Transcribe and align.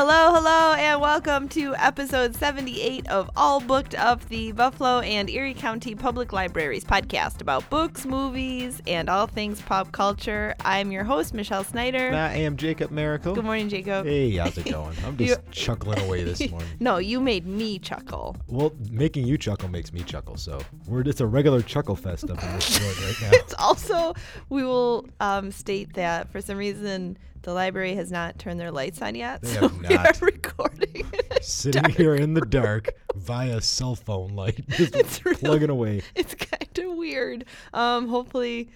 Hello, 0.00 0.32
hello, 0.32 0.74
and 0.74 1.00
welcome 1.00 1.48
to 1.48 1.74
episode 1.74 2.36
78 2.36 3.08
of 3.08 3.28
All 3.36 3.58
Booked 3.58 3.96
Up, 3.96 4.24
the 4.28 4.52
Buffalo 4.52 5.00
and 5.00 5.28
Erie 5.28 5.54
County 5.54 5.96
Public 5.96 6.32
Libraries 6.32 6.84
podcast 6.84 7.40
about 7.40 7.68
books, 7.68 8.06
movies, 8.06 8.80
and 8.86 9.10
all 9.10 9.26
things 9.26 9.60
pop 9.60 9.90
culture. 9.90 10.54
I'm 10.64 10.92
your 10.92 11.02
host, 11.02 11.34
Michelle 11.34 11.64
Snyder. 11.64 12.12
I 12.14 12.34
am 12.34 12.56
Jacob 12.56 12.92
Miracle. 12.92 13.34
Good 13.34 13.42
morning, 13.42 13.68
Jacob. 13.68 14.06
Hey, 14.06 14.36
how's 14.36 14.56
it 14.56 14.70
going? 14.70 14.96
I'm 15.04 15.16
just 15.16 15.40
chuckling 15.50 15.98
away 16.02 16.22
this 16.22 16.48
morning. 16.52 16.68
No, 16.78 16.98
you 16.98 17.18
made 17.18 17.44
me 17.44 17.80
chuckle. 17.80 18.36
Well, 18.46 18.72
making 18.92 19.26
you 19.26 19.36
chuckle 19.36 19.68
makes 19.68 19.92
me 19.92 20.04
chuckle, 20.04 20.36
so 20.36 20.60
we're 20.86 21.02
just 21.02 21.20
a 21.20 21.26
regular 21.26 21.60
chuckle 21.60 21.96
fest 21.96 22.30
up 22.30 22.40
in 22.40 22.52
this 22.52 22.78
joint 22.78 23.00
right 23.00 23.16
now. 23.22 23.30
It's 23.32 23.54
also, 23.54 24.14
we 24.48 24.62
will 24.62 25.08
um, 25.18 25.50
state 25.50 25.94
that 25.94 26.30
for 26.30 26.40
some 26.40 26.56
reason 26.56 27.18
the 27.42 27.52
library 27.52 27.94
has 27.94 28.10
not 28.10 28.38
turned 28.38 28.58
their 28.60 28.70
lights 28.72 29.00
on 29.02 29.14
yet. 29.14 29.42
They 29.42 29.48
so 29.54 29.68
have 29.68 29.78
we 29.88 29.96
are 29.96 30.12
recording. 30.20 31.06
Sitting 31.40 31.84
here 31.90 32.14
in 32.14 32.34
the 32.34 32.40
dark 32.42 32.90
via 33.14 33.60
cell 33.60 33.94
phone 33.94 34.34
light, 34.34 34.64
just 34.68 34.94
It's 34.96 35.24
really- 35.24 35.36
plugging 35.38 35.70
away. 35.70 36.02
it's 36.14 36.34
kind 36.34 36.78
of 36.78 36.96
weird. 36.96 37.44
Um, 37.72 38.08
hopefully, 38.08 38.70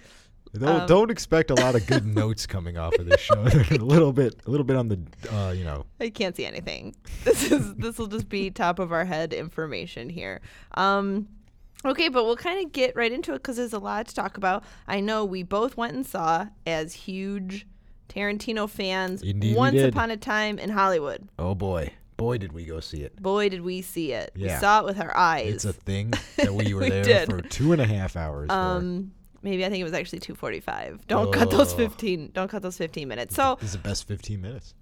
Don't, 0.53 0.81
Um, 0.81 0.87
don't 0.87 1.11
expect 1.11 1.49
a 1.51 1.55
lot 1.55 1.75
of 1.75 1.85
good 1.87 2.05
notes 2.15 2.45
coming 2.47 2.77
off 2.77 2.93
of 2.95 3.05
this 3.05 3.19
show. 3.21 3.41
A 3.43 3.75
little 3.77 4.13
bit, 4.13 4.35
a 4.45 4.49
little 4.51 4.63
bit 4.65 4.77
on 4.77 4.87
the, 4.87 4.99
uh, 5.35 5.51
you 5.51 5.63
know, 5.65 5.85
I 5.99 6.09
can't 6.09 6.35
see 6.35 6.45
anything. 6.45 6.95
This 7.23 7.51
is 7.51 7.73
this 7.75 7.97
will 7.97 8.07
just 8.07 8.29
be 8.29 8.49
top 8.51 8.79
of 8.79 8.91
our 8.91 9.03
head 9.05 9.33
information 9.33 10.09
here. 10.09 10.41
Um, 10.75 11.27
okay, 11.85 12.07
but 12.07 12.23
we'll 12.25 12.37
kind 12.37 12.63
of 12.65 12.71
get 12.71 12.95
right 12.95 13.11
into 13.11 13.31
it 13.33 13.39
because 13.39 13.57
there's 13.57 13.73
a 13.73 13.79
lot 13.79 14.07
to 14.07 14.15
talk 14.15 14.37
about. 14.37 14.63
I 14.87 14.99
know 14.99 15.25
we 15.25 15.43
both 15.43 15.75
went 15.75 15.95
and 15.95 16.05
saw 16.05 16.47
as 16.67 16.93
huge 16.93 17.65
Tarantino 18.09 18.69
fans. 18.69 19.21
Indeed 19.21 19.55
Once 19.55 19.81
upon 19.81 20.11
a 20.11 20.17
time 20.17 20.59
in 20.59 20.69
Hollywood. 20.69 21.27
oh 21.39 21.55
boy, 21.55 21.93
boy, 22.17 22.37
did 22.37 22.51
we 22.53 22.65
go 22.65 22.79
see 22.79 23.01
it. 23.01 23.21
Boy, 23.21 23.49
did 23.49 23.61
we 23.61 23.81
see 23.81 24.11
it! 24.11 24.31
We 24.35 24.49
saw 24.49 24.79
it 24.79 24.85
with 24.85 24.99
our 24.99 25.15
eyes. 25.15 25.53
It's 25.53 25.65
a 25.65 25.73
thing 25.73 26.11
that 26.37 26.53
we 26.53 26.73
were 26.73 26.81
We 26.81 26.89
there 26.89 27.03
did. 27.03 27.29
for 27.29 27.41
two 27.41 27.71
and 27.71 27.81
a 27.81 27.85
half 27.85 28.15
hours. 28.15 28.47
for. 28.49 28.53
um, 28.53 29.11
maybe 29.41 29.65
I 29.65 29.69
think 29.69 29.81
it 29.81 29.85
was 29.85 29.93
actually 29.93 30.19
2:45. 30.19 31.07
Don't 31.07 31.33
cut 31.33 31.49
those 31.51 31.73
Oh. 31.73 31.77
15. 31.77 32.31
Don't 32.33 32.49
cut 32.49 32.61
those 32.61 32.77
15 32.77 33.07
minutes. 33.07 33.35
So 33.35 33.57
it's 33.61 33.71
the 33.73 33.77
best 33.79 34.07
15 34.07 34.39
minutes. 34.41 34.73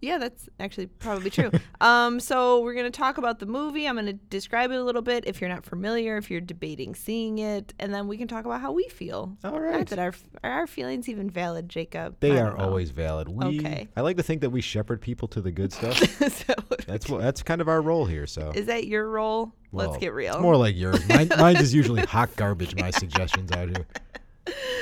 Yeah, 0.00 0.18
that's 0.18 0.48
actually 0.60 0.86
probably 0.86 1.30
true. 1.30 1.50
um, 1.80 2.20
so 2.20 2.60
we're 2.60 2.74
gonna 2.74 2.90
talk 2.90 3.16
about 3.16 3.38
the 3.38 3.46
movie. 3.46 3.86
I'm 3.86 3.94
gonna 3.96 4.12
describe 4.12 4.70
it 4.70 4.76
a 4.76 4.82
little 4.84 5.00
bit 5.00 5.24
if 5.26 5.40
you're 5.40 5.48
not 5.48 5.64
familiar, 5.64 6.16
if 6.18 6.30
you're 6.30 6.42
debating 6.42 6.94
seeing 6.94 7.38
it, 7.38 7.72
and 7.78 7.94
then 7.94 8.06
we 8.06 8.18
can 8.18 8.28
talk 8.28 8.44
about 8.44 8.60
how 8.60 8.72
we 8.72 8.86
feel. 8.88 9.36
All 9.44 9.58
right. 9.58 9.78
Not 9.78 9.86
that 9.88 9.98
our 9.98 10.12
are 10.42 10.50
our 10.50 10.66
feelings 10.66 11.08
even 11.08 11.30
valid, 11.30 11.68
Jacob. 11.70 12.16
They 12.20 12.38
are 12.38 12.56
know. 12.56 12.64
always 12.64 12.90
valid. 12.90 13.28
We, 13.28 13.60
Okay. 13.60 13.88
I 13.96 14.02
like 14.02 14.16
to 14.18 14.22
think 14.22 14.42
that 14.42 14.50
we 14.50 14.60
shepherd 14.60 15.00
people 15.00 15.26
to 15.28 15.40
the 15.40 15.50
good 15.50 15.72
stuff. 15.72 15.98
That 16.18 16.64
what- 16.68 16.86
that's 16.86 17.08
what. 17.08 17.22
That's 17.22 17.42
kind 17.42 17.60
of 17.62 17.68
our 17.68 17.80
role 17.80 18.04
here. 18.04 18.26
So 18.26 18.52
is 18.54 18.66
that 18.66 18.86
your 18.86 19.08
role? 19.08 19.52
Let's 19.72 19.96
get 19.96 20.12
real. 20.12 20.34
It's 20.34 20.42
more 20.42 20.56
like 20.56 20.76
yours. 20.76 21.06
Mine, 21.08 21.28
mine 21.36 21.56
is 21.56 21.74
usually 21.74 22.02
hot 22.06 22.34
garbage. 22.36 22.76
My 22.76 22.90
suggestions 22.92 23.50
out 23.50 23.68
here. 23.68 23.86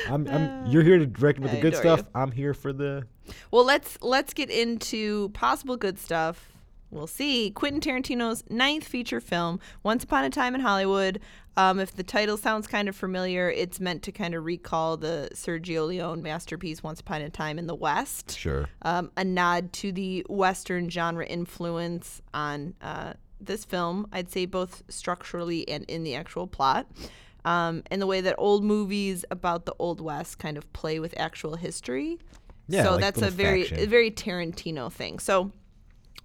I'm, 0.09 0.27
I'm. 0.29 0.67
You're 0.67 0.83
here 0.83 0.99
to 0.99 1.07
direct 1.07 1.39
me 1.39 1.45
with 1.45 1.53
I 1.53 1.55
the 1.57 1.61
good 1.61 1.75
adore 1.75 1.93
you. 1.93 1.97
stuff. 1.99 2.09
I'm 2.15 2.31
here 2.31 2.55
for 2.55 2.73
the. 2.73 3.07
Well, 3.51 3.65
let's 3.65 3.99
let's 4.03 4.35
get 4.35 4.51
into 4.51 5.29
possible 5.31 5.77
good 5.77 5.99
stuff. 5.99 6.49
We'll 6.91 7.07
see. 7.07 7.51
Quentin 7.51 7.81
Tarantino's 7.81 8.45
ninth 8.51 8.85
feature 8.85 9.21
film, 9.21 9.61
Once 9.83 10.05
Upon 10.05 10.25
a 10.25 10.31
Time 10.31 10.55
in 10.55 10.61
Hollywood. 10.61 11.21
Um, 11.57 11.81
if 11.81 11.97
the 11.97 12.03
title 12.03 12.37
sounds 12.37 12.67
kind 12.67 12.87
of 12.87 12.95
familiar, 12.95 13.51
it's 13.51 13.81
meant 13.81 14.03
to 14.03 14.13
kind 14.13 14.35
of 14.35 14.45
recall 14.45 14.99
the 14.99 15.31
Sergio 15.33 15.87
Leone 15.87 16.23
masterpiece, 16.23 16.83
Once 16.83 17.01
Upon 17.01 17.23
a 17.23 17.31
Time 17.31 17.59
in 17.59 17.67
the 17.67 17.75
West. 17.75 18.37
Sure. 18.37 18.69
Um, 18.83 19.11
a 19.17 19.25
nod 19.25 19.73
to 19.75 19.91
the 19.91 20.27
Western 20.29 20.91
genre 20.91 21.25
influence 21.25 22.21
on 22.35 22.75
uh, 22.83 23.15
this 23.41 23.65
film, 23.65 24.07
I'd 24.13 24.31
say 24.31 24.45
both 24.45 24.83
structurally 24.89 25.67
and 25.69 25.85
in 25.85 26.05
the 26.05 26.15
actual 26.15 26.47
plot. 26.47 26.87
Um, 27.45 27.83
and 27.91 28.01
the 28.01 28.07
way 28.07 28.21
that 28.21 28.37
old 28.39 28.65
movies 28.65 29.25
about 29.31 29.67
the 29.67 29.75
Old 29.79 30.01
West 30.01 30.39
kind 30.39 30.57
of 30.57 30.73
play 30.73 31.01
with 31.01 31.15
actual 31.17 31.57
history. 31.57 32.19
Yeah, 32.69 32.85
so 32.85 32.93
like 32.93 33.01
that's 33.01 33.23
a 33.23 33.31
very 33.31 33.65
faction. 33.65 33.81
a 33.81 33.87
very 33.87 34.11
Tarantino 34.11 34.91
thing. 34.93 35.19
So 35.19 35.51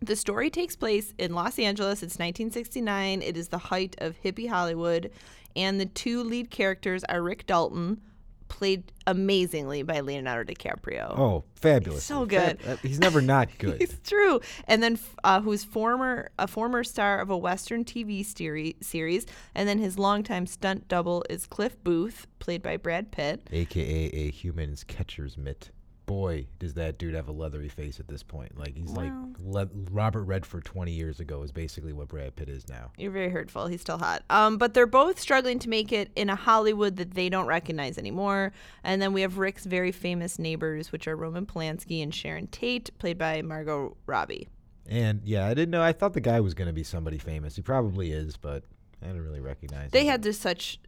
the 0.01 0.15
story 0.15 0.49
takes 0.49 0.75
place 0.75 1.13
in 1.17 1.33
Los 1.33 1.57
Angeles. 1.57 2.03
It's 2.03 2.15
1969. 2.15 3.21
It 3.21 3.35
is 3.35 3.47
the 3.47 3.57
height 3.57 3.95
of 3.97 4.15
hippie 4.23 4.47
Hollywood, 4.49 5.11
and 5.55 5.79
the 5.79 5.87
two 5.87 6.23
lead 6.23 6.51
characters 6.51 7.03
are 7.05 7.21
Rick 7.21 7.47
Dalton, 7.47 8.01
played 8.47 8.91
amazingly 9.05 9.83
by 9.83 9.99
Leonardo 9.99 10.53
DiCaprio. 10.53 11.17
Oh, 11.17 11.43
fabulous. 11.55 12.03
So 12.03 12.25
good. 12.25 12.59
he's 12.81 12.99
never 12.99 13.21
not 13.21 13.49
good. 13.57 13.81
It's 13.81 13.97
true. 14.07 14.39
And 14.67 14.81
then 14.83 14.99
uh, 15.23 15.41
who's 15.41 15.63
former 15.63 16.29
a 16.39 16.47
former 16.47 16.83
star 16.83 17.19
of 17.19 17.29
a 17.29 17.37
Western 17.37 17.83
TV 17.85 18.25
seri- 18.25 18.75
series, 18.81 19.25
and 19.55 19.67
then 19.67 19.79
his 19.79 19.97
longtime 19.97 20.45
stunt 20.47 20.87
double 20.87 21.23
is 21.29 21.45
Cliff 21.45 21.81
Booth, 21.83 22.27
played 22.39 22.61
by 22.61 22.77
Brad 22.77 23.11
Pitt. 23.11 23.47
AKA 23.51 24.09
a 24.13 24.31
human's 24.31 24.83
catcher's 24.83 25.37
mitt. 25.37 25.71
Boy, 26.07 26.47
does 26.57 26.73
that 26.75 26.97
dude 26.97 27.13
have 27.15 27.27
a 27.27 27.31
leathery 27.33 27.67
face 27.67 27.99
at 27.99 28.07
this 28.07 28.23
point. 28.23 28.57
Like 28.57 28.75
he's 28.77 28.89
like 28.91 29.11
le- 29.39 29.69
Robert 29.91 30.23
Redford 30.23 30.63
20 30.63 30.91
years 30.91 31.19
ago 31.19 31.43
is 31.43 31.51
basically 31.51 31.91
what 31.93 32.07
Brad 32.07 32.35
Pitt 32.37 32.47
is 32.49 32.67
now. 32.69 32.91
You're 32.97 33.11
very 33.11 33.29
hurtful. 33.29 33.67
He's 33.67 33.81
still 33.81 33.97
hot. 33.97 34.23
Um, 34.29 34.57
but 34.57 34.73
they're 34.73 34.87
both 34.87 35.19
struggling 35.19 35.59
to 35.59 35.69
make 35.69 35.91
it 35.91 36.09
in 36.15 36.29
a 36.29 36.35
Hollywood 36.35 36.95
that 36.95 37.11
they 37.13 37.27
don't 37.27 37.45
recognize 37.45 37.97
anymore. 37.97 38.53
And 38.85 39.01
then 39.01 39.11
we 39.11 39.19
have 39.21 39.37
Rick's 39.37 39.65
very 39.65 39.91
famous 39.91 40.39
neighbors, 40.39 40.93
which 40.93 41.07
are 41.09 41.15
Roman 41.17 41.45
Polanski 41.45 42.01
and 42.01 42.15
Sharon 42.15 42.47
Tate, 42.47 42.89
played 42.99 43.17
by 43.17 43.41
Margot 43.41 43.97
Robbie. 44.05 44.47
And 44.89 45.19
yeah, 45.25 45.45
I 45.45 45.53
didn't 45.53 45.71
know. 45.71 45.83
I 45.83 45.91
thought 45.91 46.13
the 46.13 46.21
guy 46.21 46.39
was 46.39 46.53
going 46.53 46.67
to 46.67 46.73
be 46.73 46.83
somebody 46.83 47.17
famous. 47.17 47.57
He 47.57 47.61
probably 47.61 48.11
is, 48.13 48.37
but 48.37 48.63
I 49.03 49.07
didn't 49.07 49.23
really 49.25 49.41
recognize 49.41 49.91
They 49.91 50.05
him. 50.05 50.11
had 50.11 50.23
just 50.23 50.41
such 50.41 50.79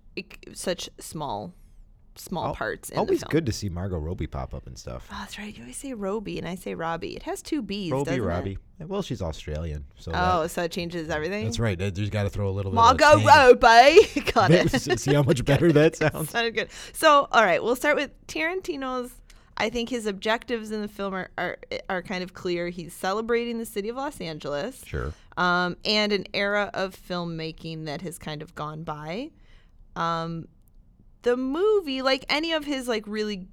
such 0.54 0.90
small 0.98 1.54
small 2.20 2.48
Al- 2.48 2.56
parts 2.56 2.90
in 2.90 2.96
the 2.96 3.00
Always 3.00 3.24
good 3.24 3.46
to 3.46 3.52
see 3.52 3.70
Margot 3.70 3.98
Robbie 3.98 4.28
pop 4.28 4.54
up 4.54 4.68
and 4.68 4.78
stuff. 4.78 5.08
Oh, 5.12 5.18
that's 5.20 5.38
right. 5.40 5.56
You 5.56 5.64
always 5.64 5.78
say 5.78 5.94
Roby, 5.94 6.38
and 6.38 6.48
I 6.48 6.56
say 6.56 6.76
Robbie. 6.76 7.16
It 7.16 7.24
has 7.24 7.42
two 7.42 7.62
B's, 7.62 7.92
Robbie, 7.92 8.20
Robbie. 8.20 8.58
it? 8.80 8.88
Well, 8.90 9.02
she's 9.02 9.22
Australian, 9.22 9.86
so 9.98 10.12
Oh, 10.14 10.42
that- 10.44 10.50
so 10.50 10.64
it 10.64 10.72
changes 10.72 11.10
everything. 11.10 11.46
that's 11.46 11.60
right. 11.60 11.78
They 11.78 11.92
just 11.92 12.12
got 12.12 12.24
to 12.24 12.30
throw 12.30 12.50
a 12.50 12.52
little. 12.52 12.72
Margot 12.74 13.24
Robbie. 13.24 14.22
Got 14.34 14.52
it. 14.52 15.00
see 15.00 15.14
how 15.14 15.24
much 15.24 15.44
better 15.46 15.72
that 15.72 15.96
sounds. 15.98 16.30
Sounded 16.32 16.56
good. 16.56 16.70
So, 16.94 17.28
all 17.32 17.44
right, 17.44 17.64
we'll 17.64 17.76
start 17.76 17.96
with 17.96 18.12
Tarantino's. 18.28 19.12
I 19.62 19.70
think 19.70 19.90
his 19.90 20.06
objectives 20.06 20.72
in 20.72 20.82
the 20.82 20.88
film 20.88 21.14
are, 21.14 21.30
are 21.38 21.58
are 21.90 22.02
kind 22.02 22.24
of 22.24 22.34
clear. 22.34 22.70
He's 22.70 22.94
celebrating 22.94 23.58
the 23.60 23.66
city 23.66 23.90
of 23.90 23.98
Los 23.98 24.22
Angeles, 24.22 24.82
Sure. 24.86 25.12
um, 25.36 25.76
and 25.84 26.14
an 26.14 26.26
era 26.34 26.72
of 26.74 26.96
filmmaking 26.96 27.84
that 27.84 28.02
has 28.02 28.18
kind 28.18 28.42
of 28.42 28.56
gone 28.56 28.84
by. 28.84 29.32
Um, 29.98 30.48
the 31.22 31.38
movie, 31.38 32.02
like 32.02 32.26
any 32.30 32.52
of 32.52 32.66
his 32.66 32.88
like 32.88 33.04
really 33.08 33.48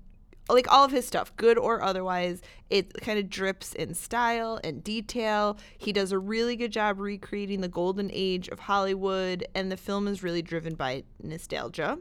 like 0.48 0.70
all 0.72 0.84
of 0.84 0.92
his 0.92 1.06
stuff, 1.06 1.34
good 1.36 1.58
or 1.58 1.82
otherwise, 1.82 2.40
it 2.70 2.92
kind 3.00 3.18
of 3.18 3.28
drips 3.28 3.72
in 3.72 3.94
style 3.94 4.60
and 4.62 4.84
detail. 4.84 5.58
He 5.76 5.92
does 5.92 6.12
a 6.12 6.18
really 6.18 6.56
good 6.56 6.70
job 6.70 7.00
recreating 7.00 7.60
the 7.60 7.68
golden 7.68 8.10
age 8.12 8.48
of 8.48 8.60
Hollywood, 8.60 9.44
and 9.54 9.72
the 9.72 9.76
film 9.76 10.06
is 10.06 10.22
really 10.22 10.42
driven 10.42 10.74
by 10.74 11.04
nostalgia. 11.22 11.98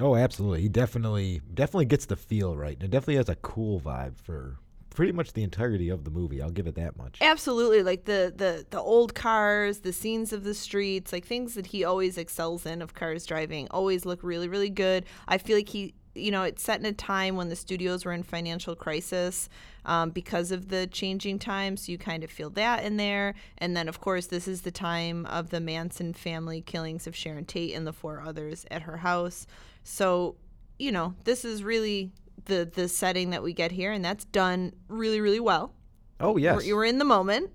Oh, 0.00 0.14
absolutely. 0.14 0.62
He 0.62 0.68
definitely 0.68 1.40
definitely 1.54 1.86
gets 1.86 2.06
the 2.06 2.16
feel 2.16 2.56
right. 2.56 2.74
And 2.74 2.84
it 2.84 2.90
definitely 2.90 3.16
has 3.16 3.28
a 3.28 3.36
cool 3.36 3.80
vibe 3.80 4.16
for 4.16 4.58
pretty 4.98 5.12
much 5.12 5.32
the 5.32 5.44
entirety 5.44 5.90
of 5.90 6.02
the 6.02 6.10
movie. 6.10 6.42
I'll 6.42 6.50
give 6.50 6.66
it 6.66 6.74
that 6.74 6.96
much. 6.96 7.18
Absolutely, 7.20 7.84
like 7.84 8.06
the 8.06 8.34
the 8.36 8.66
the 8.68 8.80
old 8.80 9.14
cars, 9.14 9.78
the 9.78 9.92
scenes 9.92 10.32
of 10.32 10.42
the 10.42 10.54
streets, 10.54 11.12
like 11.12 11.24
things 11.24 11.54
that 11.54 11.66
he 11.66 11.84
always 11.84 12.18
excels 12.18 12.66
in 12.66 12.82
of 12.82 12.94
cars 12.94 13.24
driving, 13.24 13.68
always 13.70 14.04
look 14.04 14.24
really 14.24 14.48
really 14.48 14.70
good. 14.70 15.04
I 15.28 15.38
feel 15.38 15.56
like 15.56 15.68
he, 15.68 15.94
you 16.16 16.32
know, 16.32 16.42
it's 16.42 16.64
set 16.64 16.80
in 16.80 16.86
a 16.86 16.92
time 16.92 17.36
when 17.36 17.48
the 17.48 17.54
studios 17.54 18.04
were 18.04 18.12
in 18.12 18.24
financial 18.24 18.74
crisis 18.74 19.48
um, 19.84 20.10
because 20.10 20.50
of 20.50 20.68
the 20.68 20.88
changing 20.88 21.38
times. 21.38 21.86
So 21.86 21.92
you 21.92 21.98
kind 21.98 22.24
of 22.24 22.30
feel 22.32 22.50
that 22.50 22.82
in 22.82 22.96
there, 22.96 23.36
and 23.56 23.76
then 23.76 23.86
of 23.86 24.00
course 24.00 24.26
this 24.26 24.48
is 24.48 24.62
the 24.62 24.72
time 24.72 25.26
of 25.26 25.50
the 25.50 25.60
Manson 25.60 26.12
family 26.12 26.60
killings 26.60 27.06
of 27.06 27.14
Sharon 27.14 27.44
Tate 27.44 27.72
and 27.72 27.86
the 27.86 27.92
four 27.92 28.20
others 28.20 28.66
at 28.68 28.82
her 28.82 28.96
house. 28.96 29.46
So 29.84 30.34
you 30.76 30.90
know, 30.90 31.14
this 31.22 31.44
is 31.44 31.62
really 31.62 32.10
the 32.46 32.70
the 32.72 32.88
setting 32.88 33.30
that 33.30 33.42
we 33.42 33.52
get 33.52 33.72
here, 33.72 33.92
and 33.92 34.04
that's 34.04 34.24
done 34.26 34.72
really 34.88 35.20
really 35.20 35.40
well. 35.40 35.72
Oh 36.20 36.36
yes. 36.36 36.66
You 36.66 36.76
were 36.76 36.84
in 36.84 36.98
the 36.98 37.04
moment. 37.04 37.50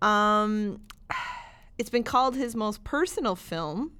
Um, 0.00 0.80
it's 1.78 1.90
been 1.90 2.04
called 2.04 2.36
his 2.36 2.54
most 2.56 2.84
personal 2.84 3.36
film. 3.36 3.92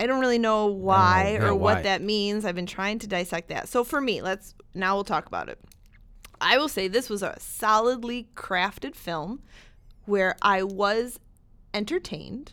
I 0.00 0.06
don't 0.06 0.20
really 0.20 0.38
know 0.38 0.66
why 0.66 1.36
No, 1.38 1.44
or 1.44 1.48
yeah, 1.48 1.52
what 1.52 1.76
why? 1.76 1.82
that 1.82 2.02
means. 2.02 2.44
I've 2.44 2.54
been 2.54 2.66
trying 2.66 2.98
to 3.00 3.06
dissect 3.06 3.48
that. 3.48 3.68
So 3.68 3.84
for 3.84 4.00
me, 4.00 4.20
let's 4.22 4.54
now 4.74 4.94
we'll 4.94 5.04
talk 5.04 5.26
about 5.26 5.48
it. 5.48 5.58
I 6.40 6.58
will 6.58 6.68
say 6.68 6.88
this 6.88 7.08
was 7.08 7.22
a 7.22 7.38
solidly 7.38 8.28
crafted 8.34 8.94
film 8.96 9.42
where 10.04 10.36
I 10.42 10.62
was 10.62 11.18
entertained, 11.72 12.52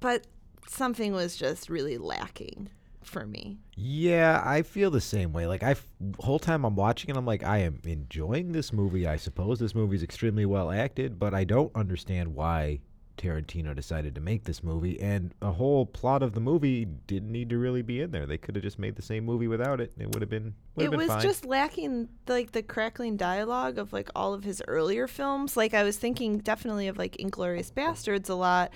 but 0.00 0.26
something 0.66 1.12
was 1.12 1.36
just 1.36 1.68
really 1.68 1.98
lacking. 1.98 2.70
For 3.02 3.26
me. 3.26 3.58
Yeah, 3.74 4.42
I 4.44 4.62
feel 4.62 4.90
the 4.90 5.00
same 5.00 5.32
way. 5.32 5.46
Like 5.46 5.62
I 5.62 5.76
whole 6.20 6.38
time 6.38 6.64
I'm 6.64 6.76
watching 6.76 7.10
it, 7.10 7.16
I'm 7.16 7.26
like, 7.26 7.42
I 7.42 7.58
am 7.58 7.80
enjoying 7.84 8.52
this 8.52 8.72
movie. 8.72 9.06
I 9.06 9.16
suppose 9.16 9.58
this 9.58 9.74
movie 9.74 9.96
is 9.96 10.02
extremely 10.02 10.46
well 10.46 10.70
acted, 10.70 11.18
but 11.18 11.34
I 11.34 11.44
don't 11.44 11.74
understand 11.74 12.34
why 12.34 12.80
Tarantino 13.16 13.74
decided 13.74 14.14
to 14.14 14.20
make 14.20 14.44
this 14.44 14.62
movie. 14.62 15.00
And 15.00 15.34
a 15.42 15.52
whole 15.52 15.86
plot 15.86 16.22
of 16.22 16.32
the 16.32 16.40
movie 16.40 16.84
didn't 16.84 17.30
need 17.30 17.50
to 17.50 17.58
really 17.58 17.82
be 17.82 18.00
in 18.00 18.10
there. 18.10 18.26
They 18.26 18.38
could 18.38 18.56
have 18.56 18.64
just 18.64 18.78
made 18.78 18.96
the 18.96 19.02
same 19.02 19.24
movie 19.24 19.48
without 19.48 19.80
it. 19.80 19.92
It 19.98 20.12
would 20.12 20.22
have 20.22 20.30
been. 20.30 20.54
Would 20.74 20.82
it 20.82 20.84
have 20.84 20.90
been 20.92 21.00
was 21.00 21.08
fine. 21.08 21.22
just 21.22 21.44
lacking 21.44 22.08
like 22.26 22.52
the 22.52 22.62
crackling 22.62 23.16
dialogue 23.16 23.78
of 23.78 23.92
like 23.92 24.10
all 24.14 24.34
of 24.34 24.44
his 24.44 24.62
earlier 24.66 25.06
films. 25.06 25.56
Like 25.56 25.74
I 25.74 25.82
was 25.82 25.96
thinking 25.96 26.38
definitely 26.38 26.88
of 26.88 26.98
like 26.98 27.16
Inglourious 27.18 27.72
Basterds 27.72 28.28
a 28.28 28.34
lot 28.34 28.72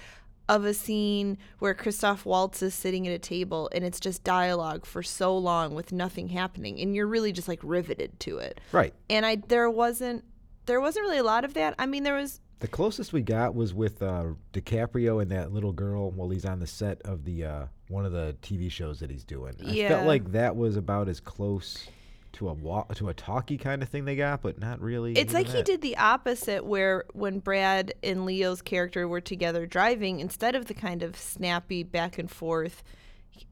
of 0.48 0.64
a 0.64 0.72
scene 0.75 1.38
where 1.58 1.75
Christoph 1.75 2.25
Waltz 2.25 2.62
is 2.62 2.72
sitting 2.75 3.06
at 3.08 3.12
a 3.12 3.19
table 3.19 3.69
and 3.75 3.84
it's 3.84 3.98
just 3.98 4.22
dialogue 4.22 4.87
for 4.87 5.02
so 5.02 5.37
long 5.37 5.75
with 5.75 5.90
nothing 5.93 6.28
happening 6.28 6.81
and 6.81 6.94
you're 6.94 7.06
really 7.06 7.32
just 7.32 7.48
like 7.48 7.60
riveted 7.62 8.19
to 8.20 8.38
it. 8.38 8.60
right. 8.72 8.94
And 9.10 9.26
I 9.26 9.37
there 9.48 9.69
wasn't 9.70 10.25
there 10.66 10.81
wasn't 10.81 11.04
really 11.04 11.19
a 11.19 11.25
lot 11.25 11.44
of 11.44 11.54
that. 11.54 11.75
I 11.78 11.87
mean 11.87 12.02
there 12.04 12.14
was 12.14 12.40
The 12.60 12.69
closest 12.69 13.12
we 13.12 13.22
got 13.22 13.54
was 13.54 13.75
with 13.75 14.02
uh, 14.02 14.26
DiCaprio 14.52 15.20
and 15.20 15.31
that 15.32 15.52
little 15.52 15.72
girl 15.72 16.10
while 16.12 16.28
he's 16.31 16.44
on 16.44 16.60
the 16.60 16.66
set 16.66 17.02
of 17.02 17.25
the 17.25 17.44
uh, 17.44 17.66
one 17.88 18.06
of 18.06 18.12
the 18.12 18.37
TV 18.42 18.70
shows 18.70 19.00
that 19.00 19.10
he's 19.10 19.25
doing. 19.25 19.54
I 19.64 19.72
Yeah. 19.72 19.88
felt 19.88 20.06
like 20.06 20.31
that 20.32 20.54
was 20.56 20.76
about 20.76 21.08
as 21.08 21.20
close 21.20 21.87
to 22.36 22.48
a 22.48 22.52
wa- 22.52 22.84
to 22.94 23.08
a 23.08 23.14
talkie 23.14 23.58
kind 23.58 23.82
of 23.82 23.88
thing 23.88 24.04
they 24.04 24.16
got, 24.16 24.42
but 24.42 24.58
not 24.58 24.80
really. 24.80 25.12
It's 25.14 25.34
like 25.34 25.48
he 25.48 25.62
did 25.62 25.80
the 25.80 25.96
opposite, 25.96 26.64
where 26.64 27.04
when 27.12 27.38
Brad 27.40 27.92
and 28.02 28.24
Leo's 28.24 28.62
character 28.62 29.08
were 29.08 29.20
together 29.20 29.66
driving, 29.66 30.20
instead 30.20 30.54
of 30.54 30.66
the 30.66 30.74
kind 30.74 31.02
of 31.02 31.16
snappy 31.16 31.82
back 31.82 32.18
and 32.18 32.30
forth, 32.30 32.82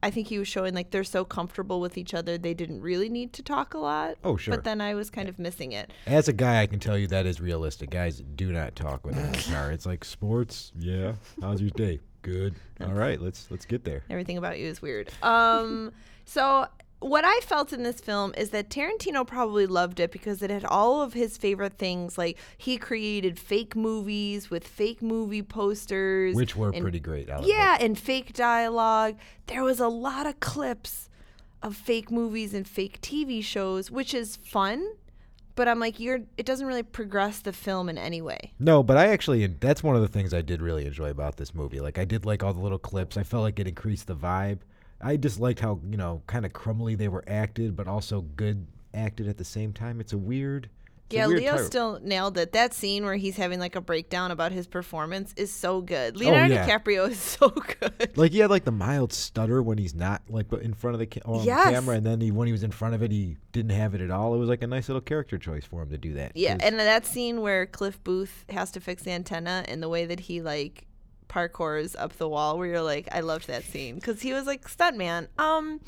I 0.03 0.11
think 0.11 0.27
he 0.27 0.37
was 0.39 0.47
showing 0.47 0.73
like 0.73 0.91
they're 0.91 1.03
so 1.03 1.25
comfortable 1.25 1.79
with 1.79 1.97
each 1.97 2.13
other, 2.13 2.37
they 2.37 2.53
didn't 2.53 2.81
really 2.81 3.09
need 3.09 3.33
to 3.33 3.43
talk 3.43 3.73
a 3.73 3.77
lot. 3.79 4.17
Oh, 4.23 4.37
sure. 4.37 4.55
But 4.55 4.63
then 4.63 4.81
I 4.81 4.93
was 4.93 5.09
kind 5.09 5.29
of 5.29 5.39
missing 5.39 5.71
it. 5.71 5.91
As 6.05 6.27
a 6.27 6.33
guy, 6.33 6.61
I 6.61 6.67
can 6.67 6.79
tell 6.79 6.97
you 6.97 7.07
that 7.07 7.25
is 7.25 7.41
realistic. 7.41 7.89
Guys 7.89 8.21
do 8.35 8.51
not 8.51 8.75
talk 8.75 9.05
when 9.05 9.15
they're 9.15 9.25
in 9.25 9.31
the 9.31 9.37
car. 9.51 9.71
It's 9.71 9.85
like 9.85 10.03
sports. 10.05 10.71
Yeah. 10.77 11.13
How's 11.41 11.61
your 11.61 11.71
day? 11.71 11.99
Good. 12.21 12.55
All 12.81 12.93
right. 12.93 13.19
Let's 13.21 13.49
let's 13.51 13.65
get 13.65 13.83
there. 13.83 14.03
Everything 14.09 14.37
about 14.37 14.59
you 14.59 14.67
is 14.67 14.81
weird. 14.81 15.11
Um, 15.21 15.91
so 16.25 16.67
what 17.05 17.23
I 17.23 17.39
felt 17.43 17.71
in 17.71 17.83
this 17.83 17.99
film 17.99 18.33
is 18.35 18.49
that 18.49 18.69
Tarantino 18.69 19.25
probably 19.27 19.67
loved 19.67 19.99
it 19.99 20.11
because 20.11 20.41
it 20.41 20.49
had 20.49 20.65
all 20.65 21.01
of 21.01 21.13
his 21.13 21.37
favorite 21.37 21.77
things. 21.77 22.17
Like 22.17 22.37
he 22.57 22.77
created 22.77 23.37
fake 23.37 23.75
movies 23.75 24.49
with 24.49 24.67
fake 24.67 25.01
movie 25.01 25.43
posters, 25.43 26.35
Which 26.35 26.55
were 26.55 26.71
and- 26.71 26.81
pretty 26.81 26.99
great. 26.99 27.29
Yeah, 27.43 27.77
and 27.79 27.97
fake 27.97 28.33
dialogue. 28.33 29.17
There 29.47 29.63
was 29.63 29.79
a 29.79 29.87
lot 29.87 30.25
of 30.25 30.39
clips 30.39 31.09
of 31.61 31.75
fake 31.75 32.09
movies 32.11 32.53
and 32.53 32.67
fake 32.67 33.01
TV 33.01 33.43
shows, 33.43 33.91
which 33.91 34.13
is 34.13 34.35
fun. 34.35 34.85
But 35.55 35.69
I'm 35.69 35.79
like, 35.79 35.99
you're. 36.01 36.19
It 36.37 36.45
doesn't 36.45 36.67
really 36.67 36.83
progress 36.83 37.39
the 37.39 37.53
film 37.53 37.87
in 37.87 37.97
any 37.97 38.21
way. 38.21 38.51
No, 38.59 38.83
but 38.83 38.97
I 38.97 39.07
actually 39.07 39.47
that's 39.47 39.81
one 39.81 39.95
of 39.95 40.01
the 40.01 40.07
things 40.09 40.33
I 40.33 40.41
did 40.41 40.61
really 40.61 40.85
enjoy 40.85 41.09
about 41.11 41.37
this 41.37 41.55
movie. 41.55 41.79
Like 41.79 41.97
I 41.97 42.03
did 42.03 42.25
like 42.25 42.43
all 42.43 42.53
the 42.53 42.59
little 42.59 42.77
clips. 42.79 43.15
I 43.15 43.23
felt 43.23 43.43
like 43.43 43.57
it 43.59 43.67
increased 43.67 44.07
the 44.07 44.15
vibe. 44.15 44.59
I 45.01 45.17
just 45.17 45.39
liked 45.39 45.59
how, 45.59 45.79
you 45.89 45.97
know, 45.97 46.21
kind 46.27 46.45
of 46.45 46.53
crumbly 46.53 46.95
they 46.95 47.07
were 47.07 47.23
acted, 47.27 47.75
but 47.75 47.87
also 47.87 48.21
good 48.21 48.65
acted 48.93 49.27
at 49.27 49.37
the 49.37 49.43
same 49.45 49.73
time. 49.73 49.99
It's 49.99 50.13
a 50.13 50.17
weird 50.17 50.69
it's 51.07 51.13
a 51.13 51.17
yeah, 51.17 51.27
weird 51.27 51.39
Leo 51.41 51.57
type- 51.57 51.65
still 51.65 51.99
nailed 52.01 52.35
it. 52.37 52.53
That 52.53 52.73
scene 52.73 53.05
where 53.05 53.15
he's 53.15 53.35
having 53.35 53.59
like 53.59 53.75
a 53.75 53.81
breakdown 53.81 54.31
about 54.31 54.51
his 54.51 54.65
performance 54.65 55.33
is 55.37 55.51
so 55.53 55.81
good. 55.81 56.15
Oh, 56.15 56.19
Leonardo 56.19 56.55
Oh, 56.55 56.57
yeah. 56.57 56.67
DiCaprio 56.79 57.09
is 57.11 57.19
so 57.37 57.49
good. 57.49 58.17
Like 58.17 58.31
he 58.31 58.39
had 58.39 58.49
like 58.49 58.63
the 58.63 58.71
mild 58.71 59.13
stutter 59.13 59.61
when 59.61 59.77
he's 59.77 59.93
not 59.93 60.23
like 60.29 60.47
but 60.47 60.63
in 60.63 60.73
front 60.73 60.95
of 60.95 60.99
the 60.99 61.05
ca- 61.05 61.21
on 61.25 61.39
the 61.41 61.45
Yes. 61.45 61.69
camera, 61.69 61.95
and 61.97 62.05
then 62.05 62.21
he, 62.21 62.31
when 62.31 62.47
he 62.47 62.51
was 62.53 62.63
in 62.63 62.71
front 62.71 62.95
of 62.95 63.03
it, 63.03 63.11
he 63.11 63.37
didn't 63.51 63.71
have 63.73 63.93
it 63.93 64.01
at 64.01 64.09
all. 64.09 64.33
It 64.33 64.39
was 64.39 64.49
like 64.49 64.63
a 64.63 64.67
nice 64.67 64.87
little 64.89 65.01
character 65.01 65.37
choice 65.37 65.63
for 65.65 65.83
him 65.83 65.89
to 65.91 65.97
do 65.99 66.13
that. 66.13 66.31
Yeah, 66.35 66.57
and 66.59 66.79
that 66.79 67.05
scene 67.05 67.41
where 67.41 67.67
Cliff 67.67 68.03
Booth 68.03 68.45
has 68.49 68.71
to 68.71 68.79
fix 68.79 69.03
the 69.03 69.11
antenna 69.11 69.63
and 69.67 69.83
the 69.83 69.89
way 69.89 70.05
that 70.07 70.21
he 70.21 70.41
like 70.41 70.87
parkours 71.27 71.95
up 71.97 72.17
the 72.17 72.29
wall, 72.29 72.57
where 72.57 72.67
you're 72.67 72.81
like, 72.81 73.07
I 73.11 73.21
loved 73.21 73.47
that 73.47 73.63
scene 73.63 73.95
because 73.95 74.21
he 74.21 74.33
was 74.33 74.45
like 74.45 74.67
stuntman. 74.67 75.27
Um, 75.37 75.81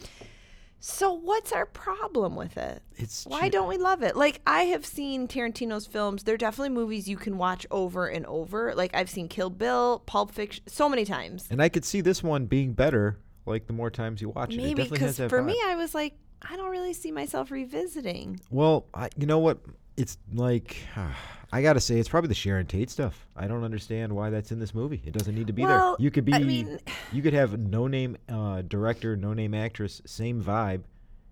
so 0.80 1.12
what's 1.12 1.52
our 1.52 1.66
problem 1.66 2.36
with 2.36 2.56
it? 2.58 2.82
it's 2.96 3.26
Why 3.26 3.50
don't 3.50 3.68
we 3.68 3.78
love 3.78 4.04
it? 4.04 4.16
Like 4.16 4.42
I 4.46 4.64
have 4.64 4.86
seen 4.86 5.28
Tarantino's 5.28 5.88
films. 5.88 6.24
They're 6.24 6.38
definitely 6.38 6.70
movies 6.70 7.10
you 7.10 7.18
can 7.18 7.38
watch 7.38 7.66
over 7.72 8.08
and 8.08 8.26
over. 8.28 8.74
Like 8.76 8.96
I've 8.96 9.10
seen 9.10 9.28
Kill 9.28 9.50
Bill, 9.50 10.04
Pulp 10.06 10.32
Fiction, 10.32 10.64
so 10.68 10.88
many 10.88 11.04
times. 11.04 11.48
And 11.50 11.62
I 11.62 11.70
could 11.70 11.84
see 11.84 12.02
this 12.02 12.22
one 12.22 12.46
being 12.46 12.74
better, 12.74 13.18
like 13.46 13.68
the 13.68 13.74
more 13.74 13.90
times 13.90 14.22
you 14.22 14.30
watch 14.30 14.54
it. 14.54 14.56
it 14.56 14.58
Maybe 14.58 14.84
definitely 14.84 15.00
has 15.00 15.18
because 15.18 15.30
for 15.30 15.42
vibe. 15.42 15.48
me, 15.48 15.62
I 15.66 15.76
was 15.76 15.96
like, 15.96 16.14
I 16.42 16.56
don't 16.56 16.70
really 16.70 16.94
see 16.94 17.12
myself 17.12 17.50
revisiting. 17.50 18.40
Well, 18.52 18.86
I, 18.94 19.10
you 19.18 19.26
know 19.26 19.40
what? 19.40 19.60
It's 19.98 20.18
like 20.34 20.78
I 21.52 21.62
gotta 21.62 21.80
say, 21.80 21.98
it's 22.00 22.10
probably 22.10 22.28
the 22.28 22.36
Sharon 22.36 22.66
Tate 22.66 22.90
stuff. 22.90 23.26
I 23.36 23.48
don't 23.48 23.64
understand 23.64 24.14
why 24.14 24.30
that's 24.30 24.52
in 24.52 24.60
this 24.60 24.74
movie. 24.76 25.02
It 25.06 25.14
doesn't 25.14 25.34
need 25.34 25.48
to 25.48 25.54
be 25.54 25.64
Well, 25.64 25.96
there. 25.98 26.04
You 26.04 26.12
could 26.12 26.26
be, 26.26 26.34
I 26.34 26.40
mean- 26.40 26.80
you 27.14 27.22
could 27.22 27.34
have 27.34 27.58
no 27.58 27.88
name 27.88 28.18
uh, 28.28 28.64
director, 28.64 29.16
no 29.16 29.34
name 29.34 29.54
actress, 29.54 30.02
same 30.06 30.44
vibe. 30.44 30.82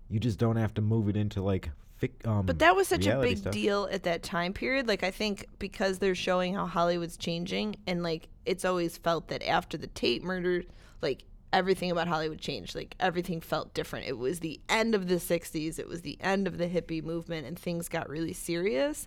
You 0.08 0.18
just 0.20 0.38
don't 0.38 0.56
have 0.56 0.72
to 0.74 0.80
move 0.82 1.08
it 1.08 1.16
into 1.16 1.42
like. 1.42 1.70
Fic, 2.00 2.10
um, 2.26 2.44
But 2.44 2.58
that 2.58 2.76
was 2.76 2.88
such 2.88 3.06
a 3.06 3.18
big 3.20 3.38
stuff. 3.38 3.54
deal 3.54 3.88
at 3.90 4.02
that 4.02 4.22
time 4.22 4.52
period. 4.52 4.86
Like 4.86 5.02
I 5.02 5.10
think 5.10 5.46
because 5.58 5.98
they're 5.98 6.14
showing 6.14 6.52
how 6.54 6.66
Hollywood's 6.66 7.16
changing 7.16 7.76
and 7.86 8.02
like 8.02 8.28
it's 8.44 8.66
always 8.66 8.98
felt 8.98 9.28
that 9.28 9.42
after 9.48 9.78
the 9.78 9.86
Tate 9.86 10.22
murder, 10.22 10.62
like 11.00 11.24
everything 11.54 11.90
about 11.90 12.06
Hollywood 12.06 12.38
changed. 12.38 12.74
Like 12.74 12.94
everything 13.00 13.40
felt 13.40 13.72
different. 13.72 14.06
It 14.06 14.18
was 14.18 14.40
the 14.40 14.60
end 14.68 14.94
of 14.94 15.08
the 15.08 15.14
60s. 15.14 15.78
It 15.78 15.88
was 15.88 16.02
the 16.02 16.18
end 16.20 16.46
of 16.46 16.58
the 16.58 16.68
hippie 16.68 17.02
movement 17.02 17.46
and 17.46 17.58
things 17.58 17.88
got 17.88 18.10
really 18.10 18.34
serious. 18.34 19.06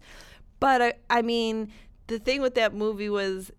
But 0.59 0.81
I 0.81 0.93
I 1.09 1.21
mean, 1.21 1.71
the 2.07 2.19
thing 2.19 2.41
with 2.41 2.55
that 2.55 2.73
movie 2.73 3.09
was 3.09 3.51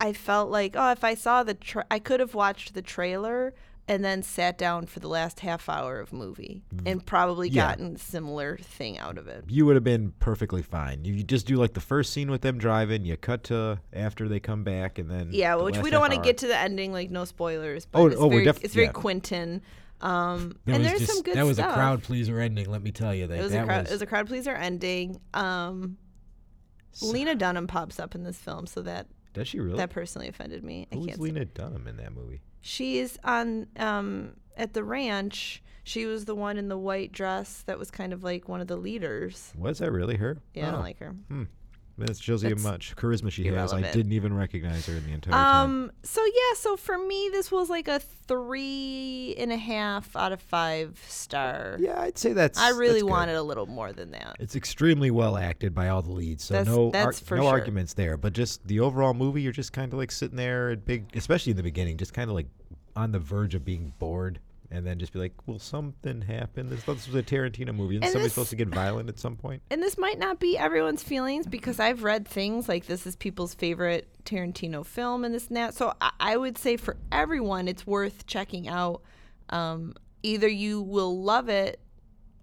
I 0.00 0.12
felt 0.12 0.50
like, 0.50 0.74
oh, 0.76 0.90
if 0.90 1.04
I 1.04 1.14
saw 1.14 1.42
the 1.42 1.54
tra- 1.54 1.86
I 1.90 1.98
could 1.98 2.20
have 2.20 2.34
watched 2.34 2.74
the 2.74 2.82
trailer 2.82 3.54
and 3.86 4.02
then 4.02 4.22
sat 4.22 4.56
down 4.56 4.86
for 4.86 4.98
the 4.98 5.08
last 5.08 5.40
half 5.40 5.68
hour 5.68 6.00
of 6.00 6.10
movie 6.12 6.62
and 6.86 7.04
probably 7.04 7.48
Yeah. 7.50 7.68
gotten 7.68 7.96
similar 7.96 8.56
thing 8.56 8.98
out 8.98 9.18
of 9.18 9.28
it. 9.28 9.44
You 9.46 9.66
would 9.66 9.74
have 9.76 9.84
been 9.84 10.12
perfectly 10.20 10.62
fine. 10.62 11.04
You, 11.04 11.12
you 11.12 11.22
just 11.22 11.46
do 11.46 11.56
like 11.56 11.74
the 11.74 11.80
first 11.80 12.10
scene 12.12 12.30
with 12.30 12.40
them 12.40 12.56
driving. 12.58 13.04
You 13.04 13.16
cut 13.18 13.44
to 13.44 13.78
after 13.92 14.26
they 14.26 14.40
come 14.40 14.64
back, 14.64 14.98
and 14.98 15.10
then 15.10 15.28
Yeah, 15.32 15.56
the 15.56 15.64
which 15.64 15.76
we 15.78 15.90
don't 15.90 16.00
want 16.00 16.14
to 16.14 16.20
get 16.20 16.38
to 16.38 16.46
the 16.46 16.56
ending, 16.56 16.92
like 16.92 17.10
no 17.10 17.24
spoilers. 17.26 17.84
But 17.84 17.98
Oh, 18.00 18.06
it's 18.06 18.16
oh, 18.18 18.26
we're 18.26 18.30
very, 18.36 18.44
def- 18.46 18.64
it's 18.64 18.74
very 18.74 18.86
yeah. 18.86 18.92
Quentin. 18.92 19.60
Um, 20.00 20.56
and 20.66 20.84
there's 20.84 21.00
just, 21.00 21.12
some 21.12 21.22
good 21.22 21.34
that 21.36 21.44
was 21.44 21.56
stuff. 21.58 21.70
a 21.70 21.74
crowd 21.74 22.02
pleaser 22.02 22.40
ending. 22.40 22.70
Let 22.70 22.82
me 22.82 22.90
tell 22.90 23.14
you 23.14 23.26
that. 23.26 23.38
It 23.38 23.42
was 23.42 23.52
that 23.52 23.62
a 23.64 23.66
crowd. 23.66 23.82
was, 23.82 23.90
It 23.90 23.94
was 23.94 24.02
a 24.02 24.06
crowd 24.06 24.26
pleaser 24.26 24.50
ending. 24.54 25.20
Um, 25.34 25.96
Lena 27.02 27.34
Dunham 27.34 27.66
pops 27.66 27.98
up 28.00 28.14
in 28.14 28.22
this 28.22 28.38
film, 28.38 28.66
so 28.66 28.82
that 28.82 29.06
Does 29.32 29.48
she 29.48 29.60
really? 29.60 29.76
that 29.78 29.90
personally 29.90 30.28
offended 30.28 30.62
me. 30.64 30.86
I 30.92 30.96
Who's 30.96 31.06
can't. 31.06 31.20
Lena 31.20 31.44
Dunham 31.44 31.86
in 31.88 31.96
that 31.98 32.12
movie? 32.14 32.40
She's 32.60 33.18
on 33.24 33.66
um 33.76 34.34
at 34.56 34.72
the 34.72 34.84
ranch. 34.84 35.62
She 35.82 36.06
was 36.06 36.24
the 36.24 36.34
one 36.34 36.56
in 36.56 36.68
the 36.68 36.78
white 36.78 37.12
dress 37.12 37.62
that 37.66 37.78
was 37.78 37.90
kind 37.90 38.12
of 38.14 38.24
like 38.24 38.48
one 38.48 38.60
of 38.62 38.68
the 38.68 38.76
leaders. 38.76 39.52
Was 39.58 39.78
that 39.78 39.92
really 39.92 40.16
her? 40.16 40.38
Yeah, 40.54 40.66
I 40.66 40.68
Oh. 40.68 40.72
don't 40.72 40.82
like 40.82 40.98
her. 41.00 41.14
That 41.98 42.16
shows 42.16 42.42
you 42.42 42.56
how 42.56 42.62
much 42.62 42.96
charisma 42.96 43.30
she 43.30 43.46
has. 43.46 43.72
I 43.72 43.80
didn't 43.80 44.12
even 44.12 44.34
recognize 44.34 44.86
her 44.86 44.94
in 44.96 45.04
the 45.06 45.12
entire 45.12 45.32
time. 45.32 45.70
Um. 45.70 45.92
So 46.02 46.24
yeah. 46.24 46.56
So 46.56 46.76
for 46.76 46.98
me, 46.98 47.28
this 47.30 47.52
was 47.52 47.70
like 47.70 47.86
a 47.88 48.00
three 48.00 49.34
and 49.38 49.52
a 49.52 49.56
half 49.56 50.14
out 50.16 50.32
of 50.32 50.40
five 50.40 51.00
star. 51.08 51.76
Yeah, 51.80 52.00
I'd 52.00 52.18
say 52.18 52.32
that's. 52.32 52.58
I 52.58 52.70
really 52.70 52.94
that's 52.94 53.02
good. 53.02 53.10
wanted 53.10 53.34
a 53.36 53.42
little 53.42 53.66
more 53.66 53.92
than 53.92 54.10
that. 54.12 54.36
It's 54.40 54.56
extremely 54.56 55.10
well 55.10 55.36
acted 55.36 55.74
by 55.74 55.88
all 55.88 56.02
the 56.02 56.12
leads, 56.12 56.44
so 56.44 56.54
That's- 56.54 56.74
no, 56.74 56.90
that's 56.90 57.30
ar- 57.30 57.36
no 57.38 57.44
sure. 57.44 57.50
arguments 57.52 57.94
there. 57.94 58.16
But 58.16 58.32
just 58.32 58.66
the 58.66 58.80
overall 58.80 59.14
movie, 59.14 59.42
you're 59.42 59.52
just 59.52 59.72
kind 59.72 59.92
of 59.92 59.98
like 59.98 60.10
sitting 60.10 60.36
there 60.36 60.70
at 60.70 60.84
big, 60.84 61.14
especially 61.16 61.50
in 61.50 61.56
the 61.56 61.62
beginning, 61.62 61.96
just 61.96 62.12
kind 62.14 62.28
of 62.30 62.34
like 62.34 62.46
on 62.96 63.12
the 63.12 63.18
verge 63.18 63.54
of 63.54 63.64
being 63.64 63.92
bored, 63.98 64.38
and 64.70 64.86
then 64.86 64.98
just 64.98 65.12
be 65.12 65.18
like, 65.18 65.32
"Will 65.46 65.58
something 65.58 66.22
happen?" 66.22 66.70
This, 66.70 66.84
this 66.84 67.06
was 67.06 67.14
a 67.14 67.22
Tarantino 67.22 67.74
movie, 67.74 67.96
and, 67.96 68.04
And 68.04 68.12
somebody's 68.12 68.32
supposed 68.32 68.50
to 68.50 68.56
get 68.56 68.68
violent 68.68 69.08
at 69.08 69.18
some 69.18 69.36
point. 69.36 69.62
And 69.70 69.82
this 69.82 69.98
might 69.98 70.18
not 70.18 70.40
be 70.40 70.58
everyone's 70.58 71.02
feelings 71.02 71.46
because 71.46 71.80
I've 71.80 72.02
read 72.02 72.26
things 72.26 72.68
like 72.68 72.86
this 72.86 73.06
is 73.06 73.16
people's 73.16 73.54
favorite 73.54 74.08
Tarantino 74.24 74.84
film 74.84 75.24
and 75.24 75.34
this 75.34 75.48
and 75.48 75.56
that. 75.56 75.74
So 75.74 75.94
I, 76.00 76.10
I 76.18 76.36
would 76.36 76.58
say 76.58 76.76
for 76.76 76.96
everyone, 77.12 77.68
it's 77.68 77.86
worth 77.86 78.26
checking 78.26 78.68
out. 78.68 79.02
Um, 79.50 79.94
either 80.22 80.48
you 80.48 80.82
will 80.82 81.22
love 81.22 81.48
it 81.48 81.80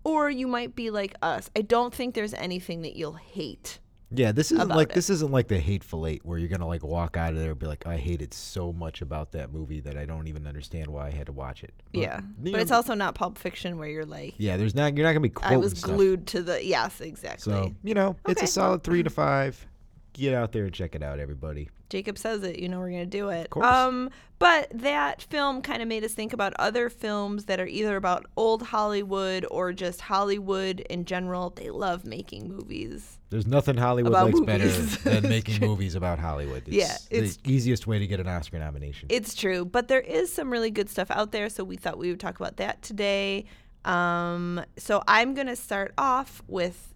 or 0.03 0.29
you 0.29 0.47
might 0.47 0.75
be 0.75 0.89
like 0.89 1.15
us. 1.21 1.49
I 1.55 1.61
don't 1.61 1.93
think 1.93 2.15
there's 2.15 2.33
anything 2.33 2.81
that 2.83 2.95
you'll 2.95 3.13
hate. 3.13 3.79
Yeah, 4.13 4.31
this 4.31 4.51
isn't 4.51 4.69
like 4.69 4.89
it. 4.89 4.95
this 4.95 5.09
isn't 5.09 5.31
like 5.31 5.47
the 5.47 5.59
hateful 5.59 6.05
eight 6.05 6.25
where 6.25 6.37
you're 6.37 6.49
gonna 6.49 6.67
like 6.67 6.83
walk 6.83 7.17
out 7.17 7.33
of 7.33 7.39
there 7.39 7.51
and 7.51 7.59
be 7.59 7.65
like, 7.65 7.87
"I 7.87 7.97
hated 7.97 8.33
so 8.33 8.73
much 8.73 9.01
about 9.01 9.31
that 9.31 9.53
movie 9.53 9.79
that 9.81 9.97
I 9.97 10.05
don't 10.05 10.27
even 10.27 10.47
understand 10.47 10.87
why 10.87 11.07
I 11.07 11.11
had 11.11 11.27
to 11.27 11.31
watch 11.31 11.63
it." 11.63 11.73
But, 11.93 12.01
yeah. 12.01 12.19
But 12.39 12.51
know, 12.51 12.59
it's 12.59 12.71
also 12.71 12.93
not 12.93 13.15
Pulp 13.15 13.37
Fiction 13.37 13.77
where 13.77 13.87
you're 13.87 14.05
like, 14.05 14.35
yeah. 14.37 14.57
There's 14.57 14.75
not 14.75 14.95
you're 14.97 15.05
not 15.05 15.13
gonna 15.13 15.21
be 15.21 15.31
I 15.41 15.57
was 15.57 15.77
stuff. 15.77 15.91
glued 15.91 16.27
to 16.27 16.43
the. 16.43 16.63
Yes, 16.63 17.01
exactly. 17.01 17.53
So 17.53 17.73
you 17.83 17.93
know, 17.93 18.17
it's 18.27 18.41
a 18.41 18.47
solid 18.47 18.83
three 18.83 19.03
to 19.03 19.09
five. 19.09 19.65
Get 20.13 20.33
out 20.33 20.51
there 20.51 20.65
and 20.65 20.73
check 20.73 20.95
it 20.95 21.03
out, 21.03 21.19
everybody. 21.19 21.69
Jacob 21.89 22.17
says 22.17 22.41
it, 22.43 22.57
you 22.59 22.69
know 22.69 22.79
we're 22.79 22.89
gonna 22.91 23.05
do 23.05 23.29
it. 23.29 23.49
course. 23.49 23.65
Um, 23.65 24.09
but 24.39 24.67
that 24.73 25.21
film 25.23 25.61
kind 25.61 25.81
of 25.81 25.87
made 25.87 26.03
us 26.05 26.13
think 26.13 26.31
about 26.33 26.53
other 26.57 26.89
films 26.89 27.45
that 27.45 27.59
are 27.59 27.67
either 27.67 27.95
about 27.97 28.25
old 28.37 28.63
Hollywood 28.63 29.45
or 29.51 29.73
just 29.73 30.01
Hollywood 30.01 30.79
in 30.79 31.03
general. 31.05 31.49
They 31.51 31.69
love 31.69 32.05
making 32.05 32.47
movies. 32.47 33.19
There's 33.29 33.45
nothing 33.45 33.75
Hollywood 33.77 34.13
About 34.13 34.25
likes 34.27 34.39
movies. 34.39 34.97
better 34.97 35.19
than 35.21 35.29
making 35.29 35.59
movies 35.59 35.95
about 35.95 36.17
Hollywood. 36.17 36.63
It's 36.67 36.75
Yeah, 36.75 36.97
it's- 37.09 37.37
the 37.37 37.51
easiest 37.53 37.87
way 37.87 37.99
to 37.99 38.07
get 38.07 38.19
an 38.21 38.27
Oscar 38.27 38.57
nomination. 38.59 39.07
It's 39.11 39.33
true, 39.35 39.65
but 39.65 39.87
there 39.89 40.01
is 40.01 40.31
some 40.33 40.49
really 40.49 40.71
good 40.71 40.89
stuff 40.89 41.11
out 41.11 41.31
there, 41.33 41.49
so 41.49 41.63
we 41.63 41.75
thought 41.75 41.97
we 41.97 42.09
would 42.09 42.19
talk 42.21 42.39
about 42.39 42.57
that 42.57 42.81
today. 42.81 43.45
Um, 43.85 44.63
so 44.77 45.03
I'm 45.07 45.33
gonna 45.33 45.55
start 45.55 45.93
off 45.97 46.41
with 46.47 46.90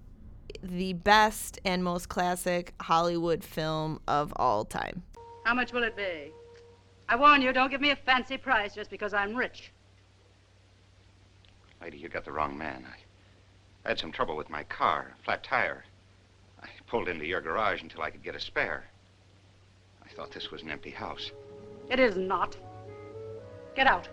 the 0.61 0.93
best 0.93 1.59
and 1.65 1.83
most 1.83 2.09
classic 2.09 2.73
Hollywood 2.81 3.43
film 3.43 3.99
of 4.07 4.33
all 4.35 4.65
time. 4.65 5.03
How 5.43 5.53
much 5.53 5.73
will 5.73 5.83
it 5.83 5.95
be? 5.95 6.31
I 7.07 7.15
warn 7.15 7.41
you, 7.41 7.53
don't 7.53 7.69
give 7.69 7.81
me 7.81 7.91
a 7.91 7.95
fancy 7.95 8.37
price 8.37 8.73
just 8.73 8.89
because 8.89 9.13
I'm 9.13 9.35
rich. 9.35 9.71
Lady, 11.81 11.97
you 11.97 12.09
got 12.09 12.25
the 12.25 12.31
wrong 12.31 12.57
man. 12.57 12.83
I, 12.87 12.97
I 13.85 13.89
had 13.89 13.99
some 13.99 14.11
trouble 14.11 14.35
with 14.35 14.49
my 14.49 14.63
car, 14.63 15.13
flat 15.23 15.43
tire. 15.43 15.83
I 16.63 16.67
pulled 16.87 17.07
into 17.07 17.25
your 17.25 17.41
garage 17.41 17.83
until 17.83 18.01
I 18.01 18.09
could 18.09 18.23
get 18.23 18.35
a 18.35 18.39
spare. 18.39 18.85
I 20.03 20.13
thought 20.15 20.31
this 20.31 20.49
was 20.49 20.63
an 20.63 20.71
empty 20.71 20.89
house. 20.89 21.31
It 21.89 21.99
is 21.99 22.17
not. 22.17 22.57
Get 23.75 23.85
out. 23.85 24.07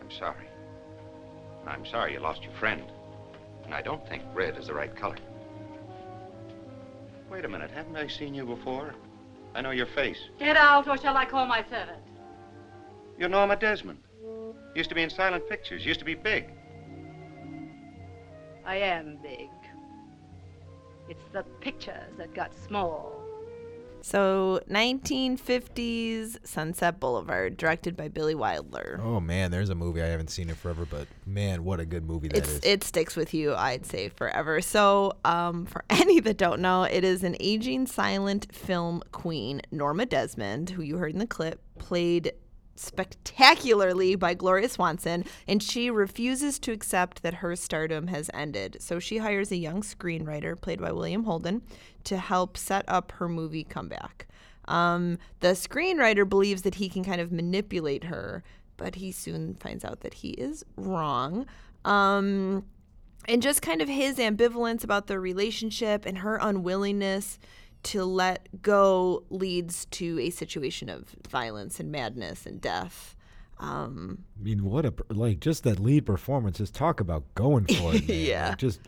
I'm 0.00 0.10
sorry. 0.10 0.46
I'm 1.66 1.84
sorry 1.86 2.12
you 2.12 2.20
lost 2.20 2.42
your 2.42 2.52
friend. 2.54 2.82
And 3.64 3.74
I 3.74 3.82
don't 3.82 4.06
think 4.08 4.22
red 4.34 4.56
is 4.58 4.66
the 4.66 4.74
right 4.74 4.94
color. 4.94 5.16
Wait 7.30 7.44
a 7.44 7.48
minute, 7.48 7.70
haven't 7.70 7.96
I 7.96 8.08
seen 8.08 8.34
you 8.34 8.44
before? 8.44 8.94
I 9.54 9.60
know 9.60 9.70
your 9.70 9.86
face. 9.86 10.18
Get 10.38 10.56
out, 10.56 10.88
or 10.88 10.96
shall 10.98 11.16
I 11.16 11.24
call 11.24 11.46
my 11.46 11.62
servant? 11.70 12.02
You're 13.18 13.28
Norma 13.28 13.56
Desmond. 13.56 13.98
Used 14.74 14.88
to 14.88 14.94
be 14.94 15.02
in 15.02 15.10
silent 15.10 15.48
pictures, 15.48 15.84
used 15.84 16.00
to 16.00 16.04
be 16.06 16.14
big. 16.14 16.50
I 18.64 18.76
am 18.76 19.18
big. 19.22 19.50
It's 21.08 21.24
the 21.32 21.42
pictures 21.60 22.12
that 22.16 22.32
got 22.34 22.54
small. 22.54 23.21
So 24.02 24.60
1950s 24.68 26.46
Sunset 26.46 26.98
Boulevard, 27.00 27.56
directed 27.56 27.96
by 27.96 28.08
Billy 28.08 28.34
Wilder. 28.34 29.00
oh 29.02 29.20
man, 29.20 29.50
there's 29.50 29.70
a 29.70 29.74
movie 29.74 30.02
I 30.02 30.06
haven't 30.06 30.28
seen 30.28 30.48
in 30.48 30.56
forever, 30.56 30.86
but 30.88 31.06
man, 31.26 31.64
what 31.64 31.80
a 31.80 31.86
good 31.86 32.04
movie 32.04 32.28
that 32.28 32.38
it's 32.38 32.48
is. 32.48 32.60
it 32.64 32.84
sticks 32.84 33.16
with 33.16 33.32
you, 33.32 33.54
I'd 33.54 33.86
say, 33.86 34.08
forever. 34.08 34.60
So, 34.60 35.14
um, 35.24 35.66
for 35.66 35.84
any 35.90 36.20
that 36.20 36.36
don't 36.36 36.60
know, 36.60 36.82
it 36.82 37.04
is 37.04 37.22
an 37.22 37.36
aging 37.40 37.86
silent 37.86 38.52
film 38.52 39.02
queen, 39.12 39.62
Norma 39.70 40.06
Desmond, 40.06 40.70
who 40.70 40.82
you 40.82 40.96
heard 40.96 41.12
in 41.12 41.18
the 41.18 41.26
clip, 41.26 41.60
played 41.78 42.32
spectacularly 42.74 44.14
by 44.14 44.34
Gloria 44.34 44.68
Swanson, 44.68 45.24
and 45.46 45.62
she 45.62 45.90
refuses 45.90 46.58
to 46.60 46.72
accept 46.72 47.22
that 47.22 47.34
her 47.34 47.54
stardom 47.56 48.08
has 48.08 48.30
ended. 48.32 48.78
So 48.80 48.98
she 48.98 49.18
hires 49.18 49.52
a 49.52 49.56
young 49.56 49.82
screenwriter, 49.82 50.60
played 50.60 50.80
by 50.80 50.92
William 50.92 51.24
Holden, 51.24 51.62
to 52.04 52.16
help 52.16 52.56
set 52.56 52.84
up 52.88 53.12
her 53.12 53.28
movie 53.28 53.64
comeback. 53.64 54.26
Um, 54.66 55.18
the 55.40 55.48
screenwriter 55.48 56.28
believes 56.28 56.62
that 56.62 56.76
he 56.76 56.88
can 56.88 57.04
kind 57.04 57.20
of 57.20 57.32
manipulate 57.32 58.04
her, 58.04 58.42
but 58.76 58.96
he 58.96 59.12
soon 59.12 59.54
finds 59.54 59.84
out 59.84 60.00
that 60.00 60.14
he 60.14 60.30
is 60.30 60.64
wrong. 60.76 61.46
Um, 61.84 62.64
and 63.28 63.42
just 63.42 63.62
kind 63.62 63.80
of 63.80 63.88
his 63.88 64.16
ambivalence 64.16 64.82
about 64.82 65.06
the 65.06 65.20
relationship 65.20 66.06
and 66.06 66.18
her 66.18 66.38
unwillingness 66.40 67.38
to 67.84 68.04
let 68.04 68.62
go 68.62 69.24
leads 69.30 69.86
to 69.86 70.18
a 70.20 70.30
situation 70.30 70.88
of 70.88 71.14
violence 71.28 71.80
and 71.80 71.90
madness 71.90 72.46
and 72.46 72.60
death. 72.60 73.16
Um, 73.58 74.24
I 74.38 74.42
mean, 74.42 74.64
what 74.64 74.84
a 74.84 74.92
like 75.08 75.40
just 75.40 75.62
that 75.64 75.78
lead 75.78 76.04
performance. 76.04 76.58
Just 76.58 76.74
talk 76.74 77.00
about 77.00 77.22
going 77.34 77.66
for 77.66 77.94
it. 77.94 78.02
Yeah. 78.08 78.50
Like, 78.50 78.58
just 78.58 78.80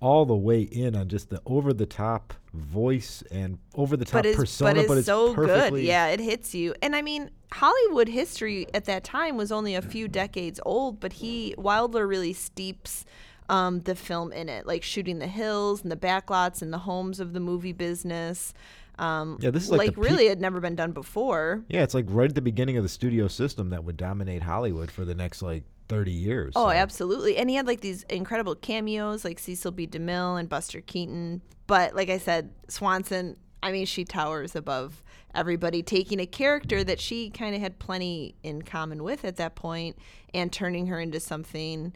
all 0.00 0.24
the 0.24 0.34
way 0.34 0.62
in 0.62 0.96
on 0.96 1.08
just 1.08 1.30
the 1.30 1.40
over 1.46 1.72
the 1.72 1.86
top 1.86 2.34
voice 2.52 3.22
and 3.30 3.58
over 3.76 3.96
the 3.96 4.04
top 4.04 4.24
but 4.24 4.34
persona, 4.34 4.74
but 4.74 4.80
it's 4.80 4.88
but 4.88 4.98
it's 4.98 5.06
so 5.06 5.34
good. 5.34 5.80
Yeah, 5.80 6.08
it 6.08 6.18
hits 6.18 6.54
you. 6.54 6.74
And 6.82 6.96
I 6.96 7.02
mean, 7.02 7.30
Hollywood 7.52 8.08
history 8.08 8.66
at 8.74 8.86
that 8.86 9.04
time 9.04 9.36
was 9.36 9.52
only 9.52 9.74
a 9.74 9.82
few 9.82 10.08
decades 10.08 10.58
old, 10.66 10.98
but 10.98 11.12
he 11.14 11.54
Wilder 11.56 12.06
really 12.06 12.32
steeps 12.32 13.04
um, 13.48 13.80
the 13.80 13.94
film 13.94 14.32
in 14.32 14.48
it, 14.48 14.66
like 14.66 14.82
shooting 14.82 15.18
the 15.18 15.26
hills 15.26 15.82
and 15.82 15.90
the 15.90 15.96
backlots 15.96 16.62
and 16.62 16.72
the 16.72 16.78
homes 16.78 17.20
of 17.20 17.32
the 17.32 17.40
movie 17.40 17.72
business. 17.72 18.54
Um, 18.98 19.38
Yeah, 19.40 19.50
this 19.50 19.64
is 19.64 19.70
like 19.70 19.90
peak- 19.90 19.96
really 19.98 20.26
had 20.28 20.40
never 20.40 20.60
been 20.60 20.74
done 20.76 20.92
before. 20.92 21.62
Yeah, 21.68 21.82
it's 21.82 21.94
like 21.94 22.06
right 22.08 22.28
at 22.28 22.34
the 22.34 22.42
beginning 22.42 22.76
of 22.76 22.82
the 22.82 22.88
studio 22.88 23.26
system 23.28 23.70
that 23.70 23.84
would 23.84 23.96
dominate 23.96 24.42
Hollywood 24.42 24.90
for 24.90 25.04
the 25.04 25.14
next 25.14 25.42
like 25.42 25.64
30 25.88 26.12
years. 26.12 26.52
Oh, 26.56 26.66
so- 26.68 26.70
absolutely. 26.70 27.36
And 27.36 27.50
he 27.50 27.56
had 27.56 27.66
like 27.66 27.80
these 27.80 28.04
incredible 28.04 28.54
cameos 28.54 29.24
like 29.24 29.38
Cecil 29.38 29.72
B. 29.72 29.86
DeMille 29.86 30.38
and 30.38 30.48
Buster 30.48 30.80
Keaton. 30.80 31.42
But 31.66 31.94
like 31.94 32.10
I 32.10 32.18
said, 32.18 32.50
Swanson, 32.68 33.36
I 33.62 33.72
mean, 33.72 33.86
she 33.86 34.04
towers 34.04 34.54
above 34.56 35.02
everybody, 35.34 35.82
taking 35.82 36.20
a 36.20 36.26
character 36.26 36.84
that 36.84 37.00
she 37.00 37.30
kind 37.30 37.54
of 37.54 37.60
had 37.60 37.78
plenty 37.78 38.34
in 38.42 38.62
common 38.62 39.02
with 39.02 39.24
at 39.24 39.36
that 39.36 39.54
point 39.54 39.96
and 40.34 40.52
turning 40.52 40.88
her 40.88 41.00
into 41.00 41.18
something 41.20 41.94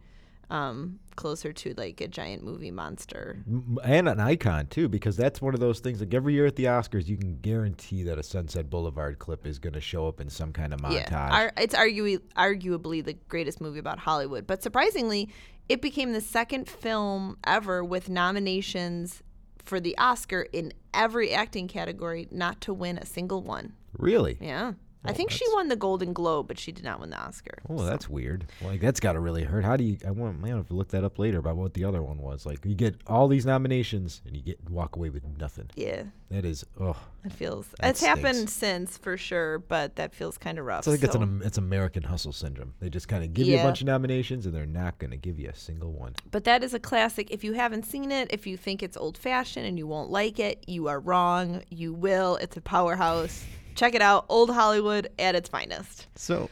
um, 0.51 0.99
closer 1.17 1.53
to 1.53 1.75
like 1.77 2.01
a 2.01 2.09
giant 2.09 2.45
movie 2.45 2.71
monster. 2.71 3.43
And 3.83 4.09
an 4.09 4.21
icon 4.21 4.67
too, 4.69 4.89
because 4.89 5.17
that's 5.17 5.41
one 5.41 5.55
of 5.55 5.61
those 5.61 5.81
things. 5.81 6.01
Like 6.01 6.15
every 6.15 6.35
year 6.35 6.47
at 6.47 6.57
the 6.57 6.65
Oscars, 6.65 7.09
you 7.09 7.17
can 7.17 7.39
guarantee 7.41 8.03
that 8.05 8.19
a 8.19 8.23
Sunset 8.23 8.71
Boulevard 8.71 9.19
clip 9.19 9.47
is 9.47 9.59
going 9.59 9.73
to 9.73 9.81
show 9.81 10.07
up 10.07 10.21
in 10.21 10.31
some 10.31 10.53
kind 10.53 10.73
of 10.73 10.81
montage. 10.81 11.11
Yeah, 11.11 11.29
Ar- 11.33 11.53
it's 11.57 11.75
arguably 11.75 12.21
arguably 12.37 13.05
the 13.05 13.15
greatest 13.29 13.61
movie 13.61 13.79
about 13.79 13.99
Hollywood. 13.99 14.47
But 14.47 14.63
surprisingly, 14.63 15.29
it 15.69 15.83
became 15.83 16.13
the 16.13 16.21
second 16.21 16.69
film 16.69 17.39
ever 17.45 17.83
with 17.83 18.09
nominations 18.09 19.23
for 19.65 19.81
the 19.81 19.99
Oscar 19.99 20.43
in 20.53 20.73
every 20.95 21.33
acting 21.33 21.67
category, 21.67 22.29
not 22.31 22.61
to 22.63 22.73
win 22.73 22.99
a 22.99 23.05
single 23.07 23.43
one. 23.43 23.73
really? 23.99 24.39
Yeah, 24.41 24.75
I 25.09 25.13
think 25.13 25.31
she 25.31 25.45
that's- 25.45 25.55
won 25.55 25.69
the 25.69 25.77
Golden 25.77 26.13
Globe, 26.13 26.49
but 26.49 26.59
she 26.59 26.73
did 26.73 26.85
not 26.85 27.01
win 27.01 27.11
the 27.11 27.19
Oscar. 27.19 27.59
Oh, 27.69 27.85
that's 27.85 28.09
weird. 28.09 28.47
Like 28.63 28.81
that's 28.81 29.01
got 29.01 29.13
to 29.15 29.21
really 29.21 29.45
hurt. 29.45 29.65
How 29.65 29.77
do 29.77 29.85
you? 29.85 29.99
I 30.07 30.11
want. 30.11 30.41
Man, 30.41 30.57
have 30.57 30.69
to 30.69 30.75
look 30.75 30.89
that 30.89 31.05
up 31.05 31.19
later 31.19 31.39
about 31.39 31.57
what 31.57 31.75
the 31.75 31.85
other 31.85 32.03
one 32.03 32.19
was. 32.19 32.47
Like 32.47 32.65
you 32.65 32.75
get 32.75 32.97
all 33.07 33.29
these 33.29 33.47
nominations 33.47 34.23
and 34.27 34.37
you 34.37 34.43
get 34.43 34.71
walk 34.71 34.97
away 34.97 35.11
with 35.11 35.23
nothing. 35.39 35.71
Yeah, 35.75 36.05
That 36.31 36.45
is. 36.45 36.65
Oh, 36.81 36.97
it 37.25 37.33
feels 37.33 37.67
That 37.81 37.91
it's 37.91 38.01
happened 38.05 38.49
since 38.51 38.97
for 38.99 39.17
sure, 39.17 39.59
but 39.59 39.97
that 39.97 40.15
feels 40.15 40.39
kind 40.39 40.59
of 40.59 40.65
rough. 40.67 40.87
I 40.87 40.93
think 40.93 41.05
it's 41.05 41.15
an 41.15 41.43
it's 41.45 41.59
American 41.59 42.03
Hustle 42.05 42.33
syndrome. 42.33 42.75
They 42.81 42.89
just 42.89 43.09
kind 43.09 43.25
of 43.25 43.33
give 43.35 43.47
you 43.47 43.59
a 43.59 43.63
bunch 43.63 43.81
of 43.81 43.87
nominations 43.87 44.47
and 44.47 44.55
they're 44.55 44.67
not 44.67 44.99
going 44.99 45.11
to 45.11 45.17
give 45.17 45.39
you 45.39 45.49
a 45.49 45.55
single 45.55 45.93
one. 45.93 46.15
But 46.31 46.45
that 46.45 46.63
is 46.63 46.75
a 46.75 46.79
classic. 46.81 47.31
If 47.31 47.43
you 47.45 47.55
haven't 47.55 47.85
seen 47.87 48.13
it, 48.13 48.29
if 48.33 48.47
you 48.47 48.57
think 48.57 48.83
it's 48.83 48.97
old 48.97 49.19
fashioned 49.19 49.67
and 49.67 49.79
you 49.79 49.87
won't 49.87 50.11
like 50.11 50.39
it, 50.39 50.65
you 50.67 50.89
are 50.89 51.01
wrong. 51.01 51.63
You 51.71 51.93
will. 51.93 52.37
It's 52.37 52.57
a 52.57 52.61
powerhouse. 52.61 53.45
Check 53.77 53.95
it 53.95 54.03
out. 54.03 54.27
Old 54.29 54.51
Hollywood 54.51 55.09
at 55.19 55.35
its 55.35 55.49
finest. 55.49 56.07
So, 56.17 56.51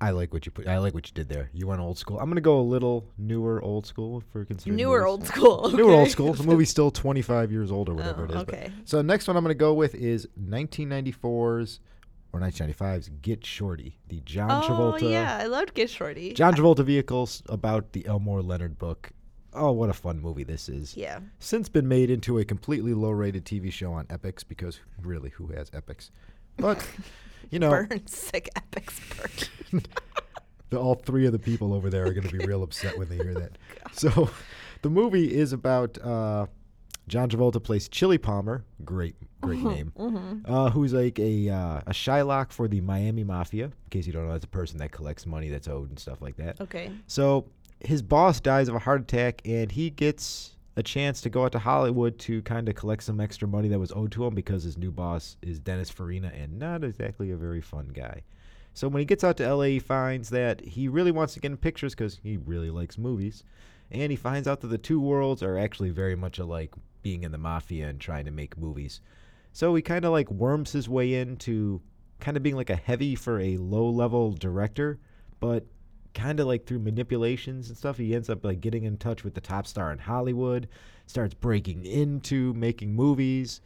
I 0.00 0.10
like 0.12 0.32
what 0.32 0.46
you 0.46 0.52
put. 0.52 0.66
I 0.66 0.78
like 0.78 0.94
what 0.94 1.06
you 1.08 1.12
did 1.12 1.28
there. 1.28 1.50
You 1.52 1.66
went 1.66 1.80
old 1.82 1.98
school. 1.98 2.18
I'm 2.18 2.30
gonna 2.30 2.40
go 2.40 2.58
a 2.58 2.62
little 2.62 3.04
newer 3.18 3.60
old 3.62 3.86
school 3.86 4.22
for 4.32 4.44
considering 4.46 4.76
Newer 4.78 5.06
old 5.06 5.26
school. 5.26 5.70
Newer 5.74 5.92
old 5.92 6.08
school. 6.10 6.32
The 6.32 6.42
movie's 6.44 6.70
still 6.70 6.90
25 6.90 7.52
years 7.52 7.70
old 7.70 7.88
or 7.90 7.94
whatever 7.94 8.22
Oh, 8.22 8.24
it 8.24 8.30
is. 8.30 8.36
Oh, 8.36 8.44
but- 8.46 8.54
okay. 8.54 8.72
so 8.86 9.02
next 9.02 9.28
one 9.28 9.36
I'm 9.36 9.44
gonna 9.44 9.54
go 9.54 9.74
with 9.74 9.94
is 9.94 10.26
1994's 10.38 11.80
or 12.32 12.40
1995's 12.40 13.10
Get 13.22 13.44
Shorty, 13.44 13.98
the 14.08 14.20
John 14.20 14.50
Oh 14.50 14.66
Travolta. 14.66 15.02
Oh 15.02 15.08
yeah, 15.08 15.38
I 15.40 15.46
loved 15.46 15.74
Get 15.74 15.90
Shorty. 15.90 16.32
John 16.32 16.54
Travolta 16.54 16.84
vehicles 16.84 17.42
about 17.48 17.92
the 17.92 18.06
Elmore 18.06 18.42
Leonard 18.42 18.78
book. 18.78 19.10
Oh, 19.52 19.72
what 19.72 19.90
a 19.90 19.92
fun 19.92 20.20
movie 20.20 20.44
this 20.44 20.68
is. 20.68 20.96
Yeah. 20.96 21.18
Since 21.40 21.68
been 21.68 21.88
made 21.88 22.08
into 22.08 22.38
a 22.38 22.44
completely 22.44 22.94
low-rated 22.94 23.44
TV 23.44 23.72
show 23.72 23.92
on 23.92 24.06
Epix 24.06 24.44
because 24.46 24.78
really, 25.02 25.30
who 25.30 25.48
has 25.48 25.70
Epix? 25.70 26.10
But 26.60 26.86
you 27.50 27.58
know, 27.58 27.70
Burn 27.70 28.06
sick 28.06 28.48
Epix 28.56 29.70
burn. 29.72 29.82
the, 30.70 30.78
all 30.78 30.94
three 30.94 31.26
of 31.26 31.32
the 31.32 31.38
people 31.38 31.72
over 31.74 31.90
there 31.90 32.06
are 32.06 32.12
going 32.12 32.28
to 32.28 32.36
be 32.36 32.44
real 32.46 32.62
upset 32.62 32.96
when 32.98 33.08
they 33.08 33.16
hear 33.16 33.34
that. 33.34 33.58
So, 33.92 34.30
the 34.82 34.88
movie 34.90 35.34
is 35.34 35.52
about 35.52 35.98
uh, 35.98 36.46
John 37.08 37.28
Travolta 37.28 37.60
plays 37.62 37.88
Chili 37.88 38.18
Palmer, 38.18 38.64
great, 38.84 39.16
great 39.40 39.58
name, 39.60 39.92
uh, 40.46 40.70
who's 40.70 40.92
like 40.92 41.18
a 41.18 41.48
uh, 41.48 41.80
a 41.86 41.90
Shylock 41.92 42.52
for 42.52 42.68
the 42.68 42.80
Miami 42.80 43.24
Mafia. 43.24 43.64
In 43.64 43.72
case 43.90 44.06
you 44.06 44.12
don't 44.12 44.26
know, 44.26 44.32
that's 44.32 44.44
a 44.44 44.48
person 44.48 44.78
that 44.78 44.92
collects 44.92 45.26
money 45.26 45.48
that's 45.48 45.66
owed 45.66 45.88
and 45.88 45.98
stuff 45.98 46.22
like 46.22 46.36
that. 46.36 46.60
Okay. 46.60 46.92
So 47.08 47.46
his 47.80 48.00
boss 48.00 48.38
dies 48.38 48.68
of 48.68 48.76
a 48.76 48.78
heart 48.78 49.00
attack, 49.00 49.42
and 49.44 49.72
he 49.72 49.90
gets 49.90 50.56
a 50.80 50.82
chance 50.82 51.20
to 51.20 51.30
go 51.30 51.44
out 51.44 51.52
to 51.52 51.58
Hollywood 51.58 52.18
to 52.20 52.42
kind 52.42 52.68
of 52.68 52.74
collect 52.74 53.02
some 53.02 53.20
extra 53.20 53.46
money 53.46 53.68
that 53.68 53.78
was 53.78 53.92
owed 53.92 54.10
to 54.12 54.26
him 54.26 54.34
because 54.34 54.62
his 54.62 54.78
new 54.78 54.90
boss 54.90 55.36
is 55.42 55.60
Dennis 55.60 55.90
Farina 55.90 56.32
and 56.34 56.58
not 56.58 56.82
exactly 56.82 57.30
a 57.30 57.36
very 57.36 57.60
fun 57.60 57.90
guy. 57.94 58.22
So 58.72 58.88
when 58.88 59.00
he 59.00 59.04
gets 59.04 59.22
out 59.22 59.36
to 59.36 59.54
LA, 59.54 59.64
he 59.64 59.78
finds 59.78 60.30
that 60.30 60.60
he 60.62 60.88
really 60.88 61.10
wants 61.10 61.34
to 61.34 61.40
get 61.40 61.50
in 61.50 61.58
pictures 61.58 61.94
because 61.94 62.18
he 62.22 62.38
really 62.38 62.70
likes 62.70 62.96
movies. 62.96 63.44
And 63.90 64.10
he 64.10 64.16
finds 64.16 64.48
out 64.48 64.62
that 64.62 64.68
the 64.68 64.78
two 64.78 65.00
worlds 65.00 65.42
are 65.42 65.58
actually 65.58 65.90
very 65.90 66.16
much 66.16 66.38
alike, 66.38 66.72
being 67.02 67.24
in 67.24 67.32
the 67.32 67.38
mafia 67.38 67.88
and 67.88 68.00
trying 68.00 68.24
to 68.24 68.30
make 68.30 68.56
movies. 68.56 69.02
So 69.52 69.74
he 69.74 69.82
kind 69.82 70.04
of 70.06 70.12
like 70.12 70.30
worms 70.30 70.72
his 70.72 70.88
way 70.88 71.14
into 71.14 71.82
kind 72.20 72.38
of 72.38 72.42
being 72.42 72.56
like 72.56 72.70
a 72.70 72.76
heavy 72.76 73.14
for 73.14 73.38
a 73.38 73.58
low 73.58 73.90
level 73.90 74.32
director, 74.32 74.98
but 75.40 75.66
kind 76.14 76.40
of 76.40 76.46
like 76.46 76.66
through 76.66 76.80
manipulations 76.80 77.68
and 77.68 77.76
stuff, 77.78 77.96
he 77.96 78.14
ends 78.14 78.28
up 78.30 78.44
like 78.44 78.60
getting 78.60 78.84
in 78.84 78.96
touch 78.96 79.24
with 79.24 79.34
the 79.34 79.40
top 79.40 79.66
star 79.66 79.92
in 79.92 79.98
Hollywood, 79.98 80.68
starts 81.06 81.34
breaking 81.34 81.84
into 81.84 82.52
making 82.54 82.94
movies. 82.94 83.60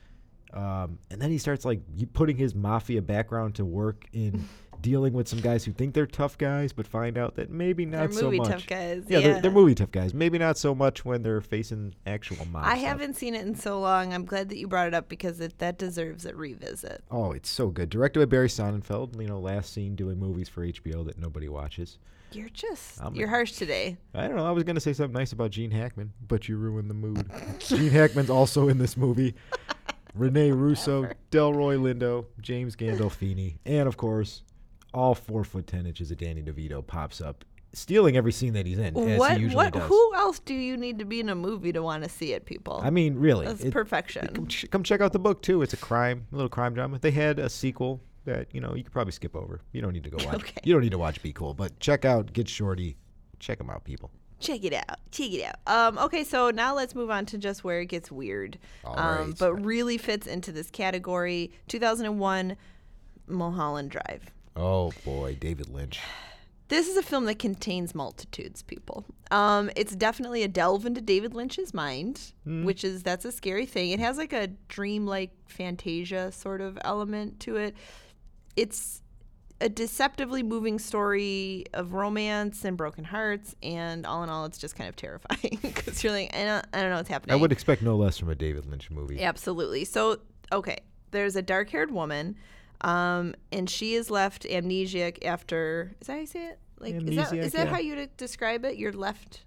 Um, 0.52 0.98
and 1.10 1.20
then 1.20 1.30
he 1.30 1.38
starts 1.38 1.64
like 1.64 1.80
putting 2.12 2.36
his 2.36 2.54
mafia 2.54 3.02
background 3.02 3.56
to 3.56 3.64
work 3.64 4.06
in 4.12 4.48
dealing 4.80 5.12
with 5.14 5.26
some 5.26 5.40
guys 5.40 5.64
who 5.64 5.72
think 5.72 5.94
they're 5.94 6.06
tough 6.06 6.36
guys, 6.38 6.72
but 6.72 6.86
find 6.86 7.16
out 7.18 7.34
that 7.36 7.50
maybe 7.50 7.84
not 7.86 7.96
so 7.96 8.02
much. 8.02 8.10
They're 8.12 8.20
so 8.20 8.24
movie 8.26 8.38
much. 8.38 8.48
tough 8.50 8.66
guys. 8.66 9.04
Yeah, 9.08 9.18
Yeah, 9.18 9.26
They're, 9.32 9.42
they're 9.42 9.50
movie 9.50 9.74
tough 9.74 9.90
guys. 9.90 10.14
Maybe 10.14 10.38
not 10.38 10.56
so 10.56 10.74
much 10.74 11.04
when 11.04 11.22
they're 11.22 11.40
facing 11.40 11.94
actual 12.06 12.44
mob. 12.46 12.64
I 12.64 12.76
stuff. 12.76 12.88
haven't 12.88 13.14
seen 13.14 13.34
it 13.34 13.46
in 13.46 13.54
so 13.56 13.80
long. 13.80 14.12
I'm 14.12 14.24
glad 14.26 14.48
that 14.50 14.58
you 14.58 14.68
brought 14.68 14.86
it 14.86 14.94
up 14.94 15.08
because 15.08 15.40
it, 15.40 15.58
that 15.58 15.78
deserves 15.78 16.24
a 16.26 16.36
revisit. 16.36 17.02
Oh, 17.10 17.32
it's 17.32 17.48
so 17.48 17.68
good. 17.68 17.88
Directed 17.90 18.20
by 18.20 18.26
Barry 18.26 18.48
Sonnenfeld. 18.48 19.20
You 19.20 19.26
know, 19.26 19.40
last 19.40 19.72
seen 19.72 19.96
doing 19.96 20.18
movies 20.20 20.48
for 20.48 20.64
HBO 20.64 21.04
that 21.06 21.18
nobody 21.18 21.48
watches. 21.48 21.98
You're 22.34 22.48
just 22.50 23.00
I'm 23.02 23.14
you're 23.14 23.28
a- 23.28 23.30
harsh 23.30 23.52
today. 23.52 23.96
I 24.14 24.26
don't 24.26 24.36
know. 24.36 24.46
I 24.46 24.50
was 24.50 24.64
gonna 24.64 24.80
say 24.80 24.92
something 24.92 25.12
nice 25.12 25.32
about 25.32 25.50
Gene 25.50 25.70
Hackman, 25.70 26.12
but 26.26 26.48
you 26.48 26.56
ruined 26.56 26.90
the 26.90 26.94
mood. 26.94 27.30
Gene 27.60 27.90
Hackman's 27.90 28.30
also 28.30 28.68
in 28.68 28.78
this 28.78 28.96
movie. 28.96 29.34
Rene 30.14 30.52
Russo, 30.52 31.08
Delroy 31.32 31.76
Lindo, 31.76 32.26
James 32.40 32.76
Gandolfini, 32.76 33.58
and 33.66 33.88
of 33.88 33.96
course, 33.96 34.42
all 34.92 35.14
four 35.14 35.42
foot 35.42 35.66
ten 35.66 35.86
inches 35.86 36.10
of 36.12 36.18
Danny 36.18 36.40
DeVito 36.40 36.86
pops 36.86 37.20
up, 37.20 37.44
stealing 37.72 38.16
every 38.16 38.30
scene 38.30 38.52
that 38.52 38.64
he's 38.64 38.78
in, 38.78 38.96
as 38.96 39.18
what 39.18 39.40
what 39.52 39.72
does. 39.72 39.88
who 39.88 40.14
else 40.14 40.38
do 40.38 40.54
you 40.54 40.76
need 40.76 41.00
to 41.00 41.04
be 41.04 41.18
in 41.18 41.28
a 41.28 41.34
movie 41.34 41.72
to 41.72 41.82
want 41.82 42.04
to 42.04 42.08
see 42.08 42.32
it, 42.32 42.46
people? 42.46 42.80
I 42.84 42.90
mean, 42.90 43.16
really, 43.16 43.44
That's 43.46 43.64
it- 43.64 43.72
perfection. 43.72 44.28
Come, 44.28 44.46
ch- 44.46 44.66
come 44.70 44.84
check 44.84 45.00
out 45.00 45.12
the 45.12 45.18
book 45.18 45.42
too. 45.42 45.62
It's 45.62 45.72
a 45.72 45.76
crime, 45.78 46.26
a 46.32 46.36
little 46.36 46.48
crime 46.48 46.74
drama. 46.74 47.00
They 47.00 47.10
had 47.10 47.40
a 47.40 47.48
sequel 47.48 48.00
that 48.24 48.48
you 48.52 48.60
know 48.60 48.74
you 48.74 48.82
could 48.82 48.92
probably 48.92 49.12
skip 49.12 49.36
over. 49.36 49.60
You 49.72 49.82
don't 49.82 49.92
need 49.92 50.04
to 50.04 50.10
go 50.10 50.16
watch. 50.26 50.36
Okay. 50.36 50.60
You 50.64 50.72
don't 50.72 50.82
need 50.82 50.92
to 50.92 50.98
watch 50.98 51.22
Be 51.22 51.32
Cool, 51.32 51.54
but 51.54 51.78
check 51.80 52.04
out 52.04 52.32
Get 52.32 52.48
Shorty. 52.48 52.96
Check 53.38 53.58
them 53.58 53.70
out, 53.70 53.84
people. 53.84 54.10
Check 54.40 54.64
it 54.64 54.72
out. 54.74 54.98
Check 55.10 55.32
it 55.32 55.44
out. 55.44 55.56
Um, 55.66 55.98
okay, 55.98 56.24
so 56.24 56.50
now 56.50 56.74
let's 56.74 56.94
move 56.94 57.10
on 57.10 57.24
to 57.26 57.38
just 57.38 57.64
where 57.64 57.80
it 57.80 57.86
gets 57.86 58.10
weird. 58.10 58.58
All 58.84 58.98
um, 58.98 59.28
right. 59.28 59.38
But 59.38 59.54
really 59.54 59.96
fits 59.96 60.26
into 60.26 60.52
this 60.52 60.70
category. 60.70 61.52
2001, 61.68 62.56
Mulholland 63.26 63.90
Drive. 63.90 64.30
Oh 64.56 64.92
boy, 65.04 65.36
David 65.40 65.68
Lynch. 65.68 66.00
This 66.68 66.88
is 66.88 66.96
a 66.96 67.02
film 67.02 67.26
that 67.26 67.38
contains 67.38 67.94
multitudes, 67.94 68.62
people. 68.62 69.04
Um, 69.30 69.70
it's 69.76 69.94
definitely 69.94 70.42
a 70.42 70.48
delve 70.48 70.86
into 70.86 71.00
David 71.00 71.34
Lynch's 71.34 71.74
mind, 71.74 72.32
which 72.44 72.84
is 72.84 73.02
that's 73.02 73.24
a 73.24 73.32
scary 73.32 73.66
thing. 73.66 73.90
It 73.90 74.00
has 74.00 74.16
like 74.16 74.32
a 74.32 74.48
dreamlike 74.68 75.30
fantasia 75.46 76.32
sort 76.32 76.60
of 76.60 76.78
element 76.82 77.40
to 77.40 77.56
it. 77.56 77.76
It's 78.56 79.02
a 79.60 79.68
deceptively 79.68 80.42
moving 80.42 80.78
story 80.78 81.64
of 81.72 81.94
romance 81.94 82.64
and 82.64 82.76
broken 82.76 83.04
hearts, 83.04 83.54
and 83.62 84.04
all 84.04 84.22
in 84.22 84.28
all, 84.28 84.44
it's 84.44 84.58
just 84.58 84.76
kind 84.76 84.88
of 84.88 84.96
terrifying 84.96 85.58
because 85.62 86.02
you're 86.02 86.12
like, 86.12 86.34
I 86.34 86.44
don't, 86.44 86.66
I 86.72 86.80
don't 86.80 86.90
know 86.90 86.96
what's 86.96 87.08
happening. 87.08 87.34
I 87.34 87.40
would 87.40 87.52
expect 87.52 87.82
no 87.82 87.96
less 87.96 88.18
from 88.18 88.30
a 88.30 88.34
David 88.34 88.66
Lynch 88.66 88.90
movie. 88.90 89.22
Absolutely. 89.22 89.84
So, 89.84 90.18
okay, 90.52 90.78
there's 91.12 91.36
a 91.36 91.42
dark 91.42 91.70
haired 91.70 91.90
woman, 91.90 92.36
um, 92.80 93.34
and 93.52 93.70
she 93.70 93.94
is 93.94 94.10
left 94.10 94.42
amnesiac 94.44 95.24
after. 95.24 95.94
Is 96.00 96.08
that 96.08 96.12
how 96.14 96.18
you 96.20 96.26
say 96.26 96.46
it? 96.46 96.58
Like, 96.78 96.94
is 96.96 97.16
that, 97.16 97.28
Amnesiac, 97.28 97.38
is 97.38 97.52
that 97.52 97.66
yeah. 97.66 97.72
how 97.72 97.78
you 97.78 98.08
describe 98.16 98.64
it? 98.64 98.76
You're 98.76 98.92
left 98.92 99.44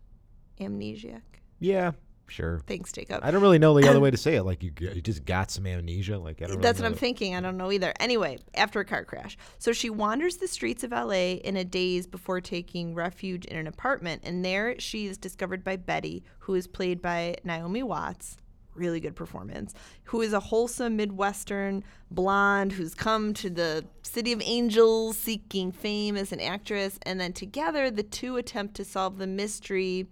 amnesiac. 0.60 1.22
Yeah, 1.60 1.92
sure. 2.28 2.62
Thanks, 2.68 2.92
Jacob. 2.92 3.22
I 3.24 3.32
don't 3.32 3.42
really 3.42 3.60
know 3.60 3.80
the 3.80 3.90
other 3.90 4.00
way 4.00 4.12
to 4.12 4.18
say 4.28 4.36
it. 4.36 4.44
Like 4.44 4.64
you, 4.64 4.72
you 4.80 5.02
just 5.02 5.26
got 5.26 5.52
some 5.52 5.66
amnesia. 5.66 6.18
Like 6.18 6.42
I 6.42 6.48
don't. 6.48 6.62
That's 6.62 6.80
really 6.80 6.84
what 6.84 6.86
I'm 6.88 6.92
know. 6.94 6.98
thinking. 6.98 7.36
I 7.36 7.42
don't 7.42 7.58
know 7.58 7.72
either. 7.72 7.94
Anyway, 8.00 8.40
after 8.54 8.80
a 8.80 8.86
car 8.86 9.04
crash. 9.04 9.38
So 9.58 9.74
she 9.74 9.90
wanders 9.90 10.38
the 10.38 10.48
streets 10.48 10.84
of 10.84 10.92
LA 10.92 11.38
in 11.44 11.58
a 11.58 11.64
daze 11.64 12.08
before 12.08 12.42
taking 12.42 12.94
refuge 12.94 13.46
in 13.46 13.58
an 13.58 13.68
apartment. 13.68 14.22
And 14.24 14.44
there 14.44 14.80
she 14.80 15.08
is 15.08 15.18
discovered 15.18 15.64
by 15.64 15.78
Betty, 15.78 16.24
who 16.40 16.56
is 16.56 16.68
played 16.68 17.02
by 17.02 17.36
Naomi 17.44 17.84
Watts. 17.84 18.38
Really 18.76 19.00
good 19.00 19.16
performance. 19.16 19.74
Who 20.06 20.22
is 20.22 20.34
a 20.34 20.40
wholesome 20.40 20.98
Midwestern 20.98 21.84
blonde 22.12 22.74
who's 22.74 22.94
come 22.94 23.34
to 23.34 23.50
the 23.50 23.86
City 24.04 24.32
of 24.34 24.42
Angels 24.46 25.18
seeking 25.18 25.72
fame 25.72 26.16
as 26.16 26.32
an 26.32 26.40
actress. 26.40 27.00
And 27.02 27.20
then 27.20 27.34
together, 27.34 27.90
the 27.90 28.04
two 28.04 28.38
attempt 28.38 28.76
to 28.76 28.86
solve 28.86 29.18
the 29.18 29.26
mystery 29.26 30.08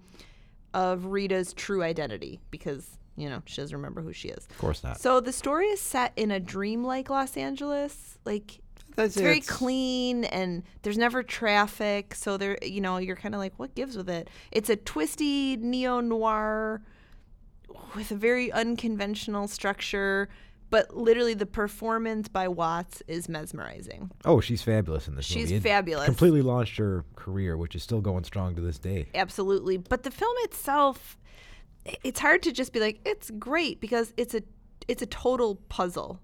of 0.75 1.05
Rita's 1.05 1.53
true 1.53 1.81
identity 1.81 2.39
because, 2.51 2.99
you 3.15 3.29
know, 3.29 3.41
she 3.45 3.61
doesn't 3.61 3.75
remember 3.75 4.01
who 4.01 4.11
she 4.13 4.27
is. 4.27 4.45
Of 4.49 4.57
course 4.57 4.83
not. 4.83 4.99
So 4.99 5.19
the 5.21 5.31
story 5.31 5.67
is 5.67 5.79
set 5.79 6.11
in 6.17 6.29
a 6.31 6.39
dreamlike 6.39 7.09
Los 7.09 7.37
Angeles. 7.37 8.19
Like 8.25 8.59
That's 8.95 9.15
it's 9.15 9.21
very 9.21 9.37
it's- 9.37 9.49
clean 9.49 10.25
and 10.25 10.63
there's 10.83 10.97
never 10.97 11.23
traffic. 11.23 12.13
So 12.13 12.35
there, 12.37 12.57
you 12.61 12.81
know, 12.81 12.97
you're 12.97 13.15
kind 13.15 13.33
of 13.33 13.39
like, 13.39 13.53
what 13.57 13.73
gives 13.73 13.95
with 13.95 14.09
it? 14.09 14.29
It's 14.51 14.69
a 14.69 14.75
twisty 14.75 15.55
neo 15.55 16.01
noir 16.01 16.81
with 17.95 18.11
a 18.11 18.15
very 18.15 18.51
unconventional 18.51 19.47
structure. 19.47 20.27
But 20.75 20.93
literally, 20.93 21.33
the 21.33 21.45
performance 21.45 22.27
by 22.27 22.49
Watts 22.49 23.01
is 23.07 23.29
mesmerizing. 23.29 24.11
Oh, 24.25 24.41
she's 24.41 24.61
fabulous 24.61 25.07
in 25.07 25.15
this 25.15 25.23
She's 25.23 25.43
movie. 25.43 25.55
It 25.55 25.63
fabulous. 25.63 26.03
Completely 26.03 26.41
launched 26.41 26.75
her 26.79 27.05
career, 27.15 27.55
which 27.55 27.75
is 27.75 27.83
still 27.83 28.01
going 28.01 28.25
strong 28.25 28.55
to 28.55 28.61
this 28.61 28.77
day. 28.77 29.07
absolutely 29.15 29.77
but 29.77 30.03
the 30.03 30.11
film 30.11 30.35
itself, 30.39 31.17
it's 32.03 32.19
hard 32.19 32.43
to 32.43 32.51
just 32.51 32.73
be 32.73 32.81
like 32.81 32.99
it's 33.05 33.31
great 33.39 33.79
because 33.79 34.13
it's 34.17 34.33
a 34.33 34.43
it's 34.89 35.01
a 35.01 35.05
total 35.05 35.55
puzzle 35.69 36.19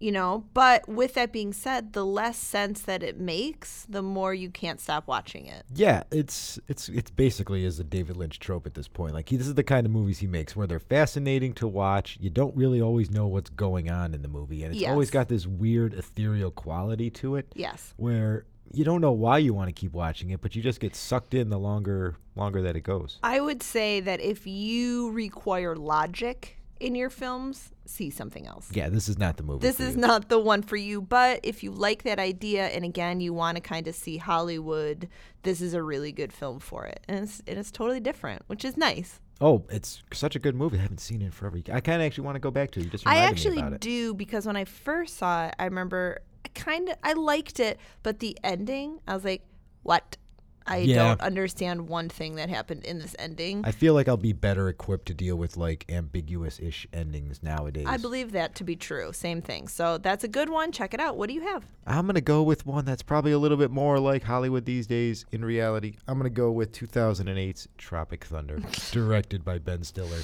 you 0.00 0.10
know 0.10 0.44
but 0.54 0.88
with 0.88 1.14
that 1.14 1.30
being 1.32 1.52
said 1.52 1.92
the 1.92 2.04
less 2.04 2.36
sense 2.36 2.80
that 2.82 3.02
it 3.02 3.20
makes 3.20 3.86
the 3.88 4.02
more 4.02 4.32
you 4.34 4.50
can't 4.50 4.80
stop 4.80 5.06
watching 5.06 5.46
it 5.46 5.64
Yeah, 5.74 6.02
it's 6.10 6.58
it's 6.68 6.88
it's 6.88 7.10
basically 7.10 7.64
is 7.64 7.78
a 7.78 7.84
David 7.84 8.16
Lynch 8.16 8.38
trope 8.38 8.66
at 8.66 8.74
this 8.74 8.88
point. 8.88 9.14
Like 9.14 9.28
he, 9.28 9.36
this 9.36 9.46
is 9.46 9.54
the 9.54 9.62
kind 9.62 9.86
of 9.86 9.92
movies 9.92 10.18
he 10.18 10.26
makes 10.26 10.56
where 10.56 10.66
they're 10.66 10.80
fascinating 10.80 11.52
to 11.54 11.68
watch. 11.68 12.16
You 12.20 12.30
don't 12.30 12.54
really 12.56 12.80
always 12.80 13.10
know 13.10 13.26
what's 13.26 13.50
going 13.50 13.90
on 13.90 14.14
in 14.14 14.22
the 14.22 14.28
movie, 14.28 14.64
and 14.64 14.74
it's 14.74 14.84
always 14.86 15.10
got 15.10 15.28
this 15.28 15.46
weird 15.46 15.94
ethereal 15.94 16.50
quality 16.50 17.10
to 17.10 17.36
it. 17.36 17.52
yes 17.54 17.94
Where 17.96 18.46
you 18.72 18.84
don't 18.84 19.00
know 19.00 19.12
why 19.12 19.38
you 19.38 19.52
want 19.52 19.68
to 19.68 19.72
keep 19.72 19.92
watching 19.92 20.30
it, 20.30 20.40
but 20.40 20.54
you 20.54 20.62
just 20.62 20.80
get 20.80 20.94
sucked 20.94 21.34
in 21.34 21.48
the 21.50 21.58
longer 21.58 22.16
longer 22.36 22.62
that 22.62 22.76
it 22.76 22.82
goes. 22.82 23.18
i 23.22 23.40
would 23.40 23.62
say 23.62 24.00
that 24.00 24.20
if 24.20 24.46
you 24.46 25.10
require 25.10 25.76
logic 25.76 26.56
in 26.80 26.94
your 26.94 27.10
films 27.10 27.70
see 27.84 28.08
something 28.10 28.46
else 28.46 28.68
Yeah, 28.72 28.88
this 28.88 29.08
is 29.08 29.18
not 29.18 29.36
the 29.36 29.42
movie. 29.42 29.66
this 29.66 29.80
is 29.80 29.94
you. 29.94 30.00
not 30.00 30.28
the 30.28 30.38
one 30.38 30.62
for 30.62 30.76
you 30.76 31.00
but 31.02 31.40
if 31.42 31.62
you 31.62 31.70
like 31.70 32.02
that 32.04 32.18
idea 32.18 32.66
and 32.68 32.84
again 32.84 33.20
you 33.20 33.32
want 33.34 33.56
to 33.56 33.60
kind 33.60 33.86
of 33.88 33.94
see 33.94 34.16
hollywood 34.16 35.08
this 35.42 35.60
is 35.60 35.74
a 35.74 35.82
really 35.82 36.12
good 36.12 36.32
film 36.32 36.58
for 36.60 36.86
it 36.86 37.00
and 37.08 37.24
it's, 37.24 37.42
and 37.46 37.58
it's 37.58 37.70
totally 37.70 38.00
different 38.00 38.42
which 38.46 38.64
is 38.64 38.76
nice 38.76 39.20
Oh, 39.42 39.64
it's 39.70 40.02
such 40.12 40.36
a 40.36 40.38
good 40.38 40.54
movie. 40.54 40.76
I 40.76 40.82
haven't 40.82 41.00
seen 41.00 41.22
it 41.22 41.24
in 41.24 41.30
forever. 41.30 41.58
I 41.72 41.80
kind 41.80 42.02
of 42.02 42.04
actually 42.04 42.24
want 42.24 42.34
to 42.34 42.40
go 42.40 42.50
back 42.50 42.72
to 42.72 42.80
it. 42.80 42.82
You 42.84 42.90
just 42.90 43.06
I 43.06 43.16
actually 43.20 43.62
do 43.78 44.12
because 44.12 44.44
when 44.44 44.54
I 44.54 44.66
first 44.66 45.16
saw 45.16 45.46
it, 45.46 45.54
I 45.58 45.64
remember 45.64 46.18
I 46.44 46.48
kind 46.48 46.90
of 46.90 46.96
I 47.02 47.14
liked 47.14 47.58
it, 47.58 47.80
but 48.02 48.18
the 48.18 48.36
ending, 48.44 48.98
I 49.08 49.14
was 49.14 49.24
like, 49.24 49.42
"What? 49.82 50.18
I 50.66 50.78
Yeah. 50.78 50.96
don't 51.08 51.20
understand 51.20 51.88
one 51.88 52.08
thing 52.08 52.36
that 52.36 52.48
happened 52.48 52.84
in 52.84 52.98
this 52.98 53.14
ending." 53.18 53.62
I 53.64 53.72
feel 53.72 53.94
like 53.94 54.08
I'll 54.08 54.16
be 54.16 54.32
better 54.32 54.68
equipped 54.68 55.06
to 55.06 55.14
deal 55.14 55.36
with 55.36 55.56
like 55.56 55.84
ambiguous-ish 55.88 56.86
endings 56.92 57.42
nowadays. 57.42 57.86
I 57.88 57.96
believe 57.96 58.32
that 58.32 58.54
to 58.56 58.64
be 58.64 58.76
true. 58.76 59.12
Same 59.12 59.40
thing. 59.42 59.68
So 59.68 59.98
that's 59.98 60.24
a 60.24 60.28
good 60.28 60.48
one. 60.48 60.72
Check 60.72 60.94
it 60.94 61.00
out. 61.00 61.16
What 61.16 61.28
do 61.28 61.34
you 61.34 61.42
have? 61.42 61.64
I'm 61.86 62.06
gonna 62.06 62.20
go 62.20 62.42
with 62.42 62.66
one 62.66 62.84
that's 62.84 63.02
probably 63.02 63.32
a 63.32 63.38
little 63.38 63.56
bit 63.56 63.70
more 63.70 63.98
like 63.98 64.22
Hollywood 64.22 64.64
these 64.64 64.86
days. 64.86 65.24
In 65.32 65.44
reality, 65.44 65.96
I'm 66.06 66.18
gonna 66.18 66.30
go 66.30 66.50
with 66.50 66.72
2008's 66.72 67.68
Tropic 67.78 68.24
Thunder, 68.24 68.60
directed 68.92 69.44
by 69.44 69.58
Ben 69.58 69.82
Stiller. 69.82 70.20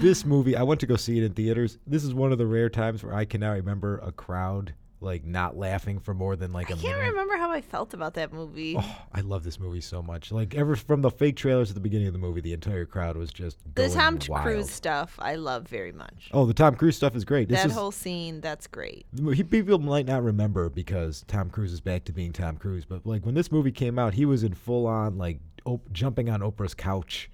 This 0.00 0.24
movie, 0.24 0.54
I 0.54 0.62
went 0.62 0.78
to 0.80 0.86
go 0.86 0.94
see 0.94 1.18
it 1.18 1.24
in 1.24 1.32
theaters. 1.32 1.78
This 1.86 2.04
is 2.04 2.14
one 2.14 2.30
of 2.30 2.38
the 2.38 2.46
rare 2.46 2.68
times 2.70 3.02
where 3.02 3.14
I 3.14 3.24
can 3.24 3.40
now 3.40 3.52
remember 3.52 3.98
a 3.98 4.12
crowd 4.12 4.74
like 5.02 5.24
not 5.24 5.56
laughing 5.56 5.98
for 5.98 6.14
more 6.14 6.36
than 6.36 6.52
like 6.52 6.70
a 6.70 6.74
I 6.74 6.76
can't 6.76 6.98
minute. 6.98 7.10
remember 7.10 7.36
how 7.36 7.50
I 7.50 7.60
felt 7.60 7.94
about 7.94 8.14
that 8.14 8.32
movie. 8.32 8.76
Oh, 8.78 8.98
I 9.12 9.20
love 9.20 9.42
this 9.44 9.58
movie 9.58 9.80
so 9.80 10.02
much. 10.02 10.32
Like 10.32 10.54
ever 10.54 10.76
from 10.76 11.02
the 11.02 11.10
fake 11.10 11.36
trailers 11.36 11.70
at 11.70 11.74
the 11.74 11.80
beginning 11.80 12.06
of 12.06 12.12
the 12.12 12.18
movie, 12.18 12.40
the 12.40 12.52
entire 12.52 12.84
crowd 12.84 13.16
was 13.16 13.32
just 13.32 13.58
the 13.74 13.88
Tom 13.88 14.18
wild. 14.28 14.44
Cruise 14.44 14.70
stuff, 14.70 15.16
I 15.18 15.34
love 15.34 15.66
very 15.68 15.92
much. 15.92 16.30
Oh, 16.32 16.46
the 16.46 16.54
Tom 16.54 16.74
Cruise 16.76 16.96
stuff 16.96 17.14
is 17.16 17.24
great. 17.24 17.48
This 17.48 17.60
that 17.62 17.68
is 17.70 17.74
whole 17.74 17.92
scene, 17.92 18.40
that's 18.40 18.66
great. 18.66 19.06
people 19.50 19.78
might 19.78 20.06
not 20.06 20.22
remember 20.22 20.68
because 20.70 21.24
Tom 21.28 21.50
Cruise 21.50 21.72
is 21.72 21.80
back 21.80 22.04
to 22.04 22.12
being 22.12 22.32
Tom 22.32 22.56
Cruise, 22.56 22.84
but 22.84 23.04
like 23.06 23.26
when 23.26 23.34
this 23.34 23.50
movie 23.52 23.72
came 23.72 23.98
out, 23.98 24.14
he 24.14 24.24
was 24.24 24.42
in 24.44 24.54
full 24.54 24.86
on 24.86 25.18
like 25.18 25.40
op- 25.64 25.92
jumping 25.92 26.28
on 26.30 26.40
Oprah's 26.40 26.74
couch. 26.74 27.30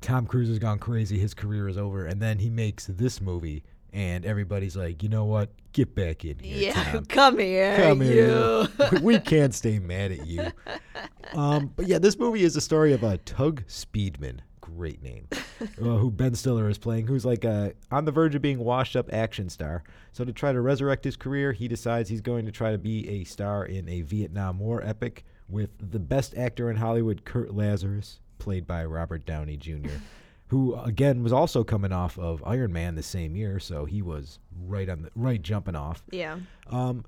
Tom 0.00 0.26
Cruise 0.26 0.48
has 0.48 0.58
gone 0.58 0.78
crazy. 0.78 1.18
His 1.18 1.34
career 1.34 1.68
is 1.68 1.78
over, 1.78 2.04
and 2.06 2.20
then 2.20 2.38
he 2.38 2.50
makes 2.50 2.86
this 2.86 3.20
movie, 3.20 3.64
and 3.96 4.26
everybody's 4.26 4.76
like, 4.76 5.02
you 5.02 5.08
know 5.08 5.24
what? 5.24 5.48
Get 5.72 5.94
back 5.94 6.24
in 6.26 6.38
here, 6.38 6.68
Yeah, 6.68 6.92
Tom. 6.92 7.04
come 7.08 7.38
here, 7.38 7.76
Come 7.78 8.02
you. 8.02 8.08
here. 8.08 8.68
We- 9.02 9.18
can't 9.18 9.54
stay 9.54 9.78
mad 9.78 10.12
at 10.12 10.26
you. 10.26 10.44
Um, 11.32 11.72
but 11.74 11.86
yeah, 11.86 11.98
this 11.98 12.18
movie 12.18 12.44
is 12.44 12.52
the 12.54 12.60
story 12.60 12.92
of 12.92 13.02
a 13.02 13.16
Tug 13.18 13.64
Speedman. 13.66 14.40
Great 14.60 15.02
name. 15.02 15.26
uh, 15.60 15.64
who 15.82 16.10
Ben 16.10 16.34
Stiller 16.34 16.68
is 16.68 16.76
playing, 16.76 17.06
who's 17.06 17.24
like 17.24 17.44
a 17.44 17.72
on 17.90 18.04
the 18.04 18.12
verge 18.12 18.34
of 18.34 18.42
being 18.42 18.58
washed 18.58 18.96
up 18.96 19.10
action 19.12 19.48
star. 19.48 19.82
So 20.12 20.24
to 20.24 20.32
try 20.32 20.52
to 20.52 20.60
resurrect 20.60 21.02
his 21.04 21.16
career, 21.16 21.52
he 21.52 21.66
decides 21.66 22.10
he's 22.10 22.20
going 22.20 22.44
to 22.44 22.52
try 22.52 22.72
to 22.72 22.78
be 22.78 23.08
a 23.08 23.24
star 23.24 23.64
in 23.64 23.88
a 23.88 24.02
Vietnam 24.02 24.58
War 24.58 24.82
epic 24.84 25.24
with 25.48 25.70
the 25.78 25.98
best 26.00 26.36
actor 26.36 26.70
in 26.70 26.76
Hollywood, 26.76 27.24
Kurt 27.24 27.54
Lazarus, 27.54 28.20
played 28.38 28.66
by 28.66 28.84
Robert 28.84 29.24
Downey 29.24 29.56
Jr. 29.56 29.88
Who 30.48 30.76
again 30.76 31.22
was 31.24 31.32
also 31.32 31.64
coming 31.64 31.92
off 31.92 32.18
of 32.18 32.42
Iron 32.46 32.72
Man 32.72 32.94
the 32.94 33.02
same 33.02 33.34
year, 33.34 33.58
so 33.58 33.84
he 33.84 34.00
was 34.00 34.38
right 34.64 34.88
on 34.88 35.02
the 35.02 35.10
right 35.16 35.42
jumping 35.42 35.74
off. 35.74 36.04
Yeah. 36.10 36.38
Um, 36.70 37.04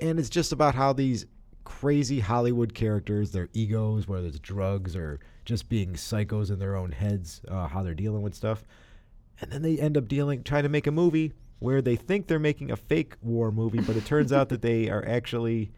and 0.00 0.18
it's 0.20 0.28
just 0.30 0.52
about 0.52 0.74
how 0.76 0.92
these 0.92 1.26
crazy 1.64 2.20
Hollywood 2.20 2.74
characters, 2.74 3.32
their 3.32 3.48
egos, 3.52 4.06
whether 4.06 4.28
it's 4.28 4.38
drugs 4.38 4.94
or 4.94 5.18
just 5.44 5.68
being 5.68 5.94
psychos 5.94 6.50
in 6.52 6.60
their 6.60 6.76
own 6.76 6.92
heads, 6.92 7.40
uh, 7.48 7.66
how 7.66 7.82
they're 7.82 7.94
dealing 7.94 8.22
with 8.22 8.34
stuff, 8.36 8.62
and 9.40 9.50
then 9.50 9.62
they 9.62 9.78
end 9.78 9.96
up 9.96 10.06
dealing 10.06 10.44
trying 10.44 10.62
to 10.62 10.68
make 10.68 10.86
a 10.86 10.92
movie 10.92 11.32
where 11.58 11.82
they 11.82 11.96
think 11.96 12.28
they're 12.28 12.38
making 12.38 12.70
a 12.70 12.76
fake 12.76 13.14
war 13.20 13.50
movie, 13.50 13.80
but 13.80 13.96
it 13.96 14.04
turns 14.04 14.32
out 14.32 14.48
that 14.50 14.62
they 14.62 14.88
are 14.88 15.04
actually 15.08 15.72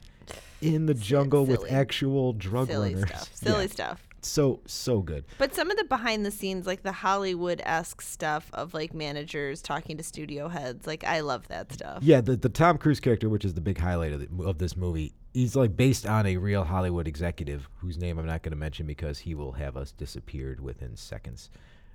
in 0.61 0.85
the 0.87 0.95
jungle 1.11 1.47
with 1.47 1.65
actual 1.73 2.33
drug 2.35 2.67
Silly 2.69 2.95
runners. 2.95 3.09
stuff. 3.09 3.31
Silly 3.35 3.65
Yeah. 3.65 3.71
stuff. 3.71 4.08
So 4.29 4.61
so 4.67 5.01
good. 5.01 5.25
But 5.39 5.55
some 5.55 5.71
of 5.71 5.77
the 5.77 5.85
behind 5.85 6.25
the 6.25 6.31
scenes, 6.31 6.67
like 6.67 6.83
the 6.83 6.93
Hollywood 6.93 7.63
esque 7.65 8.03
stuff 8.03 8.51
of 8.53 8.75
like 8.75 8.93
managers 8.95 9.63
talking 9.63 9.97
to 9.97 10.03
studio 10.03 10.49
heads, 10.49 10.87
like 10.87 11.05
I 11.05 11.21
love 11.21 11.49
that 11.49 11.73
stuff. 11.73 12.03
Yeah, 12.03 12.21
the 12.21 12.37
the 12.37 12.49
Tom 12.49 12.79
Cruise 12.79 13.01
character, 13.01 13.29
which 13.29 13.45
is 13.45 13.55
the 13.55 13.61
big 13.61 13.79
highlight 13.79 14.13
of, 14.13 14.21
the, 14.21 14.45
of 14.45 14.59
this 14.59 14.77
movie, 14.77 15.15
he's 15.33 15.57
like 15.57 15.77
based 15.77 16.07
on 16.07 16.27
a 16.27 16.37
real 16.37 16.65
Hollywood 16.65 17.09
executive 17.09 17.69
whose 17.79 17.97
name 17.99 18.19
I'm 18.19 18.27
not 18.27 18.43
going 18.43 18.53
to 18.53 18.57
mention 18.57 18.87
because 18.87 19.19
he 19.19 19.35
will 19.35 19.53
have 19.53 19.77
us 19.77 19.93
disappeared 19.93 20.61
within 20.61 20.97
seconds. 20.97 21.51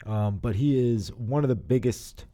Um, 0.06 0.38
but 0.38 0.56
he 0.56 0.94
is 0.94 1.14
one 1.14 1.44
of 1.44 1.50
the 1.50 1.56
biggest 1.56 2.26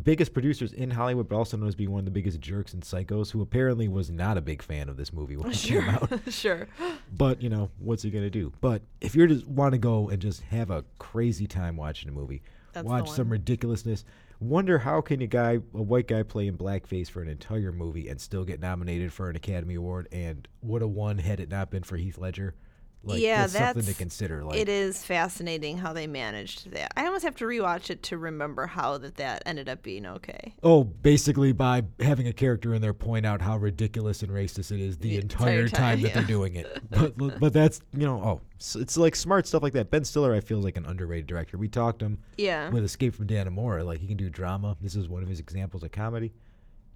biggest 0.00 0.32
producers 0.32 0.72
in 0.72 0.90
Hollywood, 0.90 1.28
but 1.28 1.36
also 1.36 1.56
known 1.56 1.68
as 1.68 1.74
being 1.74 1.90
one 1.90 2.00
of 2.00 2.04
the 2.04 2.10
biggest 2.10 2.40
jerks 2.40 2.72
and 2.72 2.82
psychos. 2.82 3.30
Who 3.30 3.42
apparently 3.42 3.88
was 3.88 4.10
not 4.10 4.38
a 4.38 4.40
big 4.40 4.62
fan 4.62 4.88
of 4.88 4.96
this 4.96 5.12
movie 5.12 5.36
when 5.36 5.50
it 5.50 5.56
came 5.58 5.88
out. 5.88 6.10
sure. 6.30 6.68
But 7.14 7.42
you 7.42 7.50
know, 7.50 7.70
what's 7.78 8.02
he 8.02 8.10
gonna 8.10 8.30
do? 8.30 8.52
But 8.60 8.82
if 9.00 9.14
you 9.14 9.26
just 9.26 9.46
want 9.46 9.72
to 9.72 9.78
go 9.78 10.08
and 10.08 10.20
just 10.20 10.42
have 10.42 10.70
a 10.70 10.84
crazy 10.98 11.46
time 11.46 11.76
watching 11.76 12.08
a 12.08 12.12
movie, 12.12 12.42
That's 12.72 12.86
watch 12.86 13.10
some 13.10 13.28
ridiculousness. 13.28 14.04
Wonder 14.40 14.78
how 14.78 15.00
can 15.02 15.22
a 15.22 15.26
guy, 15.28 15.60
a 15.74 15.82
white 15.82 16.08
guy, 16.08 16.24
play 16.24 16.48
in 16.48 16.56
blackface 16.58 17.08
for 17.08 17.22
an 17.22 17.28
entire 17.28 17.70
movie 17.70 18.08
and 18.08 18.20
still 18.20 18.44
get 18.44 18.58
nominated 18.60 19.12
for 19.12 19.30
an 19.30 19.36
Academy 19.36 19.74
Award? 19.76 20.08
And 20.10 20.48
would 20.62 20.82
have 20.82 20.90
won 20.90 21.18
had 21.18 21.38
it 21.38 21.48
not 21.48 21.70
been 21.70 21.84
for 21.84 21.96
Heath 21.96 22.18
Ledger. 22.18 22.54
Like, 23.04 23.20
yeah, 23.20 23.46
that's, 23.48 23.52
something 23.76 23.92
to 23.92 23.98
consider. 23.98 24.44
Like, 24.44 24.58
it 24.58 24.68
is 24.68 25.02
fascinating 25.04 25.78
how 25.78 25.92
they 25.92 26.06
managed 26.06 26.70
that. 26.70 26.92
I 26.96 27.06
almost 27.06 27.24
have 27.24 27.34
to 27.36 27.44
rewatch 27.44 27.90
it 27.90 28.02
to 28.04 28.18
remember 28.18 28.66
how 28.66 28.96
that 28.98 29.16
that 29.16 29.42
ended 29.44 29.68
up 29.68 29.82
being 29.82 30.06
okay. 30.06 30.54
Oh, 30.62 30.84
basically 30.84 31.52
by 31.52 31.82
having 31.98 32.28
a 32.28 32.32
character 32.32 32.74
in 32.74 32.80
there 32.80 32.94
point 32.94 33.26
out 33.26 33.42
how 33.42 33.56
ridiculous 33.56 34.22
and 34.22 34.30
racist 34.30 34.70
it 34.70 34.80
is 34.80 34.98
the, 34.98 35.10
The 35.10 35.22
entire, 35.22 35.62
entire 35.64 35.68
time, 35.68 35.78
time, 35.78 36.02
that 36.02 36.08
yeah. 36.08 36.14
they're 36.14 36.22
doing 36.24 36.54
it. 36.54 36.82
But 36.90 37.40
but 37.40 37.52
that's 37.52 37.80
you 37.92 38.06
know 38.06 38.22
oh 38.22 38.40
s- 38.60 38.76
it's 38.76 38.96
like 38.96 39.16
smart 39.16 39.46
stuff 39.46 39.62
like 39.62 39.72
that. 39.72 39.90
Ben 39.90 40.04
Stiller 40.04 40.34
I 40.34 40.40
feel 40.40 40.58
is 40.58 40.64
like 40.64 40.76
an 40.76 40.86
underrated 40.86 41.26
director. 41.26 41.58
We 41.58 41.68
talked 41.68 41.98
to 42.00 42.04
him 42.06 42.18
Yeah. 42.36 42.68
with 42.70 42.84
Escape 42.84 43.14
from 43.14 43.26
Dannemora. 43.26 43.84
Like 43.84 43.98
he 44.00 44.06
can 44.06 44.16
do 44.16 44.30
drama. 44.30 44.76
This 44.80 44.94
is 44.94 45.08
one 45.08 45.22
of 45.22 45.28
his 45.28 45.40
examples 45.40 45.82
of 45.82 45.90
comedy. 45.90 46.32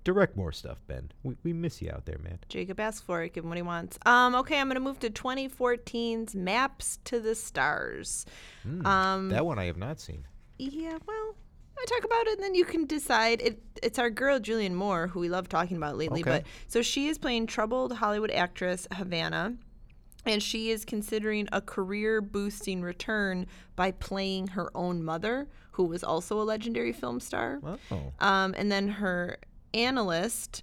Direct 0.07 0.37
more 0.37 0.53
stuff, 0.53 0.79
Ben. 0.87 1.11
We, 1.25 1.35
we 1.42 1.53
miss 1.53 1.83
you 1.83 1.90
out 1.90 2.07
there, 2.07 2.19
man. 2.23 2.38
Jacob 2.49 2.79
asked 2.79 3.03
for 3.03 3.25
it, 3.25 3.33
give 3.33 3.42
him 3.42 3.51
what 3.51 3.57
he 3.59 3.62
wants. 3.62 3.99
Um, 4.07 4.37
okay, 4.37 4.61
I'm 4.61 4.69
gonna 4.69 4.79
move 4.79 5.01
to 5.01 5.11
2014's 5.11 6.33
Maps 6.33 7.01
to 7.07 7.19
the 7.19 7.35
Stars. 7.35 8.25
Um, 8.85 9.31
that 9.31 9.45
one 9.45 9.59
I 9.59 9.64
have 9.64 9.77
not 9.77 9.99
seen. 9.99 10.25
Yeah, 10.59 10.97
well, 11.05 11.35
I 11.77 11.85
talk 11.87 12.05
about 12.05 12.25
it, 12.29 12.35
and 12.35 12.42
then 12.45 12.55
you 12.55 12.64
can 12.64 12.87
decide. 12.87 13.42
It 13.42 13.61
it's 13.83 13.99
our 13.99 14.09
girl 14.09 14.38
Julianne 14.38 14.75
Moore, 14.75 15.09
who 15.09 15.19
we 15.19 15.29
love 15.29 15.49
talking 15.49 15.77
about 15.77 15.97
lately. 15.97 16.21
Okay. 16.21 16.31
But 16.31 16.45
so 16.69 16.83
she 16.83 17.09
is 17.09 17.19
playing 17.19 17.49
troubled 17.49 17.95
Hollywood 17.95 18.31
actress 18.31 18.87
Havana, 18.92 19.57
and 20.25 20.40
she 20.40 20.71
is 20.71 20.85
considering 20.85 21.49
a 21.51 21.61
career 21.61 22.21
boosting 22.21 22.81
return 22.81 23.49
by 23.75 23.90
playing 23.90 24.47
her 24.47 24.71
own 24.77 25.03
mother, 25.03 25.49
who 25.73 25.83
was 25.83 26.05
also 26.05 26.40
a 26.40 26.45
legendary 26.45 26.92
film 26.92 27.19
star. 27.19 27.61
Oh, 27.90 28.12
Um, 28.21 28.55
and 28.57 28.71
then 28.71 28.87
her 28.87 29.38
analyst, 29.77 30.62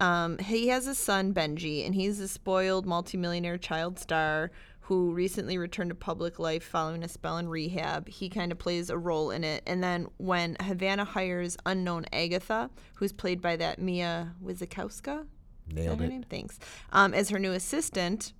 um, 0.00 0.38
he 0.38 0.68
has 0.68 0.86
a 0.86 0.94
son, 0.94 1.32
Benji, 1.32 1.84
and 1.86 1.94
he's 1.94 2.20
a 2.20 2.28
spoiled 2.28 2.86
multimillionaire 2.86 3.58
child 3.58 3.98
star 3.98 4.50
who 4.86 5.12
recently 5.12 5.56
returned 5.56 5.90
to 5.90 5.94
public 5.94 6.38
life 6.40 6.64
following 6.64 7.04
a 7.04 7.08
spell 7.08 7.38
in 7.38 7.48
rehab. 7.48 8.08
He 8.08 8.28
kind 8.28 8.50
of 8.50 8.58
plays 8.58 8.90
a 8.90 8.98
role 8.98 9.30
in 9.30 9.44
it. 9.44 9.62
And 9.64 9.82
then 9.82 10.08
when 10.16 10.56
Havana 10.60 11.04
hires 11.04 11.56
unknown 11.64 12.04
Agatha, 12.12 12.68
who's 12.96 13.12
played 13.12 13.40
by 13.40 13.54
that 13.56 13.78
Mia 13.78 14.34
that 14.44 15.26
nailed 15.72 16.00
her 16.00 16.04
it. 16.06 16.08
name? 16.08 16.24
Thanks. 16.28 16.58
Um, 16.92 17.14
as 17.14 17.28
her 17.30 17.38
new 17.38 17.52
assistant, 17.52 18.32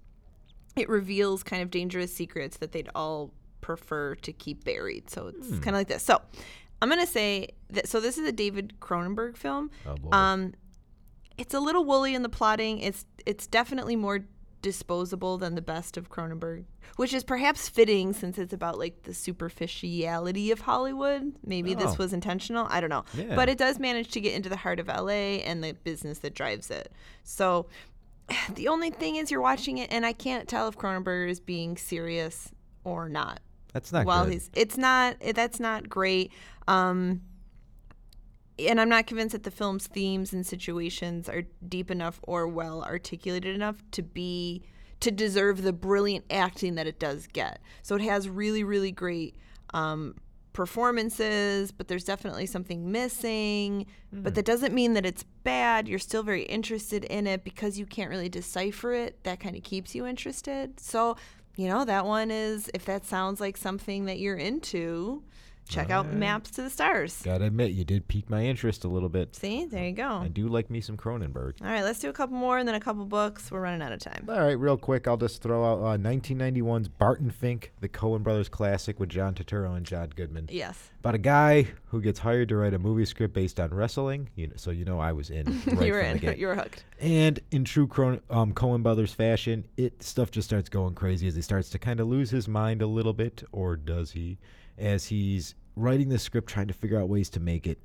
it 0.75 0.89
reveals 0.89 1.45
kind 1.45 1.63
of 1.63 1.71
dangerous 1.71 2.13
secrets 2.13 2.57
that 2.57 2.73
they'd 2.73 2.91
all 2.95 3.33
prefer 3.61 4.17
to 4.17 4.33
keep 4.33 4.65
buried. 4.65 5.09
So 5.11 5.29
it's 5.29 5.47
Hmm. 5.49 5.61
kind 5.61 5.77
of 5.77 5.81
like 5.81 5.89
this. 5.89 6.03
So 6.03 6.21
I'm 6.83 6.89
gonna 6.91 7.07
say 7.07 7.49
that. 7.71 7.89
So 7.89 8.01
this 8.01 8.19
is 8.19 8.29
a 8.29 8.33
David 8.33 8.75
Cronenberg 8.81 9.37
film. 9.37 9.71
Oh 9.87 9.95
boy. 9.95 10.11
Um, 10.13 10.53
it's 11.39 11.55
a 11.55 11.61
little 11.61 11.85
woolly 11.85 12.15
in 12.15 12.23
the 12.23 12.29
plotting. 12.29 12.81
It's 12.81 13.07
it's 13.25 13.47
definitely 13.47 13.97
more 13.97 14.25
disposable 14.63 15.39
than 15.39 15.55
the 15.57 15.63
best 15.63 15.97
of 15.97 16.09
Cronenberg, 16.11 16.65
which 16.97 17.13
is 17.15 17.25
perhaps 17.25 17.69
fitting 17.69 18.13
since 18.13 18.39
it's 18.39 18.53
about 18.53 18.79
like 18.79 19.03
the 19.05 19.15
superficiality 19.15 20.51
of 20.51 20.61
Hollywood. 20.61 21.35
Maybe 21.45 21.75
Oh. 21.75 21.79
this 21.79 21.99
was 21.99 22.13
intentional. 22.13 22.67
I 22.71 22.81
don't 22.81 22.91
know. 22.91 23.05
Yeah. 23.15 23.35
But 23.35 23.49
it 23.49 23.59
does 23.59 23.79
manage 23.79 24.11
to 24.13 24.21
get 24.21 24.35
into 24.35 24.49
the 24.49 24.57
heart 24.57 24.79
of 24.79 24.89
LA 24.89 25.41
and 25.43 25.63
the 25.65 25.73
business 25.73 26.19
that 26.19 26.35
drives 26.35 26.71
it. 26.71 26.93
So 27.25 27.67
the 28.55 28.69
only 28.69 28.91
thing 28.91 29.17
is 29.17 29.31
you're 29.31 29.41
watching 29.41 29.79
it 29.79 29.91
and 29.93 30.05
I 30.07 30.13
can't 30.13 30.49
tell 30.49 30.69
if 30.69 30.77
Cronenberg 30.77 31.29
is 31.31 31.41
being 31.41 31.77
serious 31.77 32.51
or 32.85 33.09
not. 33.09 33.41
That's 33.73 33.91
not 33.91 34.05
While 34.07 34.25
good. 34.27 34.35
he's 34.35 34.51
it's 34.55 34.77
not 34.77 35.17
it- 35.21 35.35
that's 35.37 35.59
not 35.59 35.89
great. 35.89 36.31
Um 36.69 37.23
and 38.59 38.81
I'm 38.81 38.89
not 38.89 39.07
convinced 39.07 39.33
that 39.33 39.45
the 39.45 39.51
film's 39.51 39.87
themes 39.87 40.33
and 40.33 40.47
situations 40.47 41.29
are 41.29 41.43
deep 41.67 41.91
enough 41.91 42.21
or 42.23 42.47
well 42.47 42.83
articulated 42.83 43.55
enough 43.55 43.83
to 43.93 44.03
be 44.03 44.63
to 45.01 45.11
deserve 45.11 45.63
the 45.63 45.73
brilliant 45.73 46.25
acting 46.31 46.77
that 46.77 46.87
it 46.87 47.01
does 47.01 47.27
get. 47.27 47.61
So 47.83 47.97
it 47.97 48.03
has 48.03 48.29
really, 48.29 48.63
really 48.63 48.93
great 48.93 49.35
um, 49.75 50.15
performances, 50.53 51.73
but 51.73 51.89
there's 51.89 52.05
definitely 52.05 52.47
something 52.47 52.93
missing. 52.93 53.87
But 54.13 54.37
that 54.37 54.45
doesn't 54.45 54.73
mean 54.73 54.93
that 54.93 55.05
it's 55.05 55.25
bad. 55.43 55.89
You're 55.89 55.99
still 55.99 56.23
very 56.23 56.45
interested 56.45 57.03
in 57.05 57.27
it 57.27 57.43
because 57.43 57.81
you 57.81 57.87
can't 57.87 58.11
really 58.11 58.29
decipher 58.29 58.93
it. 58.93 59.25
That 59.25 59.41
kind 59.41 59.57
of 59.57 59.65
keeps 59.65 59.93
you 59.95 60.07
interested. 60.07 60.79
So, 60.79 61.17
you 61.57 61.67
know, 61.67 61.85
that 61.85 62.07
one 62.07 62.31
is 62.31 62.71
if 62.73 62.85
that 62.85 63.05
sounds 63.05 63.41
like 63.41 63.57
something 63.57 64.05
that 64.05 64.21
you're 64.21 64.37
into, 64.37 65.25
check 65.73 65.91
out 65.91 66.13
Maps 66.13 66.51
to 66.53 66.63
the 66.63 66.71
Stars. 66.71 67.23
Gotta 67.23 67.47
admit, 67.47 67.73
you 67.73 67.85
did 67.85 68.07
pique 68.07 68.29
my 68.29 68.45
interest 68.45 68.85
a 68.85 68.89
little 68.89 69.09
bit. 69.09 69.35
See, 69.35 69.65
there 69.65 69.87
you 69.87 69.93
go. 69.93 70.07
I 70.09 70.29
do 70.29 70.49
like 70.49 70.69
me 70.69 70.81
some 70.81 70.97
Cronenberg. 70.97 71.55
All 71.63 71.67
right, 71.69 71.83
let's 71.83 71.99
do 71.99 72.11
a 72.11 72.13
couple 72.13 72.37
more 72.37 72.59
and 72.59 72.69
then 72.69 72.75
a 72.75 72.81
couple 72.81 73.05
books. 73.07 73.51
We're 73.51 73.61
running 73.61 73.81
out 73.81 73.93
of 73.93 74.01
time. 74.01 74.27
All 74.29 74.39
right, 74.41 74.59
real 74.59 74.77
quick, 74.77 75.09
I'll 75.09 75.17
just 75.17 75.41
throw 75.41 75.65
out 75.65 75.79
uh, 75.79 75.97
1991's 75.97 76.89
Barton 76.89 77.31
Fink, 77.31 77.73
the 77.81 77.89
Coen 77.89 78.23
Brothers 78.23 78.49
classic 78.51 79.01
with 79.01 79.09
John 79.09 79.35
Turturro 79.35 79.77
and 79.77 79.87
John 79.87 80.11
Goodman. 80.15 80.49
Yes. 80.51 80.91
About 81.01 81.15
a 81.15 81.19
guy 81.19 81.67
who 81.87 82.01
gets 82.03 82.19
hired 82.19 82.51
to 82.51 82.57
write 82.57 82.75
a 82.75 82.79
movie 82.79 83.07
script 83.07 83.33
based 83.35 83.59
on 83.59 83.73
wrestling. 83.73 84.29
You 84.37 84.49
know, 84.49 84.55
so 84.57 84.71
you 84.71 84.85
know 84.85 85.01
I 85.01 85.13
was 85.13 85.31
in. 85.31 85.61
Right 85.73 85.87
you 85.87 85.93
were 85.95 86.01
in. 86.01 86.39
You 86.39 86.47
were 86.49 86.55
hooked. 86.55 86.85
And 87.01 87.41
in 87.51 87.65
true 87.65 87.87
Cron- 87.87 88.21
um, 88.31 88.53
Coen 88.53 88.83
Brothers 88.83 89.13
fashion, 89.15 89.65
it 89.77 90.03
stuff 90.03 90.31
just 90.31 90.49
starts 90.49 90.69
going 90.69 90.95
crazy 90.95 91.27
as 91.29 91.35
he 91.35 91.41
starts 91.43 91.71
to 91.71 91.79
kind 91.79 91.99
of 91.99 92.09
lose 92.09 92.31
his 92.31 92.47
mind 92.47 92.83
a 92.83 92.87
little 92.87 93.15
bit, 93.15 93.43
or 93.53 93.75
does 93.77 94.13
he? 94.13 94.39
As 94.79 95.07
he's 95.07 95.55
writing 95.77 96.09
the 96.09 96.19
script, 96.19 96.49
trying 96.49 96.69
to 96.69 96.75
figure 96.75 97.01
out 97.01 97.09
ways 97.09 97.31
to 97.31 97.41
make 97.41 97.67
it. 97.67 97.79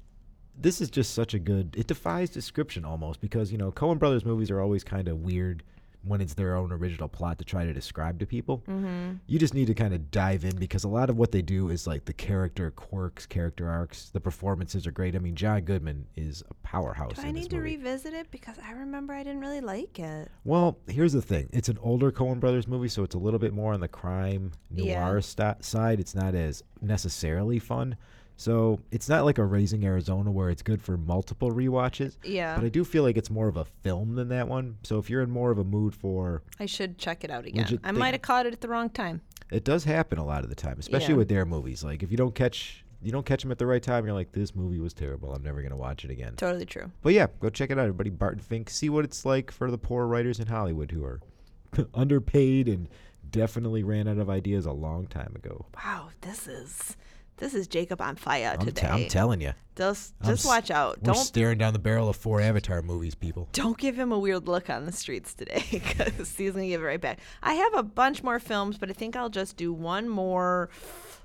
This 0.59 0.81
is 0.81 0.89
just 0.89 1.13
such 1.13 1.33
a 1.33 1.39
good. 1.39 1.75
It 1.77 1.87
defies 1.87 2.29
description 2.29 2.83
almost 2.83 3.21
because 3.21 3.51
you 3.51 3.57
know 3.57 3.71
Coen 3.71 3.99
Brothers 3.99 4.25
movies 4.25 4.49
are 4.49 4.59
always 4.59 4.83
kind 4.83 5.07
of 5.07 5.19
weird 5.19 5.63
when 6.07 6.21
it's 6.21 6.33
their 6.33 6.55
own 6.55 6.71
original 6.71 7.07
plot 7.07 7.37
to 7.39 7.45
try 7.45 7.65
to 7.65 7.73
describe 7.73 8.19
to 8.19 8.25
people. 8.25 8.63
Mm-hmm. 8.67 9.13
You 9.27 9.39
just 9.39 9.53
need 9.53 9.67
to 9.67 9.73
kind 9.73 9.93
of 9.93 10.11
dive 10.11 10.43
in 10.45 10.55
because 10.57 10.83
a 10.83 10.87
lot 10.87 11.09
of 11.09 11.17
what 11.17 11.31
they 11.31 11.41
do 11.41 11.69
is 11.69 11.87
like 11.87 12.05
the 12.05 12.13
character 12.13 12.71
quirks, 12.71 13.25
character 13.25 13.69
arcs. 13.69 14.09
The 14.09 14.19
performances 14.19 14.85
are 14.87 14.91
great. 14.91 15.15
I 15.15 15.19
mean, 15.19 15.35
John 15.35 15.61
Goodman 15.61 16.05
is 16.15 16.43
a 16.49 16.53
powerhouse. 16.55 17.15
Do 17.15 17.21
I 17.27 17.31
need 17.31 17.49
to 17.49 17.59
revisit 17.59 18.13
it 18.13 18.31
because 18.31 18.57
I 18.65 18.71
remember 18.71 19.13
I 19.13 19.23
didn't 19.23 19.41
really 19.41 19.61
like 19.61 19.99
it. 19.99 20.29
Well, 20.43 20.77
here's 20.87 21.13
the 21.13 21.21
thing. 21.21 21.49
It's 21.53 21.69
an 21.69 21.77
older 21.81 22.11
Coen 22.11 22.39
Brothers 22.39 22.67
movie, 22.67 22.89
so 22.89 23.03
it's 23.03 23.15
a 23.15 23.19
little 23.19 23.39
bit 23.39 23.53
more 23.53 23.73
on 23.73 23.79
the 23.79 23.87
crime 23.87 24.51
Yeah. 24.71 25.05
noir 25.05 25.21
side. 25.21 25.99
It's 25.99 26.15
not 26.15 26.35
as 26.35 26.63
necessarily 26.81 27.59
fun. 27.59 27.95
So 28.39 28.79
it's 28.91 29.09
not 29.09 29.25
like 29.25 29.39
a 29.39 29.43
Raising 29.43 29.83
Arizona 29.83 30.31
where 30.31 30.49
it's 30.51 30.61
good 30.61 30.81
for 30.81 30.95
multiple 30.95 31.51
rewatches. 31.51 32.17
Yeah. 32.23 32.55
But 32.55 32.65
I 32.65 32.69
do 32.69 32.83
feel 32.85 33.01
like 33.03 33.17
it's 33.17 33.31
more 33.31 33.47
of 33.47 33.57
a 33.57 33.65
film 33.65 34.13
than 34.15 34.29
that 34.29 34.47
one. 34.47 34.77
So 34.83 34.99
if 34.99 35.09
you're 35.09 35.23
in 35.23 35.31
more 35.31 35.49
of 35.51 35.57
a 35.57 35.63
mood 35.63 35.95
for 35.95 36.43
I 36.59 36.67
should 36.67 36.97
check 36.99 37.23
it 37.23 37.31
out 37.31 37.45
again. 37.45 37.79
I 37.83 37.91
might 37.91 38.13
have 38.13 38.21
caught 38.21 38.45
it 38.45 38.53
at 38.53 38.61
the 38.61 38.69
wrong 38.69 38.89
time. 38.91 39.21
It 39.51 39.63
does 39.63 39.83
happen 39.83 40.19
a 40.19 40.25
lot 40.25 40.43
of 40.43 40.49
the 40.49 40.55
time, 40.55 40.77
especially 40.79 41.13
Yeah. 41.15 41.17
with 41.17 41.29
their 41.29 41.45
movies. 41.45 41.83
Like 41.83 42.03
if 42.03 42.11
you 42.11 42.17
don't 42.17 42.35
catch 42.35 42.83
you 43.01 43.11
don't 43.11 43.25
catch 43.25 43.43
them 43.43 43.51
at 43.51 43.59
the 43.59 43.65
right 43.67 43.81
time, 43.81 44.05
you're 44.05 44.13
like, 44.15 44.31
this 44.31 44.55
movie 44.55 44.79
was 44.79 44.91
terrible. 44.93 45.31
I'm 45.33 45.43
never 45.43 45.61
gonna 45.61 45.77
watch 45.77 46.03
it 46.05 46.11
again. 46.11 46.33
Totally 46.35 46.65
true. 46.65 46.91
But 47.03 47.13
yeah, 47.13 47.27
go 47.39 47.49
check 47.49 47.69
it 47.71 47.77
out, 47.77 47.83
everybody. 47.83 48.09
Barton 48.09 48.41
Fink. 48.41 48.69
See 48.71 48.89
what 48.89 49.03
it's 49.05 49.23
like 49.25 49.51
for 49.51 49.69
the 49.71 49.77
poor 49.77 50.05
writers 50.07 50.39
in 50.39 50.47
Hollywood 50.47 50.91
who 50.91 51.03
are 51.05 51.19
underpaid 51.93 52.67
and 52.67 52.87
definitely 53.29 53.83
ran 53.83 54.07
out 54.07 54.17
of 54.17 54.29
ideas 54.29 54.65
a 54.65 54.71
long 54.71 55.05
time 55.07 55.33
ago. 55.35 55.65
Wow, 55.75 56.09
this 56.21 56.47
is 56.47 56.97
this 57.37 57.53
is 57.53 57.67
Jacob 57.67 58.01
on 58.01 58.15
fire 58.15 58.55
I'm, 58.59 58.65
today. 58.65 58.81
t- 58.81 58.87
I'm 58.87 59.07
telling 59.07 59.41
you. 59.41 59.53
just 59.75 60.13
I'm 60.21 60.29
just 60.31 60.43
s- 60.43 60.47
watch 60.47 60.71
out. 60.71 60.97
We're 61.01 61.13
Don't 61.13 61.23
staring 61.23 61.57
down 61.57 61.73
the 61.73 61.79
barrel 61.79 62.09
of 62.09 62.15
four 62.15 62.41
Avatar 62.41 62.81
movies, 62.81 63.15
people. 63.15 63.47
don't 63.53 63.77
give 63.77 63.97
him 63.97 64.11
a 64.11 64.19
weird 64.19 64.47
look 64.47 64.69
on 64.69 64.85
the 64.85 64.91
streets 64.91 65.33
today 65.33 65.63
because 65.71 66.35
he's 66.35 66.51
gonna 66.53 66.67
give 66.67 66.81
it 66.81 66.85
right 66.85 67.01
back. 67.01 67.19
I 67.43 67.53
have 67.53 67.73
a 67.75 67.83
bunch 67.83 68.23
more 68.23 68.39
films, 68.39 68.77
but 68.77 68.89
I 68.89 68.93
think 68.93 69.15
I'll 69.15 69.29
just 69.29 69.55
do 69.57 69.71
one 69.73 70.09
more. 70.09 70.69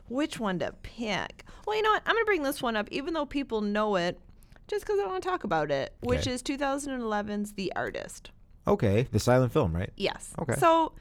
Which 0.08 0.38
one 0.38 0.58
to 0.58 0.72
pick? 0.82 1.44
Well, 1.66 1.76
you 1.76 1.82
know 1.82 1.90
what? 1.92 2.02
I'm 2.06 2.14
gonna 2.14 2.24
bring 2.26 2.42
this 2.42 2.60
one 2.60 2.76
up, 2.76 2.88
even 2.90 3.14
though 3.14 3.24
people 3.26 3.60
know 3.62 3.96
it, 3.96 4.18
just 4.68 4.84
because 4.84 5.00
I 5.00 5.06
want 5.06 5.22
to 5.22 5.28
talk 5.28 5.44
about 5.44 5.70
it. 5.70 5.94
Which 6.00 6.26
is 6.26 6.42
2011's 6.42 7.52
The 7.52 7.72
Artist. 7.74 8.30
Okay, 8.66 9.08
the 9.10 9.18
silent 9.18 9.52
film, 9.52 9.74
right? 9.74 9.90
Yes. 9.96 10.34
Okay. 10.38 10.54
So 10.56 10.92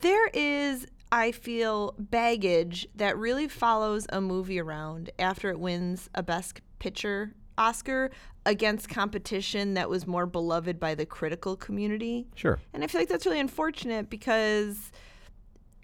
there 0.00 0.28
is, 0.28 0.86
I 1.12 1.32
feel, 1.32 1.94
baggage 1.98 2.86
that 2.94 3.16
really 3.16 3.48
follows 3.48 4.06
a 4.10 4.20
movie 4.20 4.60
around 4.60 5.10
after 5.18 5.50
it 5.50 5.58
wins 5.58 6.08
a 6.14 6.22
Best 6.22 6.60
Picture 6.78 7.34
Oscar 7.58 8.10
against 8.46 8.88
competition 8.88 9.74
that 9.74 9.90
was 9.90 10.06
more 10.06 10.26
beloved 10.26 10.80
by 10.80 10.94
the 10.94 11.04
critical 11.04 11.56
community. 11.56 12.26
Sure. 12.34 12.58
And 12.72 12.82
I 12.82 12.86
feel 12.86 13.00
like 13.00 13.08
that's 13.08 13.26
really 13.26 13.40
unfortunate 13.40 14.08
because 14.08 14.90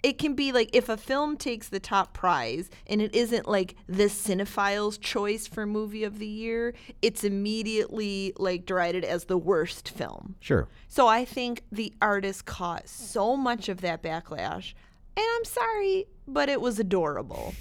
it 0.03 0.17
can 0.17 0.35
be 0.35 0.51
like 0.51 0.69
if 0.73 0.89
a 0.89 0.97
film 0.97 1.37
takes 1.37 1.69
the 1.69 1.79
top 1.79 2.13
prize 2.13 2.69
and 2.87 3.01
it 3.01 3.13
isn't 3.15 3.47
like 3.47 3.75
the 3.87 4.07
cinephile's 4.09 4.97
choice 4.97 5.47
for 5.47 5.65
movie 5.65 6.03
of 6.03 6.19
the 6.19 6.27
year, 6.27 6.73
it's 7.01 7.23
immediately 7.23 8.33
like 8.37 8.65
derided 8.65 9.03
as 9.03 9.25
the 9.25 9.37
worst 9.37 9.89
film. 9.89 10.35
Sure. 10.39 10.67
So 10.87 11.07
I 11.07 11.25
think 11.25 11.63
the 11.71 11.93
artist 12.01 12.45
caught 12.45 12.87
so 12.87 13.35
much 13.35 13.69
of 13.69 13.81
that 13.81 14.01
backlash. 14.01 14.73
And 15.17 15.25
I'm 15.35 15.45
sorry, 15.45 16.05
but 16.27 16.47
it 16.47 16.61
was 16.61 16.79
adorable. 16.79 17.55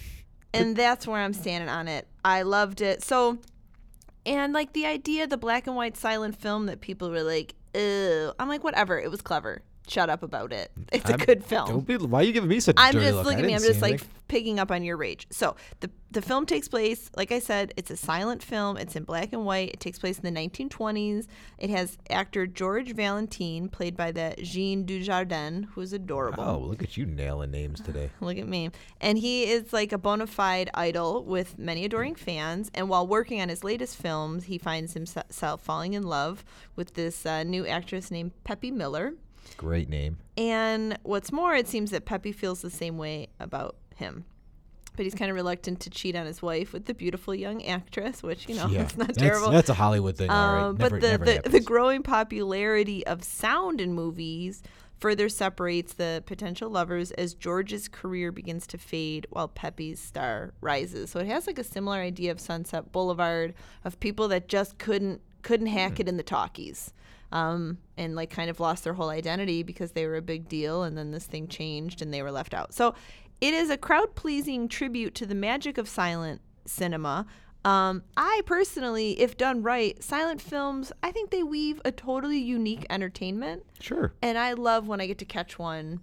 And 0.52 0.76
that's 0.76 1.06
where 1.06 1.20
I'm 1.20 1.32
standing 1.32 1.70
on 1.70 1.88
it. 1.88 2.06
I 2.24 2.42
loved 2.42 2.82
it. 2.82 3.02
So, 3.02 3.38
and 4.26 4.52
like 4.52 4.74
the 4.74 4.84
idea, 4.84 5.26
the 5.26 5.38
black 5.38 5.66
and 5.66 5.74
white 5.74 5.96
silent 5.96 6.36
film 6.36 6.66
that 6.66 6.82
people 6.82 7.10
were 7.10 7.22
like, 7.22 7.54
ew. 7.74 8.32
I'm 8.38 8.48
like, 8.48 8.62
whatever. 8.62 9.00
It 9.00 9.10
was 9.10 9.22
clever. 9.22 9.62
Shut 9.88 10.10
up 10.10 10.22
about 10.22 10.52
it. 10.52 10.72
It's 10.92 11.08
a 11.08 11.12
I'm- 11.14 11.18
good 11.24 11.44
film. 11.44 11.68
Don't 11.68 11.86
be. 11.86 11.96
Why 11.96 12.20
are 12.20 12.24
you 12.24 12.32
giving 12.32 12.48
me 12.50 12.60
such 12.60 12.74
I'm 12.78 12.92
just 12.92 13.14
look? 13.14 13.26
look 13.26 13.36
at 13.38 13.44
me. 13.44 13.54
I'm 13.54 13.60
just 13.62 13.80
like 13.82 13.92
anything. 13.92 14.08
picking 14.28 14.58
up 14.58 14.70
on 14.70 14.82
your 14.82 14.96
rage. 14.96 15.26
So 15.30 15.54
the 15.80 15.90
the 16.10 16.22
film 16.22 16.46
takes 16.46 16.66
place, 16.66 17.10
like 17.16 17.30
I 17.30 17.40
said, 17.40 17.74
it's 17.76 17.90
a 17.90 17.96
silent 17.96 18.42
film. 18.42 18.78
It's 18.78 18.96
in 18.96 19.04
black 19.04 19.32
and 19.32 19.44
white. 19.44 19.70
It 19.70 19.80
takes 19.80 19.98
place 19.98 20.18
in 20.18 20.34
the 20.34 20.40
1920s. 20.40 21.26
It 21.58 21.68
has 21.70 21.98
actor 22.08 22.46
George 22.46 22.94
Valentin, 22.94 23.68
played 23.68 23.96
by 23.96 24.12
the 24.12 24.34
Jean 24.42 24.86
Dujardin, 24.86 25.66
who's 25.72 25.92
adorable. 25.92 26.42
Oh, 26.42 26.58
look 26.58 26.82
at 26.82 26.96
you 26.96 27.04
nailing 27.06 27.50
names 27.50 27.80
today. 27.84 28.10
Look 28.20 28.38
at 28.38 28.48
me. 28.48 28.70
And 29.00 29.18
he 29.18 29.44
is 29.50 29.72
like 29.72 29.92
a 29.92 29.98
bona 29.98 30.26
fide 30.26 30.70
idol 30.74 31.22
with 31.22 31.58
many 31.58 31.84
adoring 31.84 32.14
fans. 32.14 32.70
And 32.74 32.88
while 32.88 33.06
working 33.06 33.40
on 33.42 33.48
his 33.50 33.62
latest 33.62 33.96
films, 33.96 34.44
he 34.44 34.58
finds 34.58 34.94
himself 34.94 35.60
falling 35.60 35.92
in 35.94 36.04
love 36.04 36.44
with 36.76 36.94
this 36.94 37.26
uh, 37.26 37.42
new 37.42 37.66
actress 37.66 38.10
named 38.10 38.32
Peppy 38.44 38.70
Miller. 38.70 39.12
Great 39.56 39.88
name. 39.88 40.18
And 40.36 40.98
what's 41.02 41.32
more, 41.32 41.54
it 41.54 41.68
seems 41.68 41.90
that 41.90 42.04
Peppy 42.04 42.32
feels 42.32 42.62
the 42.62 42.70
same 42.70 42.98
way 42.98 43.28
about 43.40 43.76
him. 43.94 44.24
But 44.96 45.04
he's 45.04 45.14
kind 45.14 45.30
of 45.30 45.34
reluctant 45.34 45.80
to 45.80 45.90
cheat 45.90 46.16
on 46.16 46.24
his 46.24 46.40
wife 46.40 46.72
with 46.72 46.86
the 46.86 46.94
beautiful 46.94 47.34
young 47.34 47.62
actress, 47.66 48.22
which, 48.22 48.48
you 48.48 48.54
know, 48.54 48.66
yeah, 48.70 48.82
it's 48.82 48.96
not 48.96 49.08
that's, 49.08 49.18
terrible. 49.18 49.50
That's 49.50 49.68
a 49.68 49.74
Hollywood 49.74 50.16
thing, 50.16 50.30
all 50.30 50.54
right. 50.54 50.62
Um, 50.62 50.76
Never, 50.76 50.98
but 50.98 51.24
the, 51.24 51.40
the, 51.42 51.48
the 51.50 51.60
growing 51.60 52.02
popularity 52.02 53.06
of 53.06 53.22
sound 53.22 53.80
in 53.80 53.92
movies 53.92 54.62
further 54.98 55.28
separates 55.28 55.92
the 55.92 56.22
potential 56.24 56.70
lovers 56.70 57.10
as 57.12 57.34
George's 57.34 57.88
career 57.88 58.32
begins 58.32 58.66
to 58.68 58.78
fade 58.78 59.26
while 59.28 59.48
Peppy's 59.48 60.00
star 60.00 60.54
rises. 60.62 61.10
So 61.10 61.20
it 61.20 61.26
has 61.26 61.46
like 61.46 61.58
a 61.58 61.64
similar 61.64 61.98
idea 61.98 62.30
of 62.30 62.40
Sunset 62.40 62.92
Boulevard 62.92 63.52
of 63.84 64.00
people 64.00 64.28
that 64.28 64.48
just 64.48 64.78
couldn't 64.78 65.20
couldn't 65.42 65.66
hack 65.68 65.96
Hmm. 65.96 66.00
it 66.00 66.08
in 66.08 66.16
the 66.16 66.22
talkies. 66.22 66.92
Um, 67.32 67.78
and 67.96 68.14
like 68.14 68.30
kind 68.30 68.48
of 68.50 68.60
lost 68.60 68.84
their 68.84 68.94
whole 68.94 69.08
identity 69.08 69.62
because 69.62 69.92
they 69.92 70.06
were 70.06 70.16
a 70.16 70.22
big 70.22 70.48
deal 70.48 70.84
and 70.84 70.96
then 70.96 71.10
this 71.10 71.26
thing 71.26 71.48
changed 71.48 72.00
and 72.00 72.14
they 72.14 72.22
were 72.22 72.30
left 72.30 72.54
out. 72.54 72.72
So 72.72 72.94
it 73.40 73.52
is 73.52 73.68
a 73.68 73.76
crowd 73.76 74.14
pleasing 74.14 74.68
tribute 74.68 75.14
to 75.16 75.26
the 75.26 75.34
magic 75.34 75.76
of 75.76 75.88
silent 75.88 76.40
cinema. 76.66 77.26
Um, 77.64 78.04
I 78.16 78.42
personally, 78.46 79.20
if 79.20 79.36
done 79.36 79.62
right, 79.62 80.00
silent 80.02 80.40
films, 80.40 80.92
I 81.02 81.10
think 81.10 81.30
they 81.30 81.42
weave 81.42 81.80
a 81.84 81.90
totally 81.90 82.38
unique 82.38 82.86
entertainment. 82.90 83.64
Sure. 83.80 84.12
And 84.22 84.38
I 84.38 84.52
love 84.52 84.86
when 84.86 85.00
I 85.00 85.06
get 85.06 85.18
to 85.18 85.24
catch 85.24 85.58
one. 85.58 86.00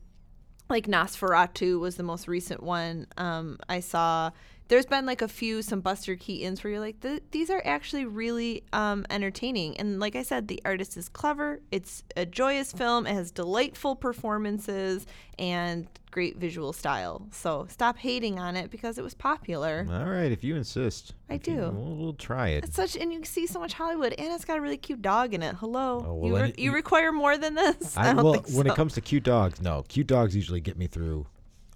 Like 0.70 0.88
Nosferatu 0.88 1.80
was 1.80 1.96
the 1.96 2.04
most 2.04 2.28
recent 2.28 2.62
one 2.62 3.08
um, 3.18 3.60
I 3.70 3.80
saw. 3.80 4.32
There's 4.74 4.88
been 4.88 5.06
like 5.06 5.22
a 5.22 5.28
few, 5.28 5.62
some 5.62 5.82
Buster 5.82 6.16
Keatons 6.16 6.64
where 6.64 6.72
you're 6.72 6.80
like, 6.80 7.00
"Th- 7.00 7.22
these 7.30 7.52
are 7.52 7.62
actually 7.64 8.06
really 8.06 8.64
um, 8.74 9.06
entertaining. 9.12 9.78
And 9.78 10.00
like 10.00 10.16
I 10.16 10.24
said, 10.24 10.48
the 10.48 10.60
artist 10.66 10.98
is 10.98 11.10
clever. 11.10 11.60
It's 11.70 12.04
a 12.18 12.26
joyous 12.26 12.72
film. 12.74 13.06
It 13.06 13.14
has 13.14 13.30
delightful 13.30 13.96
performances 13.96 15.06
and 15.38 15.88
great 16.10 16.38
visual 16.38 16.74
style. 16.74 17.28
So 17.32 17.68
stop 17.70 18.00
hating 18.00 18.40
on 18.40 18.56
it 18.56 18.72
because 18.72 18.98
it 18.98 19.04
was 19.04 19.14
popular. 19.14 19.86
All 19.92 20.06
right, 20.06 20.32
if 20.32 20.44
you 20.44 20.56
insist. 20.56 21.14
I 21.30 21.36
If 21.36 21.48
you- 21.48 21.56
do. 21.56 21.62
we'll, 21.70 21.96
we'll 21.96 22.14
try 22.14 22.50
it. 22.50 22.64
It's 22.64 22.76
such, 22.76 22.96
and 22.96 23.14
you 23.14 23.24
see 23.26 23.46
so 23.46 23.60
much 23.60 23.74
Hollywood, 23.74 24.14
and 24.14 24.34
it's 24.34 24.44
got 24.44 24.58
a 24.58 24.62
really 24.62 24.78
cute 24.78 25.04
dog 25.04 25.36
in 25.36 25.44
it. 25.44 25.54
Hello, 25.58 26.04
Oh, 26.08 26.16
well, 26.16 26.28
you, 26.30 26.36
re- 26.46 26.50
it- 26.50 26.58
you 26.58 26.74
require 26.74 27.12
more 27.12 27.38
than 27.38 27.54
this. 27.54 27.96
I, 27.96 28.02
I, 28.10 28.14
don't 28.14 28.24
well, 28.24 28.34
think 28.34 28.50
when 28.58 28.66
it 28.66 28.74
comes 28.76 28.94
to 28.94 29.02
cute 29.02 29.24
dogs, 29.24 29.62
no. 29.62 29.84
Cute 29.88 30.08
dogs 30.08 30.36
usually 30.36 30.62
get 30.62 30.80
me 30.80 30.88
through. 30.88 31.28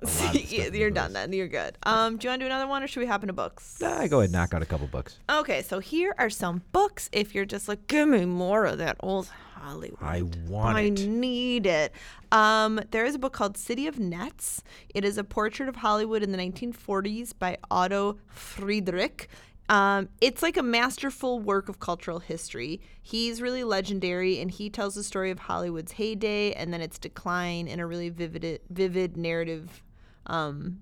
A 0.02 0.06
lot 0.06 0.10
of 0.28 0.34
the 0.34 0.40
stuff 0.40 0.52
Yeah, 0.52 0.66
in 0.66 0.74
you're 0.76 0.92
done 0.92 1.14
then. 1.14 1.34
You're 1.34 1.48
good. 1.48 1.78
Um, 1.84 2.18
do 2.18 2.28
you 2.28 2.30
want 2.32 2.40
to 2.42 2.46
do 2.46 2.48
another 2.48 2.68
one, 2.68 2.84
or 2.84 2.88
should 2.88 3.00
we 3.00 3.06
hop 3.08 3.24
into 3.24 3.34
books? 3.34 3.78
Nah, 3.82 4.08
go 4.08 4.20
ahead, 4.20 4.26
and 4.26 4.34
knock 4.34 4.54
out 4.54 4.62
a 4.62 4.66
couple 4.66 4.88
books. 4.88 5.18
Okay, 5.30 5.62
so 5.64 5.80
here 5.80 6.14
are 6.18 6.30
some 6.30 6.62
books. 6.72 7.10
If 7.12 7.34
you're 7.34 7.46
just 7.46 7.68
like, 7.68 7.88
give 7.88 8.08
me 8.08 8.26
more 8.26 8.66
of 8.66 8.78
that 8.78 8.98
old 9.00 9.30
Hollywood. 9.56 9.98
I 10.02 10.22
want 10.48 10.78
it. 10.78 10.82
I 10.82 10.84
it. 10.86 11.08
need 11.08 11.66
it. 11.66 11.94
Um, 12.32 12.80
there 12.92 13.06
is 13.06 13.16
a 13.16 13.20
book 13.20 13.34
called 13.34 13.58
City 13.58 13.88
of 13.88 13.98
Nets. 14.00 14.64
It 14.94 15.04
is 15.04 15.18
a 15.18 15.24
portrait 15.24 15.68
of 15.68 15.78
Hollywood 15.78 16.22
in 16.24 16.32
the 16.32 16.38
1940s 16.38 17.34
by 17.38 17.58
Otto 17.72 18.20
Friedrich. 18.28 19.30
Um, 19.70 20.08
it's 20.22 20.42
like 20.42 20.56
a 20.56 20.64
masterful 20.64 21.40
work 21.40 21.68
of 21.68 21.80
cultural 21.80 22.20
history. 22.20 22.80
He's 23.02 23.42
really 23.42 23.64
legendary, 23.66 24.40
and 24.40 24.50
he 24.50 24.70
tells 24.70 24.96
the 24.96 25.04
story 25.04 25.30
of 25.32 25.40
Hollywood's 25.40 25.94
heyday 25.94 26.54
and 26.54 26.72
then 26.74 26.80
its 26.82 26.98
decline 26.98 27.68
in 27.68 27.80
a 27.82 27.88
really 27.88 28.10
vivid, 28.10 28.62
vivid 28.70 29.18
narrative 29.18 29.84
um, 30.28 30.82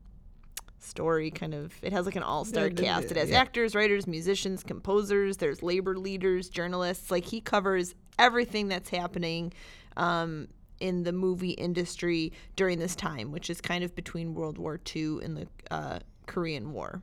story. 0.79 1.31
Kind 1.31 1.53
of, 1.53 1.73
it 1.81 1.93
has 1.93 2.05
like 2.05 2.15
an 2.15 2.23
all-star 2.23 2.67
Yeah, 2.67 2.73
cast. 2.73 3.11
It 3.11 3.17
has 3.17 3.29
yeah. 3.29 3.39
actors, 3.39 3.75
writers, 3.75 4.07
musicians, 4.07 4.63
composers. 4.63 5.37
There's 5.37 5.63
labor 5.63 5.97
leaders, 5.97 6.49
journalists. 6.49 7.09
Like 7.11 7.25
he 7.25 7.41
covers 7.41 7.95
everything 8.19 8.67
that's 8.67 8.89
happening 8.89 9.53
um, 9.97 10.47
in 10.79 11.03
the 11.03 11.13
movie 11.13 11.51
industry 11.51 12.33
during 12.55 12.79
this 12.79 12.95
time, 12.95 13.31
which 13.31 13.49
is 13.49 13.61
kind 13.61 13.83
of 13.83 13.95
between 13.95 14.33
World 14.33 14.57
War 14.57 14.79
II 14.95 15.19
and 15.23 15.37
the 15.37 15.47
uh, 15.71 15.99
Korean 16.27 16.73
War. 16.73 17.01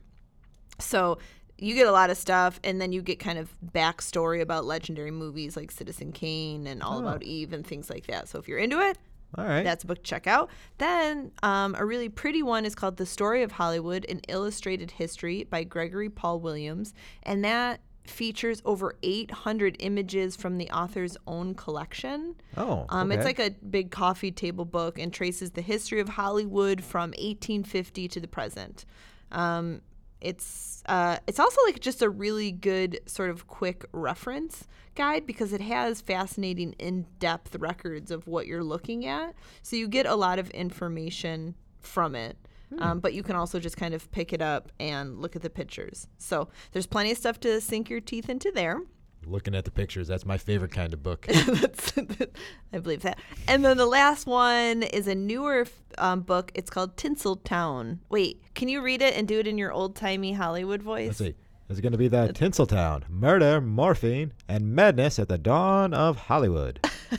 So 0.79 1.17
you 1.57 1.75
get 1.75 1.87
a 1.87 1.91
lot 1.91 2.09
of 2.09 2.17
stuff, 2.17 2.59
and 2.63 2.81
then 2.81 2.91
you 2.91 3.01
get 3.01 3.19
kind 3.19 3.37
of 3.37 3.53
backstory 3.73 4.41
about 4.41 4.65
legendary 4.65 5.11
movies 5.11 5.55
like 5.55 5.71
Citizen 5.71 6.11
Kane 6.11 6.67
and 6.67 6.81
All 6.81 6.99
About 6.99 7.23
Eve 7.23 7.53
and 7.53 7.65
things 7.65 7.89
like 7.89 8.07
that. 8.07 8.27
So 8.27 8.39
if 8.39 8.47
you're 8.47 8.57
into 8.57 8.79
it, 8.79 8.97
All 9.37 9.45
right. 9.45 9.63
that's 9.63 9.83
a 9.83 9.87
book 9.87 9.97
to 9.97 10.03
check 10.03 10.27
out. 10.27 10.49
Then 10.77 11.31
um, 11.41 11.75
a 11.77 11.85
really 11.85 12.09
pretty 12.09 12.43
one 12.43 12.65
is 12.65 12.75
called 12.75 12.97
The 12.97 13.05
Story 13.05 13.43
of 13.43 13.53
Hollywood, 13.53 14.05
an 14.09 14.21
illustrated 14.27 14.91
history 14.91 15.43
by 15.43 15.63
Gregory 15.63 16.09
Paul 16.09 16.39
Williams. 16.39 16.93
And 17.23 17.43
that 17.43 17.81
features 18.05 18.61
over 18.65 18.95
800 19.01 19.77
images 19.79 20.35
from 20.35 20.57
the 20.57 20.69
author's 20.71 21.15
own 21.25 21.55
collection. 21.55 22.35
oh, 22.57 22.85
Um, 22.89 23.11
It's 23.13 23.23
like 23.25 23.39
a 23.39 23.51
big 23.51 23.91
coffee 23.91 24.31
table 24.31 24.65
book 24.65 24.99
and 24.99 25.13
traces 25.13 25.51
the 25.51 25.61
history 25.61 25.99
of 26.01 26.09
Hollywood 26.09 26.83
from 26.83 27.11
1850 27.11 28.07
to 28.09 28.19
the 28.19 28.27
present. 28.27 28.85
Um, 29.31 29.81
it's 30.23 30.83
uh, 30.87 31.17
it's 31.27 31.39
also 31.39 31.61
like 31.65 31.79
just 31.79 32.01
a 32.01 32.09
really 32.09 32.51
good 32.51 32.99
sort 33.05 33.29
of 33.29 33.47
quick 33.47 33.85
reference 33.91 34.67
guide 34.95 35.25
because 35.25 35.53
it 35.53 35.61
has 35.61 36.01
fascinating 36.01 36.73
in-depth 36.79 37.55
records 37.55 38.11
of 38.11 38.27
what 38.27 38.47
you're 38.47 38.63
looking 38.63 39.05
at. 39.05 39.33
So 39.61 39.75
you 39.75 39.87
get 39.87 40.05
a 40.05 40.15
lot 40.15 40.39
of 40.39 40.49
information 40.51 41.55
from 41.79 42.15
it. 42.15 42.37
Um, 42.79 42.99
but 43.01 43.13
you 43.13 43.21
can 43.21 43.35
also 43.35 43.59
just 43.59 43.77
kind 43.77 43.93
of 43.93 44.11
pick 44.11 44.33
it 44.33 44.41
up 44.41 44.71
and 44.79 45.19
look 45.21 45.35
at 45.35 45.43
the 45.43 45.49
pictures. 45.49 46.07
So 46.17 46.47
there's 46.71 46.87
plenty 46.87 47.11
of 47.11 47.19
stuff 47.19 47.39
to 47.41 47.61
sink 47.61 47.87
your 47.87 47.99
teeth 47.99 48.29
into 48.29 48.51
there. 48.51 48.81
Looking 49.25 49.55
at 49.55 49.65
the 49.65 49.71
pictures, 49.71 50.07
that's 50.07 50.25
my 50.25 50.37
favorite 50.37 50.71
kind 50.71 50.93
of 50.93 51.03
book. 51.03 51.25
I 52.73 52.79
believe 52.79 53.01
that. 53.01 53.19
And 53.47 53.63
then 53.63 53.77
the 53.77 53.85
last 53.85 54.27
one 54.27 54.83
is 54.83 55.07
a 55.07 55.15
newer 55.15 55.65
um, 55.97 56.21
book. 56.21 56.51
It's 56.55 56.69
called 56.69 56.95
Tinseltown. 56.97 57.99
Wait, 58.09 58.41
can 58.55 58.69
you 58.69 58.81
read 58.81 59.01
it 59.01 59.15
and 59.15 59.27
do 59.27 59.39
it 59.39 59.47
in 59.47 59.57
your 59.57 59.71
old 59.71 59.95
timey 59.95 60.33
Hollywood 60.33 60.81
voice? 60.81 61.07
Let's 61.07 61.17
see. 61.19 61.35
It's 61.69 61.79
going 61.79 61.93
to 61.93 61.97
be 61.97 62.07
the 62.07 62.27
Tinseltown 62.33 63.09
Murder, 63.09 63.61
Morphine, 63.61 64.33
and 64.47 64.75
Madness 64.75 65.17
at 65.17 65.29
the 65.29 65.37
Dawn 65.37 65.93
of 65.93 66.17
Hollywood. 66.17 66.79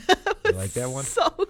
you 0.45 0.51
like 0.51 0.71
that 0.73 0.89
one? 0.89 1.03
So. 1.03 1.47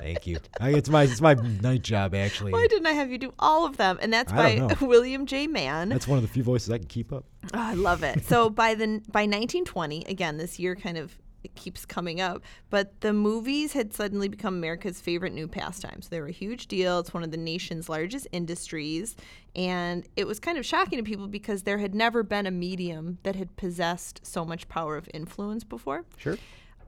Thank 0.00 0.26
you. 0.26 0.38
I, 0.60 0.70
it's 0.70 0.88
my 0.88 1.04
it's 1.04 1.20
my 1.20 1.34
night 1.34 1.82
job 1.82 2.14
actually. 2.14 2.52
Why 2.52 2.66
didn't 2.66 2.86
I 2.86 2.92
have 2.92 3.10
you 3.10 3.18
do 3.18 3.32
all 3.38 3.66
of 3.66 3.76
them? 3.76 3.98
And 4.00 4.12
that's 4.12 4.32
I 4.32 4.60
by. 4.60 4.76
William 4.80 5.26
J. 5.26 5.46
Mann. 5.46 5.88
That's 5.88 6.08
one 6.08 6.18
of 6.18 6.22
the 6.22 6.28
few 6.28 6.42
voices 6.42 6.70
I 6.70 6.78
can 6.78 6.86
keep 6.86 7.12
up. 7.12 7.24
Oh, 7.54 7.58
I 7.58 7.74
love 7.74 8.02
it. 8.02 8.24
So 8.24 8.50
by 8.50 8.74
the 8.74 8.86
by 9.10 9.22
1920, 9.22 10.04
again, 10.04 10.36
this 10.36 10.58
year 10.58 10.76
kind 10.76 10.98
of 10.98 11.16
it 11.44 11.54
keeps 11.54 11.86
coming 11.86 12.20
up, 12.20 12.42
but 12.68 13.00
the 13.00 13.12
movies 13.12 13.72
had 13.72 13.94
suddenly 13.94 14.28
become 14.28 14.54
America's 14.56 15.00
favorite 15.00 15.32
new 15.32 15.46
pastime. 15.46 16.02
So 16.02 16.08
they 16.10 16.20
were 16.20 16.26
a 16.26 16.32
huge 16.32 16.66
deal. 16.66 16.98
It's 16.98 17.14
one 17.14 17.22
of 17.22 17.30
the 17.30 17.36
nation's 17.36 17.88
largest 17.88 18.26
industries, 18.32 19.14
and 19.54 20.06
it 20.16 20.26
was 20.26 20.40
kind 20.40 20.58
of 20.58 20.66
shocking 20.66 20.98
to 20.98 21.04
people 21.04 21.28
because 21.28 21.62
there 21.62 21.78
had 21.78 21.94
never 21.94 22.24
been 22.24 22.46
a 22.46 22.50
medium 22.50 23.18
that 23.22 23.36
had 23.36 23.54
possessed 23.56 24.26
so 24.26 24.44
much 24.44 24.68
power 24.68 24.96
of 24.96 25.08
influence 25.14 25.62
before. 25.62 26.04
Sure. 26.16 26.36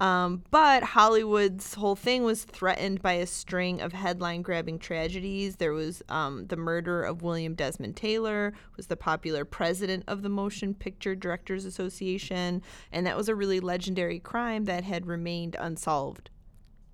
Um, 0.00 0.44
but 0.50 0.82
Hollywood's 0.82 1.74
whole 1.74 1.94
thing 1.94 2.24
was 2.24 2.44
threatened 2.44 3.02
by 3.02 3.12
a 3.12 3.26
string 3.26 3.82
of 3.82 3.92
headline-grabbing 3.92 4.78
tragedies. 4.78 5.56
There 5.56 5.74
was 5.74 6.02
um, 6.08 6.46
the 6.46 6.56
murder 6.56 7.02
of 7.02 7.20
William 7.20 7.54
Desmond 7.54 7.96
Taylor, 7.96 8.54
who 8.54 8.76
was 8.78 8.86
the 8.86 8.96
popular 8.96 9.44
president 9.44 10.04
of 10.08 10.22
the 10.22 10.30
Motion 10.30 10.72
Picture 10.72 11.14
Directors 11.14 11.66
Association, 11.66 12.62
and 12.90 13.06
that 13.06 13.16
was 13.16 13.28
a 13.28 13.34
really 13.34 13.60
legendary 13.60 14.18
crime 14.18 14.64
that 14.64 14.84
had 14.84 15.06
remained 15.06 15.54
unsolved 15.60 16.30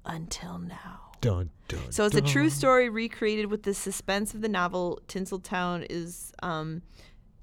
until 0.04 0.58
now. 0.58 1.12
Dun 1.20 1.50
dun. 1.68 1.92
So 1.92 2.04
it's 2.04 2.16
a 2.16 2.20
true 2.20 2.50
story 2.50 2.88
recreated 2.88 3.46
with 3.50 3.62
the 3.62 3.74
suspense 3.74 4.34
of 4.34 4.42
the 4.42 4.48
novel. 4.48 5.00
Tinseltown 5.08 5.86
is 5.88 6.32
um, 6.42 6.82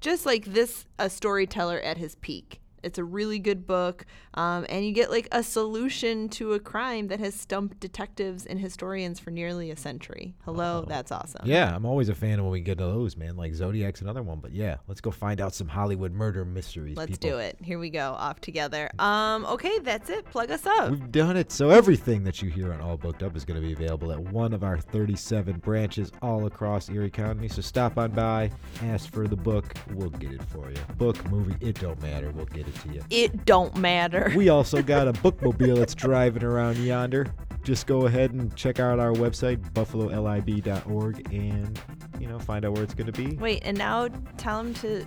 just 0.00 0.26
like 0.26 0.44
this, 0.44 0.86
a 0.98 1.08
storyteller 1.08 1.80
at 1.80 1.96
his 1.98 2.14
peak. 2.16 2.60
It's 2.84 2.98
a 2.98 3.04
really 3.04 3.38
good 3.38 3.66
book, 3.66 4.04
um, 4.34 4.66
and 4.68 4.84
you 4.84 4.92
get 4.92 5.10
like 5.10 5.28
a 5.32 5.42
solution 5.42 6.28
to 6.30 6.52
a 6.52 6.60
crime 6.60 7.08
that 7.08 7.20
has 7.20 7.34
stumped 7.34 7.80
detectives 7.80 8.46
and 8.46 8.60
historians 8.60 9.18
for 9.18 9.30
nearly 9.30 9.70
a 9.70 9.76
century. 9.76 10.34
Hello, 10.44 10.84
that's 10.86 11.10
awesome. 11.10 11.42
Yeah, 11.44 11.74
I'm 11.74 11.86
always 11.86 12.08
a 12.08 12.14
fan 12.14 12.42
when 12.42 12.52
we 12.52 12.60
get 12.60 12.78
to 12.78 12.84
those, 12.84 13.16
man. 13.16 13.36
Like 13.36 13.54
Zodiac's 13.54 14.00
another 14.00 14.22
one, 14.22 14.40
but 14.40 14.52
yeah, 14.52 14.76
let's 14.86 15.00
go 15.00 15.10
find 15.10 15.40
out 15.40 15.54
some 15.54 15.68
Hollywood 15.68 16.12
murder 16.12 16.44
mysteries. 16.44 16.96
Let's 16.96 17.12
people. 17.12 17.30
do 17.30 17.36
it. 17.38 17.56
Here 17.62 17.78
we 17.78 17.90
go, 17.90 18.12
off 18.12 18.40
together. 18.40 18.90
Um, 19.04 19.44
okay, 19.46 19.80
that's 19.80 20.08
it. 20.08 20.24
Plug 20.30 20.50
us 20.50 20.64
up. 20.64 20.90
We've 20.90 21.12
done 21.12 21.36
it. 21.36 21.52
So 21.52 21.68
everything 21.68 22.24
that 22.24 22.40
you 22.40 22.48
hear 22.48 22.72
on 22.72 22.80
All 22.80 22.96
Booked 22.96 23.22
Up 23.22 23.36
is 23.36 23.44
going 23.44 23.60
to 23.60 23.66
be 23.66 23.74
available 23.74 24.12
at 24.12 24.18
one 24.18 24.54
of 24.54 24.64
our 24.64 24.78
37 24.78 25.58
branches 25.58 26.10
all 26.22 26.46
across 26.46 26.88
Erie 26.88 27.10
County. 27.10 27.48
So 27.48 27.60
stop 27.60 27.98
on 27.98 28.12
by, 28.12 28.50
ask 28.82 29.12
for 29.12 29.28
the 29.28 29.36
book. 29.36 29.74
We'll 29.92 30.10
get 30.10 30.32
it 30.32 30.42
for 30.44 30.70
you. 30.70 30.76
Book, 30.96 31.22
movie, 31.30 31.54
it 31.60 31.80
don't 31.80 32.00
matter. 32.00 32.30
We'll 32.30 32.46
get 32.46 32.66
it 32.66 32.73
to 32.82 32.92
you. 32.92 33.02
It 33.10 33.44
don't 33.44 33.76
matter. 33.76 34.32
We 34.36 34.48
also 34.48 34.82
got 34.82 35.08
a 35.08 35.12
bookmobile 35.12 35.78
that's 35.78 35.94
driving 35.94 36.44
around 36.44 36.78
yonder. 36.78 37.32
Just 37.62 37.86
go 37.86 38.06
ahead 38.06 38.32
and 38.32 38.54
check 38.54 38.78
out 38.78 38.98
our 38.98 39.12
website, 39.12 39.58
buffalolib.org, 39.72 41.32
and, 41.32 41.80
you 42.20 42.26
know, 42.26 42.38
find 42.38 42.64
out 42.64 42.72
where 42.72 42.82
it's 42.82 42.92
going 42.92 43.10
to 43.10 43.12
be. 43.12 43.36
Wait, 43.36 43.62
and 43.64 43.78
now 43.78 44.08
tell 44.36 44.62
them 44.62 44.74
to 44.74 45.06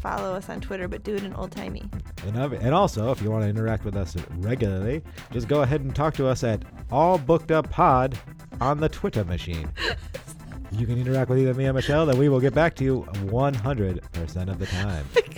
follow 0.00 0.34
us 0.34 0.48
on 0.48 0.60
Twitter, 0.60 0.86
but 0.86 1.02
do 1.02 1.16
it 1.16 1.24
in 1.24 1.34
old 1.34 1.50
timey. 1.50 1.82
And, 2.24 2.36
and 2.36 2.74
also, 2.74 3.10
if 3.10 3.20
you 3.20 3.30
want 3.30 3.42
to 3.42 3.48
interact 3.48 3.84
with 3.84 3.96
us 3.96 4.16
regularly, 4.36 5.02
just 5.32 5.48
go 5.48 5.62
ahead 5.62 5.80
and 5.80 5.94
talk 5.96 6.14
to 6.14 6.28
us 6.28 6.44
at 6.44 6.64
All 6.92 7.18
Booked 7.18 7.50
Up 7.50 7.68
Pod 7.70 8.16
on 8.60 8.78
the 8.78 8.88
Twitter 8.88 9.24
machine. 9.24 9.68
You 10.72 10.84
can 10.84 10.98
interact 10.98 11.30
with 11.30 11.38
either 11.38 11.54
me 11.54 11.66
or 11.66 11.72
Michelle, 11.72 12.10
and 12.10 12.18
we 12.18 12.28
will 12.28 12.40
get 12.40 12.52
back 12.52 12.74
to 12.76 12.84
you 12.84 13.06
100% 13.12 14.50
of 14.50 14.58
the 14.58 14.66
time. 14.66 15.06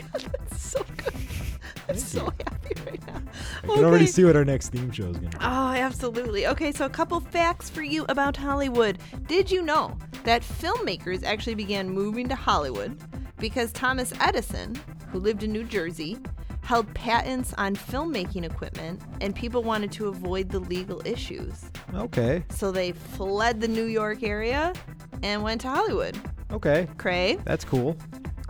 so 1.98 2.24
happy 2.24 2.80
right 2.86 3.06
now. 3.06 3.22
I 3.64 3.66
can 3.66 3.84
already 3.84 4.06
see 4.06 4.24
what 4.24 4.36
our 4.36 4.44
next 4.44 4.70
theme 4.70 4.90
show 4.90 5.04
is 5.08 5.16
going 5.16 5.30
to 5.30 5.38
be. 5.38 5.44
Oh, 5.44 5.72
absolutely. 5.72 6.46
Okay, 6.46 6.72
so 6.72 6.86
a 6.86 6.90
couple 6.90 7.20
facts 7.20 7.70
for 7.70 7.82
you 7.82 8.04
about 8.08 8.36
Hollywood. 8.36 8.98
Did 9.26 9.50
you 9.50 9.62
know 9.62 9.96
that 10.24 10.42
filmmakers 10.42 11.24
actually 11.24 11.54
began 11.54 11.88
moving 11.88 12.28
to 12.28 12.34
Hollywood 12.34 13.00
because 13.38 13.72
Thomas 13.72 14.12
Edison, 14.20 14.80
who 15.10 15.18
lived 15.18 15.42
in 15.42 15.52
New 15.52 15.64
Jersey, 15.64 16.18
held 16.62 16.92
patents 16.92 17.54
on 17.56 17.74
filmmaking 17.74 18.44
equipment 18.44 19.00
and 19.20 19.34
people 19.34 19.62
wanted 19.62 19.90
to 19.92 20.08
avoid 20.08 20.50
the 20.50 20.58
legal 20.58 21.00
issues. 21.06 21.70
Okay, 21.94 22.44
So 22.50 22.70
they 22.70 22.92
fled 22.92 23.60
the 23.60 23.68
New 23.68 23.86
York 23.86 24.22
area 24.22 24.74
and 25.22 25.42
went 25.42 25.62
to 25.62 25.68
Hollywood. 25.68 26.16
Okay. 26.52 26.88
Cray. 26.98 27.36
That's 27.44 27.64
cool. 27.64 27.96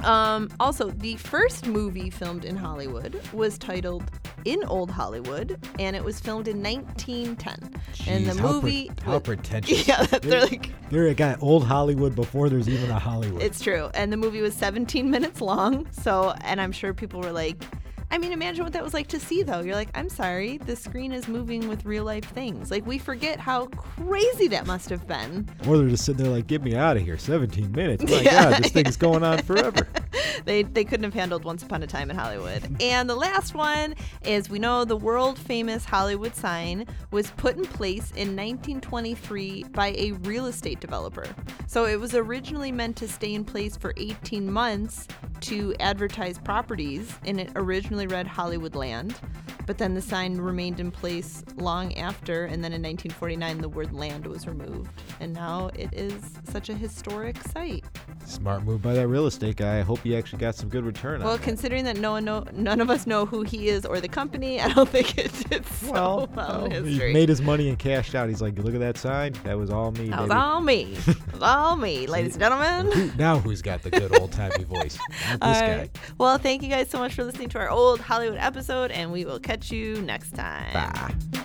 Um, 0.04 0.48
also, 0.61 0.90
the 0.90 1.16
first 1.16 1.66
movie 1.66 2.08
filmed 2.08 2.44
in 2.44 2.54
Hollywood 2.54 3.20
was 3.32 3.58
titled 3.58 4.04
In 4.44 4.62
Old 4.64 4.92
Hollywood, 4.92 5.58
and 5.80 5.96
it 5.96 6.04
was 6.04 6.20
filmed 6.20 6.46
in 6.46 6.62
1910. 6.62 7.80
and 8.06 8.24
the 8.26 8.30
Jeez, 8.32 8.38
how 8.38 8.46
pre- 8.46 8.52
movie, 8.52 8.90
how 9.04 9.18
pretentious. 9.18 9.88
yeah, 9.88 10.04
they're 10.04 10.42
like, 10.42 10.70
They're 10.90 11.12
got 11.14 11.42
old 11.42 11.64
Hollywood 11.66 12.14
before 12.14 12.48
there's 12.48 12.68
even 12.68 12.90
a 12.92 12.98
Hollywood. 12.98 13.42
it's 13.42 13.61
true. 13.61 13.90
And 13.94 14.12
the 14.12 14.16
movie 14.16 14.40
was 14.40 14.54
17 14.54 15.11
minutes 15.11 15.40
long. 15.40 15.88
So, 15.90 16.32
and 16.42 16.61
I'm 16.61 16.70
sure 16.72 16.94
people 16.94 17.20
were 17.20 17.32
like, 17.32 17.61
I 18.11 18.16
mean, 18.16 18.33
imagine 18.33 18.64
what 18.64 18.73
that 18.73 18.83
was 18.83 18.94
like 18.94 19.09
to 19.09 19.21
see, 19.21 19.42
though. 19.42 19.61
You're 19.61 19.75
like, 19.75 19.90
I'm 19.94 20.09
sorry, 20.09 20.57
the 20.59 20.75
screen 20.77 21.12
is 21.12 21.29
moving 21.29 21.68
with 21.68 21.85
real 21.85 22.05
life 22.05 22.25
things. 22.25 22.71
Like, 22.71 22.87
we 22.87 22.97
forget 22.99 23.38
how 23.38 23.66
crazy 23.66 24.49
that 24.49 24.66
must 24.66 24.88
have 24.88 25.07
been. 25.07 25.47
or 25.66 25.77
they're 25.77 25.88
just 25.88 26.07
sitting 26.07 26.23
there 26.25 26.33
like, 26.33 26.47
get 26.47 26.62
me 26.62 26.75
out 26.75 26.97
of 26.97 27.03
here. 27.03 27.18
17 27.18 27.71
minutes. 27.73 28.03
My 28.05 28.21
Yeah. 28.23 28.51
God, 28.51 28.62
this 28.62 28.73
thing's 28.73 28.97
going 28.97 29.23
on 29.23 29.42
forever. 29.42 29.87
they 30.44 30.62
they 30.62 30.85
couldn't 30.85 31.05
have 31.05 31.14
handled 31.14 31.44
Once 31.44 31.62
Upon 31.62 31.83
a 31.83 31.87
Time 31.87 32.11
in 32.11 32.16
Hollywood. 32.16 32.62
and 32.81 33.09
the 33.09 33.14
last 33.14 33.55
one 33.55 33.94
is 34.24 34.48
we 34.51 34.59
know 34.59 34.85
the 34.85 34.96
world 34.96 35.38
famous 35.38 35.85
Hollywood 35.85 36.35
sign 36.35 36.87
was 37.11 37.31
put 37.33 37.57
in 37.57 37.64
place 37.64 38.11
in 38.12 38.37
1923 38.37 39.64
by 39.72 39.94
a 39.96 40.12
real 40.12 40.46
estate 40.46 40.81
developer. 40.81 41.27
So 41.66 41.87
it 41.87 41.98
was 41.98 42.14
originally 42.14 42.72
meant 42.72 42.96
to 42.96 43.09
stay 43.09 43.35
in 43.35 43.44
place 43.44 43.77
for 43.77 43.94
18 43.96 44.51
months 44.51 45.07
to 45.42 45.74
advertise 45.81 46.38
properties, 46.38 47.12
and 47.24 47.40
it 47.40 47.51
originally 47.57 48.07
read 48.07 48.27
Hollywood 48.27 48.74
Land. 48.74 49.14
But 49.66 49.77
then 49.77 49.92
the 49.92 50.01
sign 50.01 50.38
remained 50.38 50.81
in 50.81 50.90
place 50.90 51.44
long 51.57 51.94
after, 51.98 52.46
and 52.46 52.64
then 52.64 52.72
in 52.72 52.83
1949 52.83 53.59
the 53.59 53.68
word 53.68 53.92
land 53.92 54.27
was 54.27 54.46
removed. 54.46 54.90
And 55.20 55.35
now 55.35 55.70
it 55.74 55.92
is 55.92 56.14
such 56.51 56.70
a 56.70 56.74
historic 56.74 57.37
site. 57.42 57.85
Smart 58.24 58.64
move 58.64 58.81
by 58.81 58.94
that 58.94 59.09
real 59.09 59.27
estate 59.27 59.57
guy. 59.57 59.79
I 59.79 59.83
hope 59.83 60.01
he 60.01 60.16
actually 60.16 60.27
got 60.36 60.54
some 60.54 60.68
good 60.68 60.84
return 60.84 61.20
Well, 61.22 61.32
on 61.32 61.36
that. 61.38 61.44
considering 61.44 61.84
that 61.84 61.96
no 61.96 62.12
one 62.12 62.24
know, 62.24 62.44
none 62.52 62.80
of 62.80 62.90
us 62.90 63.06
know 63.06 63.24
who 63.24 63.42
he 63.42 63.68
is 63.68 63.86
or 63.86 64.00
the 64.00 64.08
company, 64.08 64.60
I 64.60 64.68
don't 64.72 64.88
think 64.88 65.16
it 65.16 65.32
did 65.48 65.64
so 65.66 65.92
Well, 65.92 66.28
well, 66.34 66.68
he 66.70 66.98
made 67.12 67.28
his 67.28 67.40
money 67.40 67.68
and 67.68 67.78
cashed 67.78 68.14
out. 68.14 68.28
He's 68.28 68.42
like, 68.42 68.58
look 68.58 68.74
at 68.74 68.80
that 68.80 68.98
sign. 68.98 69.32
That 69.44 69.56
was 69.58 69.70
all 69.70 69.92
me. 69.92 70.08
that 70.10 70.20
was 70.20 70.28
baby." 70.28 70.38
all 70.40 70.60
me. 70.60 70.96
It 71.06 71.32
was 71.32 71.42
all 71.42 71.76
me, 71.76 72.06
ladies 72.08 72.34
and 72.34 72.42
gentlemen. 72.42 72.92
Who- 72.92 73.16
now 73.16 73.38
who's 73.38 73.62
got 73.62 73.82
the 73.82 73.90
good 73.90 74.18
old 74.20 74.32
timey 74.32 74.64
voice? 74.64 74.98
Not 75.30 75.40
this 75.40 75.60
guy. 75.60 75.90
Well, 76.18 76.36
thank 76.38 76.62
you 76.62 76.68
guys 76.68 76.90
so 76.90 76.98
much 76.98 77.14
for 77.14 77.24
listening 77.24 77.48
to 77.50 77.58
our 77.58 77.70
old 77.70 78.00
Hollywood 78.00 78.38
episode, 78.38 78.90
and 78.90 79.10
we 79.12 79.24
will 79.24 79.40
catch 79.40 79.70
you 79.70 80.02
next 80.02 80.34
time. 80.34 80.72
Bye. 80.72 81.44